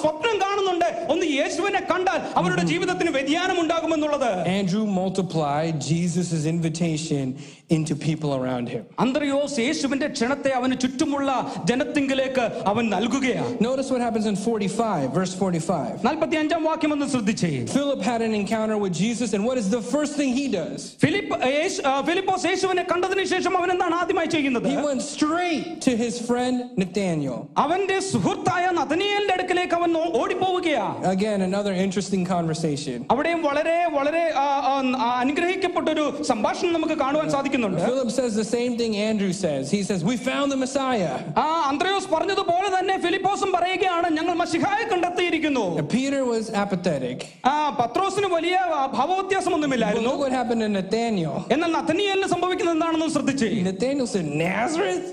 സ്വപ്നം 0.00 0.36
കാണുന്നുണ്ട് 0.44 0.88
ഒന്ന് 1.08 1.26
യേശുവിനെ 1.38 1.82
കണ്ടാൽ 1.90 2.20
അവരുടെ 2.40 2.64
ജീവിതത്തിന് 2.64 3.10
വ്യതിയാനം 3.10 3.56
ഉണ്ടാകുമെന്നുള്ളത് 3.62 4.30
Andrew 4.58 4.84
multiplied 5.00 5.74
Jesus' 5.90 6.44
invitation 6.46 7.24
into 7.70 7.94
people 8.00 8.30
around 8.34 8.66
him. 8.68 8.82
അന്ത്രയോസ് 8.98 9.58
യേശുവിന്റെ 9.60 10.06
ക്ഷണത്തെ 10.14 10.50
അവന് 10.58 10.76
ചുറ്റുമുള്ള 10.84 11.28
ജനത്തിങ്കിലേക്ക് 11.70 12.44
അവൻ 12.66 12.84
നൽകുകയാണ് 12.94 13.50
Notice 13.60 13.88
what 13.92 14.00
happens 14.00 14.26
in 14.26 14.36
45, 14.38 15.06
verse 15.12 15.34
45. 15.36 15.92
നാൽപ്പത്തി 16.06 16.36
അഞ്ചാം 16.36 16.62
വാക്യം 16.70 16.92
ഒന്ന് 16.92 17.08
ശ്രദ്ധിച്ചേ 17.14 17.50
Philip 17.74 18.02
had 18.02 18.22
an 18.22 18.34
encounter 18.34 18.78
with 18.84 18.94
Jesus, 19.02 19.30
and 19.36 19.44
what 19.48 19.58
is 19.58 19.68
the 19.70 19.82
first 19.92 20.14
thing 20.20 20.32
he 20.40 20.46
does? 20.54 20.80
Philip 21.04 21.34
യേശു- 21.52 21.84
ആ, 21.84 21.94
ഫിലിപ്പോസ് 22.08 22.46
യേശുവിനെ 22.50 22.84
കണ്ടതിന് 22.92 23.24
ശേഷം 23.34 23.52
അവൻ 23.60 23.70
എന്താണ് 23.76 23.96
ആദ്യമായി 24.02 24.30
ചെയ്യുന്നത് 24.36 24.68
He 24.72 24.78
went 24.88 25.04
straight 25.14 25.66
to 25.82 25.94
his 25.96 26.16
friend 26.30 26.56
Nathaniel. 26.84 27.38
അവന്റെ 27.58 27.98
സുഹൃത്തായ 28.10 28.64
നദനിയലിന്റെ 28.80 29.34
അടുക്കലേക്ക് 29.36 29.76
അവൻ 29.80 29.83
no- 29.84 30.10
ഓടിപ്പോവുകയാ 30.14 30.84
Again, 31.04 31.42
another 31.42 31.72
interesting 31.74 32.26
conversation. 32.26 33.04
അവിടെയും 33.10 33.42
വളരെ 33.42 33.86
വളരെ 33.88 34.32
ആ, 34.36 34.46
ആ, 34.70 34.74
ആ, 34.96 35.20
അനുഗ്രഹിക്കപ്പെട്ട 35.20 35.88
ഒരു 35.88 36.22
സംഭാഷണം 36.22 36.72
നമുക്ക് 36.72 36.94
കാണുവാൻ 36.94 37.30
സാധിക്കുന്നുണ്ട് 37.30 37.80
Philip 37.80 38.10
says 38.10 38.34
the 38.34 38.48
same 38.56 38.76
thing 38.78 38.96
Andrew 39.10 39.32
says. 39.32 39.70
He 39.70 39.82
says, 39.82 40.04
We 40.04 40.16
found 40.30 40.52
the 40.52 40.56
Messiah. 40.56 41.14
ആ 41.36 41.66
അന്ത്രയോസ് 41.70 42.08
പറഞ്ഞതുപോലെ 42.08 42.78
തന്നെ 42.78 42.98
ഫിലിപ്പോസും 42.98 43.52
പറയുകയാണ് 43.52 44.10
ഞങ്ങൾ 44.10 44.34
മഷിഹായെ 44.34 44.84
കണ്ടെത്തിയിരിക്കുന്നു 44.84 45.66
And 45.78 45.90
Peter 45.90 46.24
was 46.24 46.50
apathetic. 46.64 47.18
ആ 47.46 47.76
പത്രോസിന് 47.80 48.26
വലിയ 48.26 48.56
ആ, 48.56 48.82
But 48.84 48.96
ഭാവവ്യത്യാസമൊന്നുമില്ലായിരുന്നു 48.98 50.10
look 50.10 50.20
what 50.20 50.32
happened 50.32 50.60
to 50.60 50.68
Nathaniel. 50.68 51.36
എന്നാൽ 51.50 51.72
നഥനിയലിന് 51.72 52.26
സംഭവിക്കുന്നത് 52.26 52.76
എന്താണെന്ന് 52.76 53.08
ശ്രദ്ധിച്ചേ 53.08 53.50
Nathaniel 53.62 54.06
said, 54.06 54.24
Nazareth? 54.46 55.08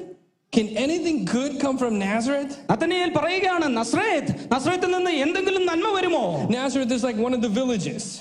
Can 0.52 0.68
anything 0.76 1.24
good 1.24 1.58
come 1.58 1.78
from 1.78 1.98
Nazareth? 1.98 2.60
Nazareth 6.50 6.92
is 6.92 7.02
like 7.02 7.16
one 7.16 7.32
of 7.32 7.40
the 7.40 7.48
villages. 7.48 8.20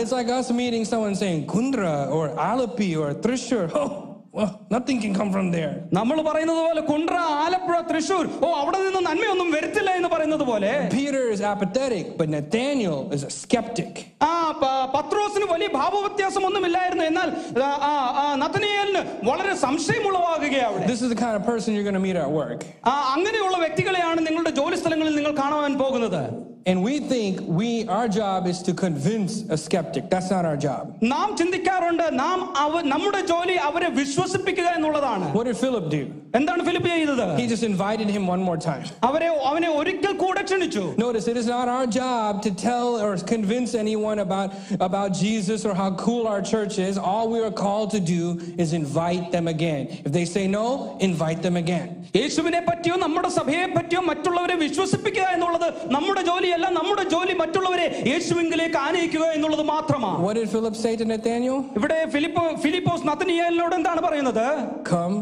It's 0.00 0.12
like 0.12 0.28
us 0.28 0.50
meeting 0.50 0.86
someone 0.86 1.14
saying 1.14 1.46
Kundra 1.46 2.08
or 2.10 2.30
Alleppey 2.30 2.96
or 2.96 3.12
Thrissur. 3.12 3.70
Oh, 3.76 4.05
well, 4.35 4.51
nothing 4.69 4.97
can 5.03 5.13
come 5.13 5.29
from 5.31 5.47
there. 5.51 5.71
നമ്മൾ 5.93 6.17
പറയുന്നത് 6.21 6.61
പോലെ 6.65 6.81
കുണ്ട്ര 6.81 7.15
ആലപ്പുഴ 7.43 7.77
തൃശൂർ 7.89 8.25
ഓ 8.45 8.49
അവിടെ 8.61 8.77
നിന്ന് 8.77 9.01
നന്മയൊന്നും 9.07 9.51
വരുത്തില്ല 9.51 9.89
എന്ന് 9.99 10.09
പറയുന്നത് 10.09 10.43
പോലെ 10.43 10.71
Peter 10.93 11.23
is 11.35 11.41
apathetic, 11.53 12.05
but 12.19 12.29
Nathaniel 12.29 12.99
is 13.17 13.23
a 13.23 13.33
skeptic. 13.39 13.91
ആ 14.23 14.33
പ- 14.61 14.87
പത്രോസിന് 14.95 15.45
വലിയ 15.45 15.67
ഭാവവ്യത്യാസം 15.75 16.45
ഒന്നുമില്ലായിരുന്നു 16.45 17.03
എന്നാൽ 17.03 17.29
ആ, 17.63 17.69
ആ, 17.89 17.93
ആ, 18.21 18.35
നഥനിയേലിന് 18.35 19.01
വളരെ 19.23 19.55
സംശയമുളവാകുകയാണ് 19.65 20.69
അവിടെ 20.71 20.87
This 20.87 21.01
is 21.01 21.09
the 21.09 21.21
kind 21.23 21.35
of 21.35 21.45
person 21.45 21.69
you're 21.73 21.83
going 21.83 21.99
to 22.01 22.05
meet 22.07 22.15
at 22.15 22.31
work. 22.41 22.61
ആ 22.85 23.13
അങ്ങനെയുള്ള 23.15 23.57
വ്യക്തികളെയാണ് 23.57 24.27
നിങ്ങളുടെ 24.27 24.49
ജോലി 24.51 24.75
സ്ഥലങ്ങളിൽ 24.75 25.15
നിങ്ങൾ 25.15 25.35
കാണുവാൻ 25.35 25.77
പോകുന്നത് 25.77 26.21
And 26.65 26.83
we 26.83 26.95
think 27.11 27.33
we 27.59 27.67
our 27.89 28.07
job 28.17 28.41
is 28.45 28.57
to 28.67 28.71
convince 28.81 29.31
a 29.49 29.57
skeptic. 29.57 30.03
That's 30.11 30.29
not 30.29 30.43
our 30.45 30.57
job. 30.65 30.81
നാം 31.13 31.29
ചിന്തിക്കാറുണ്ട് 31.39 32.03
നാം 32.23 32.39
അവ 32.63 32.81
നമ്മുടെ 32.93 33.21
ജോലി 33.31 33.55
അവരെ 33.69 33.89
വിശ്വസിപ്പിക്കുക 33.99 34.67
എന്നുള്ളതാണ് 34.77 35.25
What 35.37 35.47
did 35.49 35.57
Philip 35.63 35.85
do? 35.95 36.01
എന്താണ് 36.39 36.61
ഫിലിപ്പ് 36.67 36.89
ചെയ്തത് 36.91 37.23
He 37.39 37.45
just 37.53 37.65
invited 37.69 38.09
him 38.15 38.25
one 38.33 38.43
more 38.49 38.59
time. 38.67 38.85
അവരെ 39.07 39.29
അവനെ 39.51 39.69
ഒരിക്കൽ 39.79 40.13
കൂടെ 40.23 40.43
ക്ഷണിച്ചു 40.49 40.83
Notice 41.05 41.25
it 41.33 41.39
is 41.43 41.49
not 41.55 41.67
our 41.75 41.87
job 42.01 42.31
to 42.47 42.51
tell 42.67 42.89
or 43.05 43.11
convince 43.33 43.73
anyone 43.83 44.19
about, 44.27 44.51
about 44.89 45.09
Jesus 45.23 45.59
or 45.69 45.73
how 45.81 45.89
cool 46.05 46.23
our 46.33 46.43
church 46.53 46.77
is. 46.87 46.95
All 47.11 47.25
we 47.35 47.41
are 47.47 47.55
called 47.65 47.89
to 47.97 48.03
do 48.15 48.23
is 48.65 48.69
invite 48.83 49.27
them 49.37 49.47
again. 49.55 49.83
If 50.05 50.11
they 50.19 50.27
say 50.35 50.45
no, 50.59 50.67
invite 51.09 51.41
them 51.47 51.57
again. 51.63 51.89
യേശുവിനെ 52.19 52.59
പറ്റിയോ 52.69 52.95
നമ്മുടെ 53.03 53.29
സഭയെ 53.35 53.65
പറ്റിയോ 53.75 53.99
മറ്റുള്ളവരെ 54.07 54.55
വിശ്വസിപ്പിക്കുക 54.63 55.27
എന്നുള്ളത് 55.35 55.67
നമ്മുടെ 55.95 56.21
ജോലിയല്ല 56.29 56.54
നമ്മുടെ 56.55 57.03
ജോലി 57.13 57.33
മറ്റുള്ളവരെ 57.41 57.85
യേശുവിങ്കിലേക്ക് 58.11 58.79
ആനയിക്കുക 58.85 59.25
എന്നുള്ളത് 59.35 59.65
മാത്രമാണ് 59.73 60.19
What 60.25 60.35
did 60.39 60.49
Philip 60.55 60.75
say 60.85 60.93
to 61.01 61.05
Nathaniel? 61.13 61.57
ഇവിടെ 61.79 61.99
ഫിലിപ്പോ 62.15 62.43
ഫിലിപ്പോസ് 62.63 63.05
നത്തനിയേലിനോട് 63.09 63.75
എന്താണ് 63.79 64.01
പറയുന്നത് 64.07 64.45
Come 64.91 65.15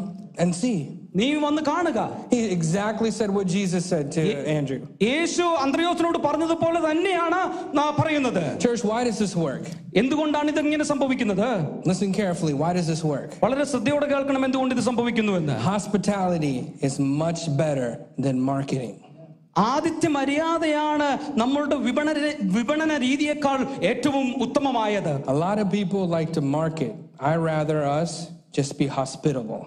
and 0.44 0.52
see. 0.62 0.78
നീ 1.20 1.28
വന്ന് 1.46 1.62
കാണുക 1.70 2.00
He 2.34 2.40
exactly 2.58 3.10
said 3.12 3.30
what 3.38 3.46
Jesus 3.56 3.84
said 3.92 4.06
to 4.18 4.24
Andrew. 4.58 4.80
യേശു 5.08 5.46
അന്ത്രയോസിനോട് 5.66 6.20
പറഞ്ഞതുപോലെ 6.28 6.80
തന്നെയാണ് 6.88 7.40
നാ 7.80 7.86
പറയുന്നത് 8.00 8.42
Church, 8.66 8.84
why 8.92 9.02
does 9.10 9.20
this 9.26 9.36
work? 9.48 9.66
എന്തുകൊണ്ടാണ് 10.02 10.50
ഇതിങ്ങനെ 10.56 10.88
സംഭവിക്കുന്നത് 10.94 11.48
Listen 11.92 12.12
carefully. 12.22 12.56
Why 12.64 12.72
does 12.80 12.90
this 12.94 13.04
work? 13.14 13.30
വളരെ 13.46 13.66
ശ്രദ്ധയോടെ 13.74 14.10
കേൾക്കണം 14.14 14.46
എന്തുകൊണ്ട് 14.50 14.74
ഇത് 14.78 14.84
സംഭവിക്കുന്നുവെന്ന് 14.92 15.58
Hospitality 15.72 16.56
is 16.90 16.96
much 17.24 17.44
better 17.64 17.90
than 18.26 18.38
marketing. 18.54 18.96
Aditya 19.70 20.10
മര്യാദയാണ് 20.10 21.08
നമ്മളുടെ 21.42 21.78
വിപണന 21.86 22.18
വിപണന 22.58 22.92
രീതിയേക്കാൾ 23.08 23.60
ഏറ്റവും 23.92 24.26
ഉത്തമമായത് 24.46 25.14
A 25.34 25.38
lot 25.44 25.58
of 25.64 25.68
people 25.78 26.04
like 26.18 26.32
to 26.34 26.44
market. 26.60 26.94
I 27.32 27.36
rather 27.50 27.80
us 28.00 28.12
just 28.58 28.74
be 28.82 28.88
hospitable. 29.00 29.64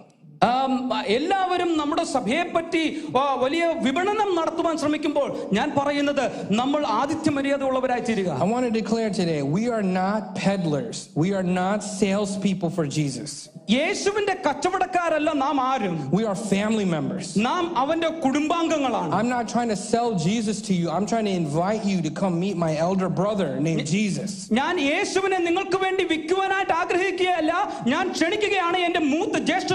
ആം, 0.46 0.72
എല്ലാവരും 1.16 1.68
നമ്മുടെ 1.80 2.04
സഭയെ 2.12 2.44
പറ്റി 2.54 2.80
ആ, 3.18 3.24
വലിയ 3.42 3.64
വിപണനം 3.84 4.30
നടത്തുവാൻ 4.38 4.74
ശ്രമിക്കുമ്പോൾ 4.82 5.28
ഞാൻ 5.52 5.68
പറയുന്നത് 5.76 6.24
നമ്മൾ 6.60 6.80
ആദിത്യ 6.96 7.30
മര്യാദ 7.36 7.62
ഉള്ളവരായി 7.68 8.02
തീരുക 8.08 8.30
I 8.40 8.48
want 8.52 8.64
to 8.68 8.74
declare 8.80 9.10
today 9.20 9.40
we 9.56 9.64
are 9.70 9.84
not 9.98 10.22
peddlers. 10.36 10.96
We 11.22 11.28
are 11.32 11.46
not 11.58 11.78
salespeople 11.94 12.70
for 12.78 12.86
Jesus. 12.98 13.32
യേശുവിന്റെ 13.74 14.34
കച്ചവടക്കാരല്ല 14.46 15.30
നാം 15.42 15.56
ആരും 15.66 15.94
We 16.16 16.22
are 16.24 16.36
family 16.50 16.86
members. 16.94 17.26
നാം 17.46 17.62
അവന്റെ 17.82 18.10
കുടുംബാംഗങ്ങളാണ് 18.24 19.12
I'm 19.18 19.28
not 19.28 19.46
trying 19.48 19.68
to 19.68 19.78
sell 19.84 20.10
Jesus 20.26 20.58
to 20.68 20.74
you. 20.74 20.88
I'm 20.96 21.06
trying 21.06 21.28
to 21.30 21.36
invite 21.36 21.84
you 21.84 21.98
to 22.02 22.12
come 22.20 22.34
meet 22.40 22.58
my 22.58 22.72
elder 22.86 23.10
brother 23.20 23.48
named 23.68 23.86
Jesus. 23.94 24.32
ഞാൻ 24.60 24.74
യേശുവിനെ 24.88 25.40
നിങ്ങൾക്ക് 25.46 25.80
വേണ്ടി 25.86 26.06
വിൽക്കുവാനായിട്ട് 26.12 26.74
ആഗ്രഹിക്കുകയല്ല 26.82 27.54
ഞാൻ 27.94 28.04
ക്ഷണിക്കുകയാണ് 28.18 28.80
എന്റെ 28.88 29.02
മൂത്ത 29.12 29.36
ജ്യേഷ്ഠ 29.48 29.72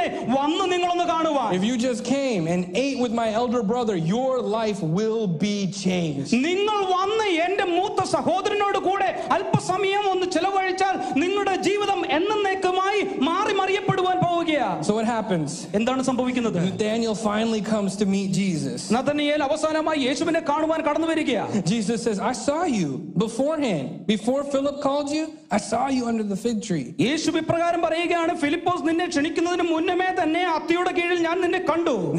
സഹോദരനെ 0.00 0.04
വന്ന് 0.36 0.64
നിങ്ങളൊന്ന് 0.72 1.06
കാണുവാൻ 1.06 1.48
If 1.56 1.64
you 1.64 1.76
just 1.80 2.00
came 2.08 2.42
and 2.52 2.62
ate 2.76 2.98
with 3.04 3.14
my 3.14 3.28
elder 3.40 3.62
brother, 3.64 3.96
your 4.14 4.32
life 4.58 4.80
will 4.98 5.22
be 5.42 5.56
changed. 5.80 6.30
നിങ്ങൾ 6.46 6.78
വന്ന് 6.94 7.26
എന്റെ 7.46 7.64
മൂത്ത 7.72 8.00
സഹോദരനോട് 8.14 8.78
കൂടെ 8.86 9.08
അല്പസമയം 9.36 10.04
ഒന്ന് 10.12 10.26
ചെലവഴിച്ചാൽ 10.36 10.94
നിങ്ങളുടെ 11.22 11.54
ജീവിതം 11.68 12.00
എന്നേക്കുമായി 12.18 13.00
മാറി 13.28 13.54
മറിയപ്പെടുവാൻ 13.60 14.16
പോവുകയാ 14.18 14.29
so 14.81 14.93
what 14.95 15.05
happens? 15.05 15.67
Nathaniel 15.73 17.15
finally 17.15 17.61
comes 17.61 17.95
to 17.95 18.05
meet 18.05 18.31
Jesus. 18.33 18.91
Jesus 21.65 22.03
says, 22.03 22.19
I 22.19 22.33
saw 22.33 22.63
you 22.65 22.89
beforehand. 23.17 24.05
Before 24.07 24.43
Philip 24.43 24.81
called 24.81 25.09
you, 25.09 25.33
I 25.49 25.57
saw 25.57 25.87
you 25.87 26.05
under 26.07 26.23
the 26.23 26.35
fig 26.35 26.61
tree. 26.61 26.87
Yeshu 27.07 27.31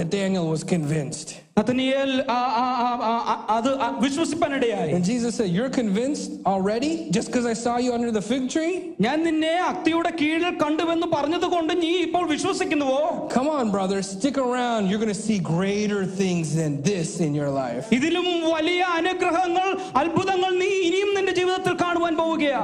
Nathaniel 0.03 0.47
was 0.49 0.65
convinced. 0.65 1.42
Nathaniel, 1.55 2.25
and 4.95 5.05
Jesus 5.05 5.35
said, 5.35 5.51
You're 5.51 5.69
convinced 5.69 6.31
already 6.47 7.11
just 7.11 7.29
because 7.29 7.45
I 7.45 7.53
saw 7.53 7.77
you 7.77 7.93
under 7.93 8.11
the 8.11 8.23
fig 8.23 8.49
tree? 8.49 8.95
Come 13.31 13.51
on, 13.51 13.71
brother, 13.71 14.03
stick 14.03 14.39
around. 14.39 14.89
You're 14.89 14.99
going 14.99 15.13
to 15.13 15.15
see 15.15 15.39
greater 15.39 16.07
things 16.07 16.55
than 16.55 16.81
this 16.81 17.21
in 17.21 17.35
your 17.35 17.51
life. 17.51 17.89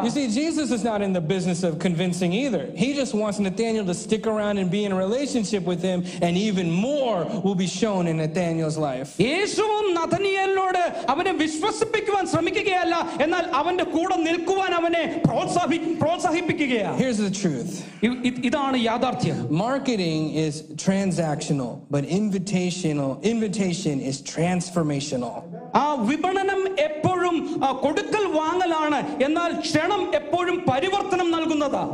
You 0.05 0.11
see, 0.11 0.29
Jesus 0.31 0.71
is 0.71 0.83
not 0.83 1.03
in 1.03 1.13
the 1.13 1.21
business 1.21 1.63
of 1.63 1.79
convincing 1.79 2.33
either. 2.33 2.71
He 2.75 2.95
just 2.95 3.13
wants 3.13 3.39
Nathaniel 3.39 3.85
to 3.85 3.95
stick 3.95 4.27
around 4.27 4.57
and 4.57 4.71
be 4.71 4.87
in 4.87 4.93
a 4.93 4.97
relationship 4.97 5.65
with 5.65 5.83
him, 5.83 6.05
and 6.23 6.39
even 6.39 6.71
more 6.71 7.27
will 7.45 7.55
be 7.55 7.67
shown 7.67 8.07
in 8.07 8.17
Nathaniel's 8.17 8.78
life. 8.80 9.10
യേശുവും 9.20 9.94
നഥനിയേലിനോട് 9.94 10.82
അവനെ 11.10 11.32
വിശ്വസിപ്പിക്കുവാൻ 11.34 12.28
ശ്രമിക്കുകയല്ല 12.28 12.96
എന്നാൽ 13.22 13.46
അവന്റെ 13.54 13.84
കൂടെ 13.86 14.16
നിൽക്കുവാൻ 14.20 14.74
അവനെ 14.74 15.04
പ്രോത്സാഹി 15.26 15.78
പ്രോത്സാഹിപ്പിക്കുകയാ 16.02 16.92
Here's 16.98 17.18
the 17.18 17.34
truth 17.34 17.72
E- 18.04 18.20
E- 18.30 18.40
ഇതാണ് 18.44 18.78
യാഥാർത്ഥ്യം 18.84 19.40
marketing 19.64 20.22
is 20.46 20.56
transactional, 20.86 21.72
but 21.92 22.04
invitational 22.20 23.12
invitation 23.26 23.96
is 24.02 24.18
transformational. 24.34 25.36
ആ 25.76 25.86
വിപണനം 26.10 26.62
എപ്പോഴും 26.80 27.36
ആ, 27.64 27.72
കൊടുക്കൽ 27.84 28.26
വാങ്ങലാണ് 28.34 29.00
എന്നാൽ 29.24 29.52
ക്ഷണം 29.62 30.16
എപ്പോഴും 30.16 30.66
പരിവർത്തനം 30.72 31.32
നൽകുന്നതാ 31.32 31.86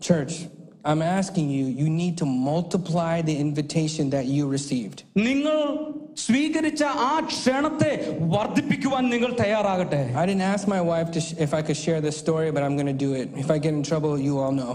Church, 0.00 0.34
I'm 0.84 1.02
asking 1.18 1.46
you, 1.50 1.64
you 1.80 1.88
need 1.90 2.16
to 2.18 2.26
multiply 2.50 3.14
the 3.20 3.36
invitation 3.36 4.04
that 4.10 4.26
you 4.26 4.42
received. 4.48 4.98
നിങ്ങൾ 5.28 5.56
സ്വീകരിച്ച 6.26 6.82
ആ 7.06 7.14
ക്ഷണത്തെ 7.32 7.92
വർദ്ധിപ്പിക്കുവാൻ 8.34 9.04
നിങ്ങൾ 9.14 9.30
തയ്യാറാകട്ടെ 9.42 10.02
I 10.20 10.26
didn't 10.28 10.46
ask 10.54 10.64
my 10.76 10.80
wife 10.92 11.08
to 11.16 11.20
sh- 11.20 11.34
if 11.46 11.52
I 11.58 11.62
could 11.66 11.80
share 11.86 12.00
this 12.06 12.16
story, 12.16 12.50
but 12.56 12.62
I'm 12.66 12.76
going 12.80 12.92
to 12.96 13.00
do 13.06 13.10
it. 13.22 13.28
If 13.44 13.50
I 13.54 13.58
get 13.66 13.74
in 13.78 13.82
trouble, 13.90 14.14
you 14.28 14.34
all 14.44 14.54
know. 14.60 14.74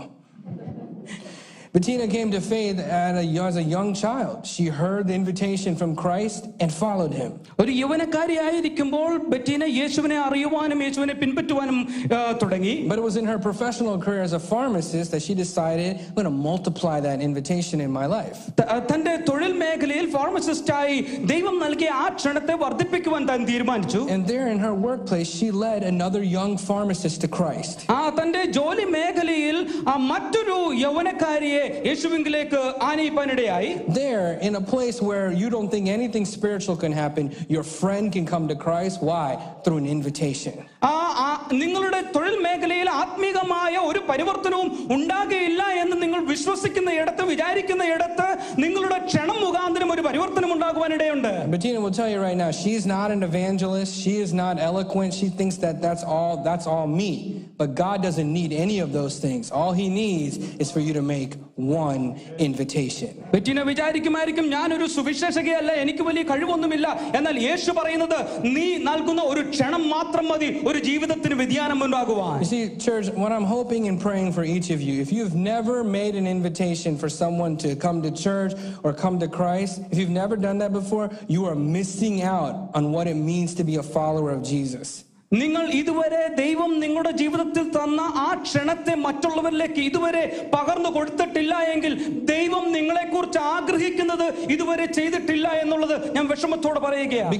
Bettina 1.75 2.05
came 2.07 2.29
to 2.31 2.41
faith 2.45 2.77
at 3.01 3.13
a, 3.15 3.25
as 3.41 3.55
a 3.55 3.65
young 3.65 3.89
child. 3.95 4.45
She 4.45 4.65
heard 4.79 5.03
the 5.09 5.13
invitation 5.13 5.71
from 5.75 5.91
Christ 5.95 6.41
and 6.59 6.69
followed 6.75 7.13
him. 7.13 7.29
ഒരു 7.61 7.71
യൗവനക്കാരിയായിരിക്കുമ്പോൾ 7.81 9.11
ബെറ്റീന 9.31 9.63
യേശുവിനെ 9.77 10.17
അറിയുവാനും 10.19 10.79
യേശുവിനെ 10.85 11.15
പിൻപറ്റുവാനും 11.21 11.77
ആ, 12.15 12.19
തുടങ്ങി 12.41 12.73
But 12.89 12.97
it 13.01 13.05
was 13.09 13.15
in 13.15 13.25
her 13.25 13.37
professional 13.39 13.95
career 14.05 14.21
as 14.21 14.33
a 14.33 14.43
pharmacist 14.51 15.09
that 15.13 15.23
she 15.27 15.33
decided, 15.35 15.91
I'm 15.99 16.15
going 16.19 16.29
to 16.31 16.37
multiply 16.49 16.97
that 17.07 17.19
invitation 17.21 17.77
in 17.85 17.91
my 17.91 18.05
life. 18.17 18.37
ത- 18.59 18.67
തന്റെ 18.91 19.13
തൊഴിൽ 19.29 19.53
മേഖലയിൽ 19.63 20.05
ഫാർമസിസ്റ്റായി 20.17 20.97
ദൈവം 21.33 21.55
നൽകിയ 21.65 21.89
ആ 22.01 22.07
ക്ഷണത്തെ 22.19 22.57
വർദ്ധിപ്പിക്കുവാൻ 22.65 23.23
താൻ 23.31 23.41
തീരുമാനിച്ചു 23.51 24.01
And 24.15 24.23
there 24.33 24.47
in 24.47 24.59
her 24.67 24.73
workplace, 24.87 25.31
she 25.37 25.49
led 25.65 25.81
another 25.93 26.23
young 26.37 26.53
pharmacist 26.69 27.19
to 27.25 27.31
Christ. 27.39 27.77
ആ 27.99 28.03
തന്റെ 28.19 28.43
ജോലി 28.59 28.87
മേഖലയിൽ 28.99 29.57
ആ 29.93 29.95
മറ്റൊരു 30.11 30.59
യൗവനക്കാരിയെ 30.85 31.57
യേശുവിങ്കിലേക്ക് 31.89 32.59
ആനയിപ്പാനിടയായി 32.81 33.69
There, 33.87 34.39
in 34.41 34.55
a 34.55 34.61
place 34.73 35.01
where 35.01 35.27
you 35.31 35.49
don't 35.49 35.69
think 35.69 35.87
anything 35.87 36.25
spiritual 36.25 36.77
can 36.77 36.91
happen, 36.91 37.25
your 37.47 37.63
friend 37.63 38.11
can 38.11 38.25
come 38.25 38.47
to 38.47 38.55
Christ. 38.55 39.01
Why? 39.01 39.27
Through 39.63 39.77
an 39.77 39.85
invitation. 39.85 40.53
ആ 40.85 40.93
ആ 41.23 41.27
നിങ്ങളുടെ 41.61 41.99
തൊഴിൽ 42.15 42.35
മേഖലയിൽ 42.45 42.89
ആത്മീകമായ 43.01 43.75
ഒരു 43.89 44.01
പരിവർത്തനവും 44.09 44.69
ഉണ്ടാകുകയില്ല 44.95 45.61
എന്ന് 45.81 45.97
നിങ്ങൾ 46.03 46.21
വിശ്വസിക്കുന്ന 46.31 46.89
ഇടത്ത് 47.01 47.25
വിചാരിക്കുന്ന 47.31 47.83
ഇടത്ത് 47.95 48.27
നിങ്ങളുടെ 48.63 48.99
ക്ഷണം 49.07 49.39
മുഖാന്തരം 49.45 49.91
ഒരു 49.91 50.03
പരിവർത്തനം 50.09 50.51
ഉണ്ടാകുവാനിടയുണ്ട് 50.57 51.31
Bettina 51.53 51.79
will 51.79 51.91
tell 51.91 52.09
you 52.09 52.19
right 52.19 52.37
now, 52.37 52.51
she's 52.53 52.85
not 52.87 53.11
an 53.11 53.23
evangelist. 53.23 53.93
She 53.95 54.13
is 54.17 54.31
not 54.33 54.55
eloquent. 54.61 55.13
She 55.13 55.27
thinks 55.31 55.57
that 55.57 55.81
that's 55.81 56.03
all, 56.15 56.33
that's 56.43 56.67
all 56.67 56.87
me. 56.93 57.11
But 57.59 57.75
God 57.75 58.01
doesn't 58.01 58.31
need 58.31 58.51
any 58.55 58.79
of 58.79 58.91
those 58.91 59.19
things. 59.19 59.51
All 59.51 59.71
he 59.73 59.87
needs 59.95 60.33
is 60.57 60.71
for 60.71 60.79
you 60.79 60.93
to 60.93 61.03
make 61.05 61.31
one 61.79 62.03
invitation. 62.39 63.09
ബെറ്റിന 63.33 63.59
വിചാരിക്കുമായിരിക്കും 63.63 64.45
ഞാനൊരു 64.53 64.85
സുവിശേഷകയല്ല 64.95 65.71
എനിക്ക് 65.83 66.03
വലിയ 66.03 66.23
കഴിവൊന്നുമില്ല 66.23 66.87
എന്നാൽ 67.17 67.35
യേശു 67.43 67.71
പറയുന്നത് 67.71 68.17
നീ 68.47 68.65
നൽകുന്ന 68.89 69.21
ഒരു 69.31 69.43
ക്ഷണം 69.51 69.83
മാത്രം 69.89 70.27
മതി 70.27 70.49
ഒരു 70.69 70.74
ജീവിതത്തിന് 70.81 71.35
വ്യതിയാനം 71.35 71.79
ഉണ്ടാകുവാൻ 71.85 72.37
You 72.39 72.45
see, 72.45 72.63
church, 72.77 73.07
what 73.15 73.31
I'm 73.31 73.47
hoping 73.47 73.83
and 73.89 73.97
praying 73.99 74.29
for 74.33 74.43
each 74.45 74.69
of 74.69 74.81
you, 74.81 74.95
if 75.01 75.11
you've 75.11 75.35
never 75.51 75.77
made 75.99 76.15
an 76.15 76.27
invitation 76.27 76.97
for 76.97 77.09
someone 77.13 77.53
to 77.57 77.69
come 77.75 78.01
to 78.01 78.11
church 78.23 78.53
or 78.83 78.91
come 78.93 79.17
to 79.19 79.29
Christ, 79.29 79.73
if 79.91 79.97
you've 79.99 80.17
never 80.23 80.35
done 80.37 80.57
that 80.59 80.73
before, 80.73 81.05
you 81.27 81.43
are 81.45 81.57
missing 81.77 82.17
out 82.37 82.55
on 82.73 82.91
what 82.91 83.07
it 83.07 83.19
means 83.31 83.53
to 83.55 83.63
be 83.63 83.77
a 83.77 83.87
follower 83.97 84.31
of 84.31 84.43
Jesus. 84.45 84.89
നിങ്ങൾ 85.31 85.65
ഇതുവരെ 85.71 86.21
ദൈവം 86.39 86.71
നിങ്ങളുടെ 86.79 87.11
ജീവിതത്തിൽ 87.11 87.65
തന്ന 87.75 88.01
ആ 88.23 88.29
ക്ഷണത്തെ 88.45 88.95
മറ്റുള്ളവരിലേക്ക് 89.03 89.81
ഇതുവരെ 89.89 90.23
പകർന്നു 90.55 90.89
കൊടുത്തിട്ടില്ല 90.89 91.53
എങ്കിൽ 91.73 91.93
ദൈവം 92.33 92.65
നിങ്ങളെക്കുറിച്ച് 92.71 93.39
ആഗ്രഹിക്കുന്നത് 93.53 94.25
ഇതുവരെ 94.55 94.87
ചെയ്തിട്ടില്ല 94.97 95.47
എന്നുള്ളത് 95.61 95.95
ഞാൻ 96.17 96.27
വിഷമത്തോടെ 96.27 96.81
പറയുകയാണ് 96.87 97.31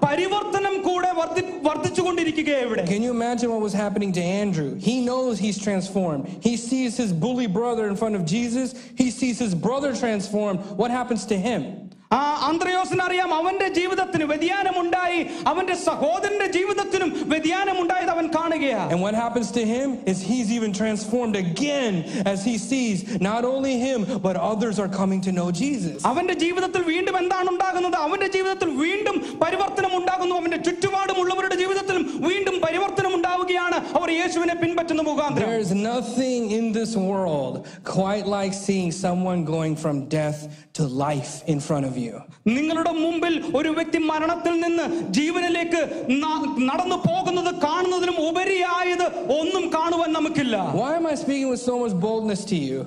പരിവർത്തനം 0.06 0.76
കൂടെ 0.88 1.12
വർദ്ധി 1.20 1.44
വർദ്ധിച്ചുകൊണ്ടിരിക്കുകയാണ് 1.68 2.66
ഇവിടെ 2.68 2.84
Can 2.94 3.04
you 3.08 3.14
imagine 3.20 3.50
what 3.56 3.64
was 3.70 3.74
happening 3.74 4.12
to 4.20 4.24
Andrew? 4.44 4.70
He 4.90 4.96
knows 5.10 5.34
he's 5.46 5.60
transformed. 5.68 6.24
He 6.48 6.56
sees 6.70 6.98
his 7.04 7.12
bully 7.26 7.48
brother 7.60 7.86
in 7.92 7.96
front 7.96 8.16
of 8.16 8.26
Jesus. 8.26 8.68
He 9.02 9.10
sees 9.20 9.38
his 9.46 9.54
brother 9.68 9.92
transformed. 10.04 10.60
What 10.82 10.92
happens 10.92 11.24
to 11.34 11.38
him? 11.38 11.62
ആ 12.14 12.20
അന്ത്രയോസിന് 12.48 13.04
അറിയാം 13.04 13.32
അവന്റെ 13.38 13.66
ജീവിതത്തിന് 13.76 14.26
വ്യതിയാനമുണ്ടായി 14.32 15.18
അവന്റെ 15.50 15.76
സഹോദരന്റെ 15.84 16.48
ജീവിതത്തിനും 16.56 17.10
വ്യതിയാനമുണ്ടായത് 17.34 18.12
അവൻ 18.16 18.26
കാണുകയാണ് 18.38 18.90
And 18.94 19.02
what 19.06 19.16
happens 19.16 19.50
to 19.58 19.64
him 19.74 19.90
is 20.12 20.18
he's 20.30 20.50
even 20.56 20.72
transformed 20.74 21.36
again 21.44 21.94
as 22.32 22.40
he 22.50 22.56
sees 22.62 22.98
not 23.22 23.44
only 23.52 23.76
him, 23.80 24.00
but 24.26 24.36
others 24.52 24.78
are 24.84 24.92
coming 24.92 25.22
to 25.28 25.34
know 25.38 25.48
Jesus. 25.62 26.00
അവന്റെ 26.12 26.36
ജീവിതത്തിൽ 26.46 26.84
വീണ്ടും 26.92 27.18
എന്താണ് 27.22 27.50
ഉണ്ടാകുന്നത് 27.54 27.98
അവന്റെ 28.06 28.30
ജീവിതത്തിൽ 28.36 28.72
വീണ്ടും 28.84 29.16
പരിവർത്തനം 29.44 29.94
ഉണ്ടാകുന്നു 30.00 30.36
അവന്റെ 30.40 30.60
ചുറ്റുപാടുമുള്ളവരുടെ 30.68 31.58
ജീവിതത്തിലും 31.64 32.06
വീണ്ടും 32.28 32.58
പരിവർത്തനം 32.66 33.14
ഉണ്ടാവുകയാണ് 33.20 33.80
അവർ 34.00 34.12
യേശുവിനെ 34.22 34.58
പിൻപറ്റുന്ന 34.64 35.04
മുഖാന്തരം 35.12 35.48
There's 35.52 35.76
nothing 35.92 36.42
in 36.60 36.66
this 36.80 36.94
world 37.10 37.54
quite 37.98 38.26
like 38.38 38.56
seeing 38.66 38.92
someone 39.06 39.40
going 39.56 39.76
from 39.86 39.96
death 40.20 40.42
to 40.74 40.84
life 41.08 41.34
in 41.48 41.60
front 41.62 41.86
of 41.86 41.96
you. 41.98 42.03
നിങ്ങളുടെ 42.49 42.93
മുമ്പിൽ 43.03 43.35
ഒരു 43.57 43.71
വ്യക്തി 43.71 44.01
മരണത്തിൽ 44.11 44.55
നിന്ന് 44.61 44.87
ജീവനിലേക്ക് 45.11 45.83
നടന്നു 46.71 46.99
പോകുന്നത് 47.07 47.51
കാണുന്നതിനും 47.67 48.19
ഉപരിയായത് 48.29 49.07
ഒന്നും 49.39 49.67
കാണുവാൻ 49.77 50.11
നമുക്കില്ല 50.13 50.57
Why 50.75 50.93
am 50.95 51.07
I 51.07 51.17
speaking 51.17 51.49
with 51.49 51.63
so 51.63 51.77
much 51.79 51.95
boldness 52.05 52.45
to 52.45 52.59
you? 52.65 52.81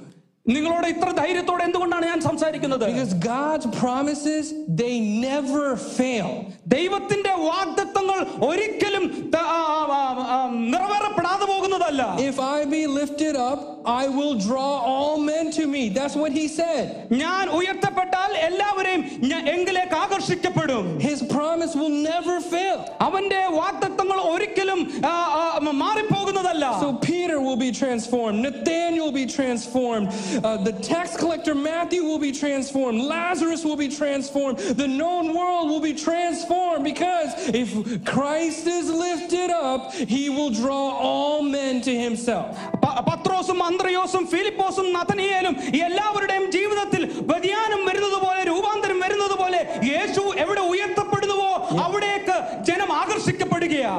നിങ്ങളോട് 0.46 0.86
ഇത്ര 0.86 1.08
ധൈര്യത്തോടെ 1.18 1.62
എന്തുകൊണ്ടാണ് 1.66 2.06
ഞാൻ 2.06 2.20
സംസാരിക്കുന്നത് 2.20 2.84
Because 2.88 3.12
God's 3.34 3.66
promises, 3.82 4.46
they 4.80 4.94
never 5.26 5.66
fail. 5.98 6.30
ദൈവത്തിന്റെ 6.74 7.32
വാഗ്ദത്തങ്ങൾ 7.48 8.18
ഒരിക്കലും 8.48 9.04
ത- 9.34 9.44
ആ, 9.52 9.60
ആ, 9.96 10.00
ആ, 10.34 10.38
നിറവേറപ്പെടാതെ 10.72 11.46
പോകുന്നതല്ല 11.52 12.02
If 12.30 12.38
I 12.48 12.64
be 12.74 12.82
lifted 12.98 13.36
up, 13.48 13.60
I 14.00 14.04
will 14.16 14.34
draw 14.48 14.72
all 14.90 15.14
men 15.30 15.46
to 15.58 15.64
me. 15.66 15.82
That's 15.98 16.16
what 16.22 16.32
he 16.32 16.44
said. 16.58 16.84
ഞാൻ 17.22 17.44
ഉയർത്തപ്പെട്ടാൽ 17.58 18.30
എല്ലാവരെയും 18.48 19.00
ഞാൻ 19.30 19.42
എങ്കിലേക്ക് 19.54 19.96
ആകർഷിക്കപ്പെടും 20.04 20.84
His 21.08 21.20
promise 21.36 21.72
will 21.82 21.94
never 22.10 22.36
fail. 22.52 22.76
അവന്റെ 23.08 23.40
വാഗ്ദത്തങ്ങൾ 23.60 24.18
ഒരിക്കലും 24.34 24.82
ആ, 25.04 25.14
ആ, 25.40 25.44
മാറിപ്പോകുന്നതല്ല 25.84 26.64
So 26.84 26.90
Peter 27.08 27.38
will 27.46 27.60
be 27.66 27.72
transformed. 27.82 28.38
Nathaniel 28.48 29.04
will 29.06 29.18
be 29.22 29.28
transformed. 29.38 30.08
Uh, 30.38 30.56
the 30.60 30.74
tax 30.84 31.16
collector 31.16 31.54
Matthew 31.64 32.02
will 32.02 32.18
be 32.20 32.32
transformed. 32.34 32.98
Lazarus 33.08 33.62
will 33.64 33.76
be 33.78 33.90
transformed. 33.92 34.56
The 34.82 34.88
known 34.92 35.34
world 35.34 35.66
will 35.70 35.80
be 35.82 35.94
transformed 35.98 36.84
because 36.84 37.30
if 37.54 37.68
Christ 38.06 38.66
is 38.68 38.86
lifted 39.06 39.50
up, 39.66 39.80
he 40.14 40.24
will 40.30 40.50
draw 40.52 40.84
all 41.08 41.38
men 41.50 41.74
to 41.82 41.94
himself. 41.98 42.46
പ- 42.84 43.00
പത്രോസും 43.08 43.58
അന്ത്രയോസും 43.66 44.24
ഫിലിപ്പോസും 44.32 44.86
നഥനിയേലും 44.96 45.54
ഈ 45.76 45.80
എല്ലാവരുടെയും 45.88 46.46
ജീവിതത്തിൽ 46.50 47.02
വ്യതിയാനം 47.30 47.80
വരുന്നത് 47.88 48.18
പോലെ 48.24 48.40
രൂപാന്തരം 48.50 48.98
വരുന്നത് 49.00 49.34
പോലെ 49.34 49.60
യേശു 49.92 50.22
എവിടെ 50.44 50.62
ഉയർത്തപ്പെടുന്നുവോ 50.72 51.52
അവിടേക്ക് 51.84 52.36
ജനം 52.70 52.92
ആകർഷിക്കപ്പെടുകയാ 53.00 53.94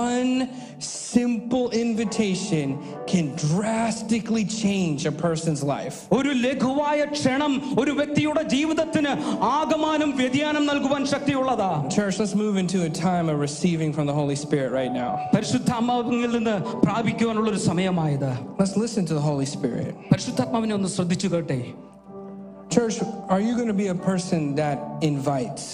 One 0.00 0.34
simple 1.08 1.70
invitation 1.84 2.66
can 3.06 3.26
drastically 3.36 4.44
change 4.62 5.06
a 5.06 5.12
person's 5.24 5.62
life. 5.74 5.96
ഒരു 6.18 6.32
ലഘുവായ 6.46 7.00
ക്ഷണം 7.14 7.52
ഒരു 7.82 7.92
വ്യക്തിയുടെ 8.00 8.42
ജീവിതത്തിന് 8.54 9.12
ആകമാനം 9.58 10.10
വ്യതിയാനം 10.20 10.64
നൽകുവാൻ 10.70 11.04
ശക്തിയുള്ളതാ 11.14 11.70
Church, 11.90 12.16
let's 12.22 12.36
move 12.44 12.56
into 12.64 12.78
a 12.90 12.92
time 13.08 13.28
of 13.28 13.38
receiving 13.48 13.92
from 13.96 14.06
the 14.10 14.16
Holy 14.20 14.38
Spirit 14.44 14.70
right 14.80 14.92
now. 15.02 15.10
പരിശുദ്ധാത്മാവിൽ 15.36 16.30
നിന്ന് 16.36 16.56
പ്രാപിക്കുവാനുള്ള 16.86 17.50
ഒരു 17.54 17.62
സമയമായത് 17.70 18.30
Let's 18.62 18.76
listen 18.84 19.04
to 19.10 19.14
the 19.20 19.24
Holy 19.30 19.48
Spirit. 19.56 19.90
പരിശുദ്ധാത്മാവിനെ 20.12 20.74
ഒന്ന് 20.80 20.92
ശ്രദ്ധിച്ചു 20.98 21.30
കേട്ടെ 21.36 21.60
Church, 22.70 22.96
are 23.28 23.40
you 23.40 23.54
going 23.54 23.68
to 23.68 23.80
be 23.84 23.88
a 23.88 23.98
person 24.10 24.40
that 24.56 24.78
invites? 25.02 25.64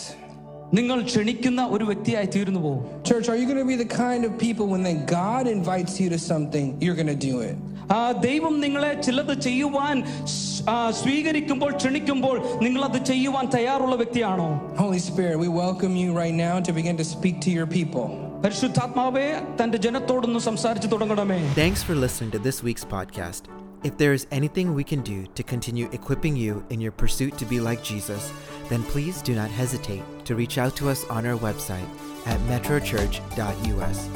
നിങ്ങൾ 0.75 1.03
ക്ഷണിക്കുന്ന 1.03 1.67
ഒരു 1.69 1.85
വ്യക്തിയായി 1.85 2.29
തീർന്നു 2.35 2.61
പോകും 2.61 2.83
Church, 3.03 3.29
are 3.29 3.37
you 3.37 3.47
going 3.47 3.63
to 3.65 3.69
be 3.73 3.79
the 3.85 3.91
kind 3.97 4.23
of 4.25 4.33
people 4.39 4.67
when 4.73 4.83
then 4.83 5.01
God 5.13 5.45
invites 5.49 5.95
you 6.01 6.09
to 6.11 6.19
something, 6.31 6.67
you're 6.85 6.99
going 7.03 7.13
to 7.19 7.23
do 7.31 7.37
it? 7.41 7.57
ആ 7.93 8.13
ദൈവം 8.21 8.61
നിങ്ങളെ 8.61 8.95
ചിലത് 9.07 9.35
ചെയ്യുവാൻ 9.47 9.97
സ്- 10.35 10.63
ആ, 10.69 10.91
സ്വീകരിക്കുമ്പോൾ 10.91 11.71
ക്ഷണിക്കുമ്പോൾ 11.77 12.37
നിങ്ങൾ 12.63 12.83
അത് 12.85 12.99
ചെയ്യുവാൻ 13.05 13.47
തയ്യാറുള്ള 13.57 13.95
വ്യക്തിയാണോ 13.97 14.49
Holy 14.77 15.01
Spirit, 15.09 15.37
we 15.45 15.49
welcome 15.65 15.97
you 15.97 16.11
right 16.23 16.37
now 16.47 16.57
to 16.61 16.73
begin 16.73 16.97
to 16.97 17.07
speak 17.15 17.39
to 17.47 17.51
your 17.51 17.67
people. 17.79 18.07
പരിശുദ്ധാത്മാവേ 18.45 19.27
തന്റെ 19.61 19.79
ജനത്തോടൊന്ന് 19.79 20.39
സംസാരിച്ചു 20.41 20.89
തുടങ്ങണമേ 20.89 21.41
Thanks 21.55 21.83
for 21.89 21.97
listening 22.07 22.31
to 22.31 22.43
this 22.49 22.61
week's 22.69 22.87
podcast. 22.97 23.43
If 23.86 24.00
there 24.00 24.14
is 24.14 24.26
anything 24.32 24.74
we 24.74 24.84
can 24.84 25.04
do 25.04 25.28
to 25.36 25.44
continue 25.44 25.88
equipping 25.92 26.36
you 26.36 26.66
in 26.72 26.82
your 26.82 26.92
pursuit 26.92 27.38
to 27.38 27.46
be 27.46 27.60
like 27.60 27.84
Jesus, 27.84 28.34
then 28.68 28.82
please 28.82 29.22
do 29.22 29.36
not 29.36 29.52
hesitate 29.52 30.02
to 30.26 30.34
reach 30.34 30.58
out 30.58 30.76
to 30.78 30.90
us 30.90 31.06
on 31.06 31.24
our 31.28 31.38
website 31.38 31.88
at 32.26 32.40
metrochurch.us. 32.50 34.10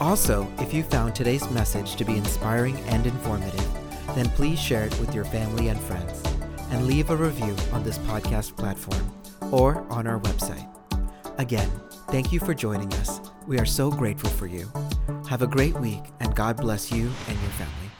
Also, 0.00 0.50
if 0.60 0.72
you 0.72 0.82
found 0.82 1.14
today's 1.14 1.48
message 1.50 1.96
to 1.96 2.06
be 2.06 2.16
inspiring 2.16 2.74
and 2.86 3.06
informative, 3.06 3.68
then 4.14 4.30
please 4.30 4.58
share 4.58 4.86
it 4.86 4.98
with 4.98 5.14
your 5.14 5.26
family 5.26 5.68
and 5.68 5.78
friends 5.78 6.22
and 6.70 6.86
leave 6.86 7.10
a 7.10 7.16
review 7.16 7.54
on 7.74 7.84
this 7.84 7.98
podcast 7.98 8.56
platform 8.56 9.12
or 9.52 9.84
on 9.90 10.06
our 10.06 10.20
website. 10.20 10.66
Again, 11.36 11.70
thank 12.08 12.32
you 12.32 12.40
for 12.40 12.54
joining 12.54 12.90
us. 12.94 13.20
We 13.46 13.58
are 13.58 13.66
so 13.66 13.90
grateful 13.90 14.30
for 14.30 14.46
you. 14.46 14.72
Have 15.28 15.42
a 15.42 15.46
great 15.46 15.78
week 15.80 16.00
and 16.20 16.34
God 16.34 16.56
bless 16.56 16.90
you 16.90 17.10
and 17.28 17.38
your 17.38 17.50
family. 17.50 17.91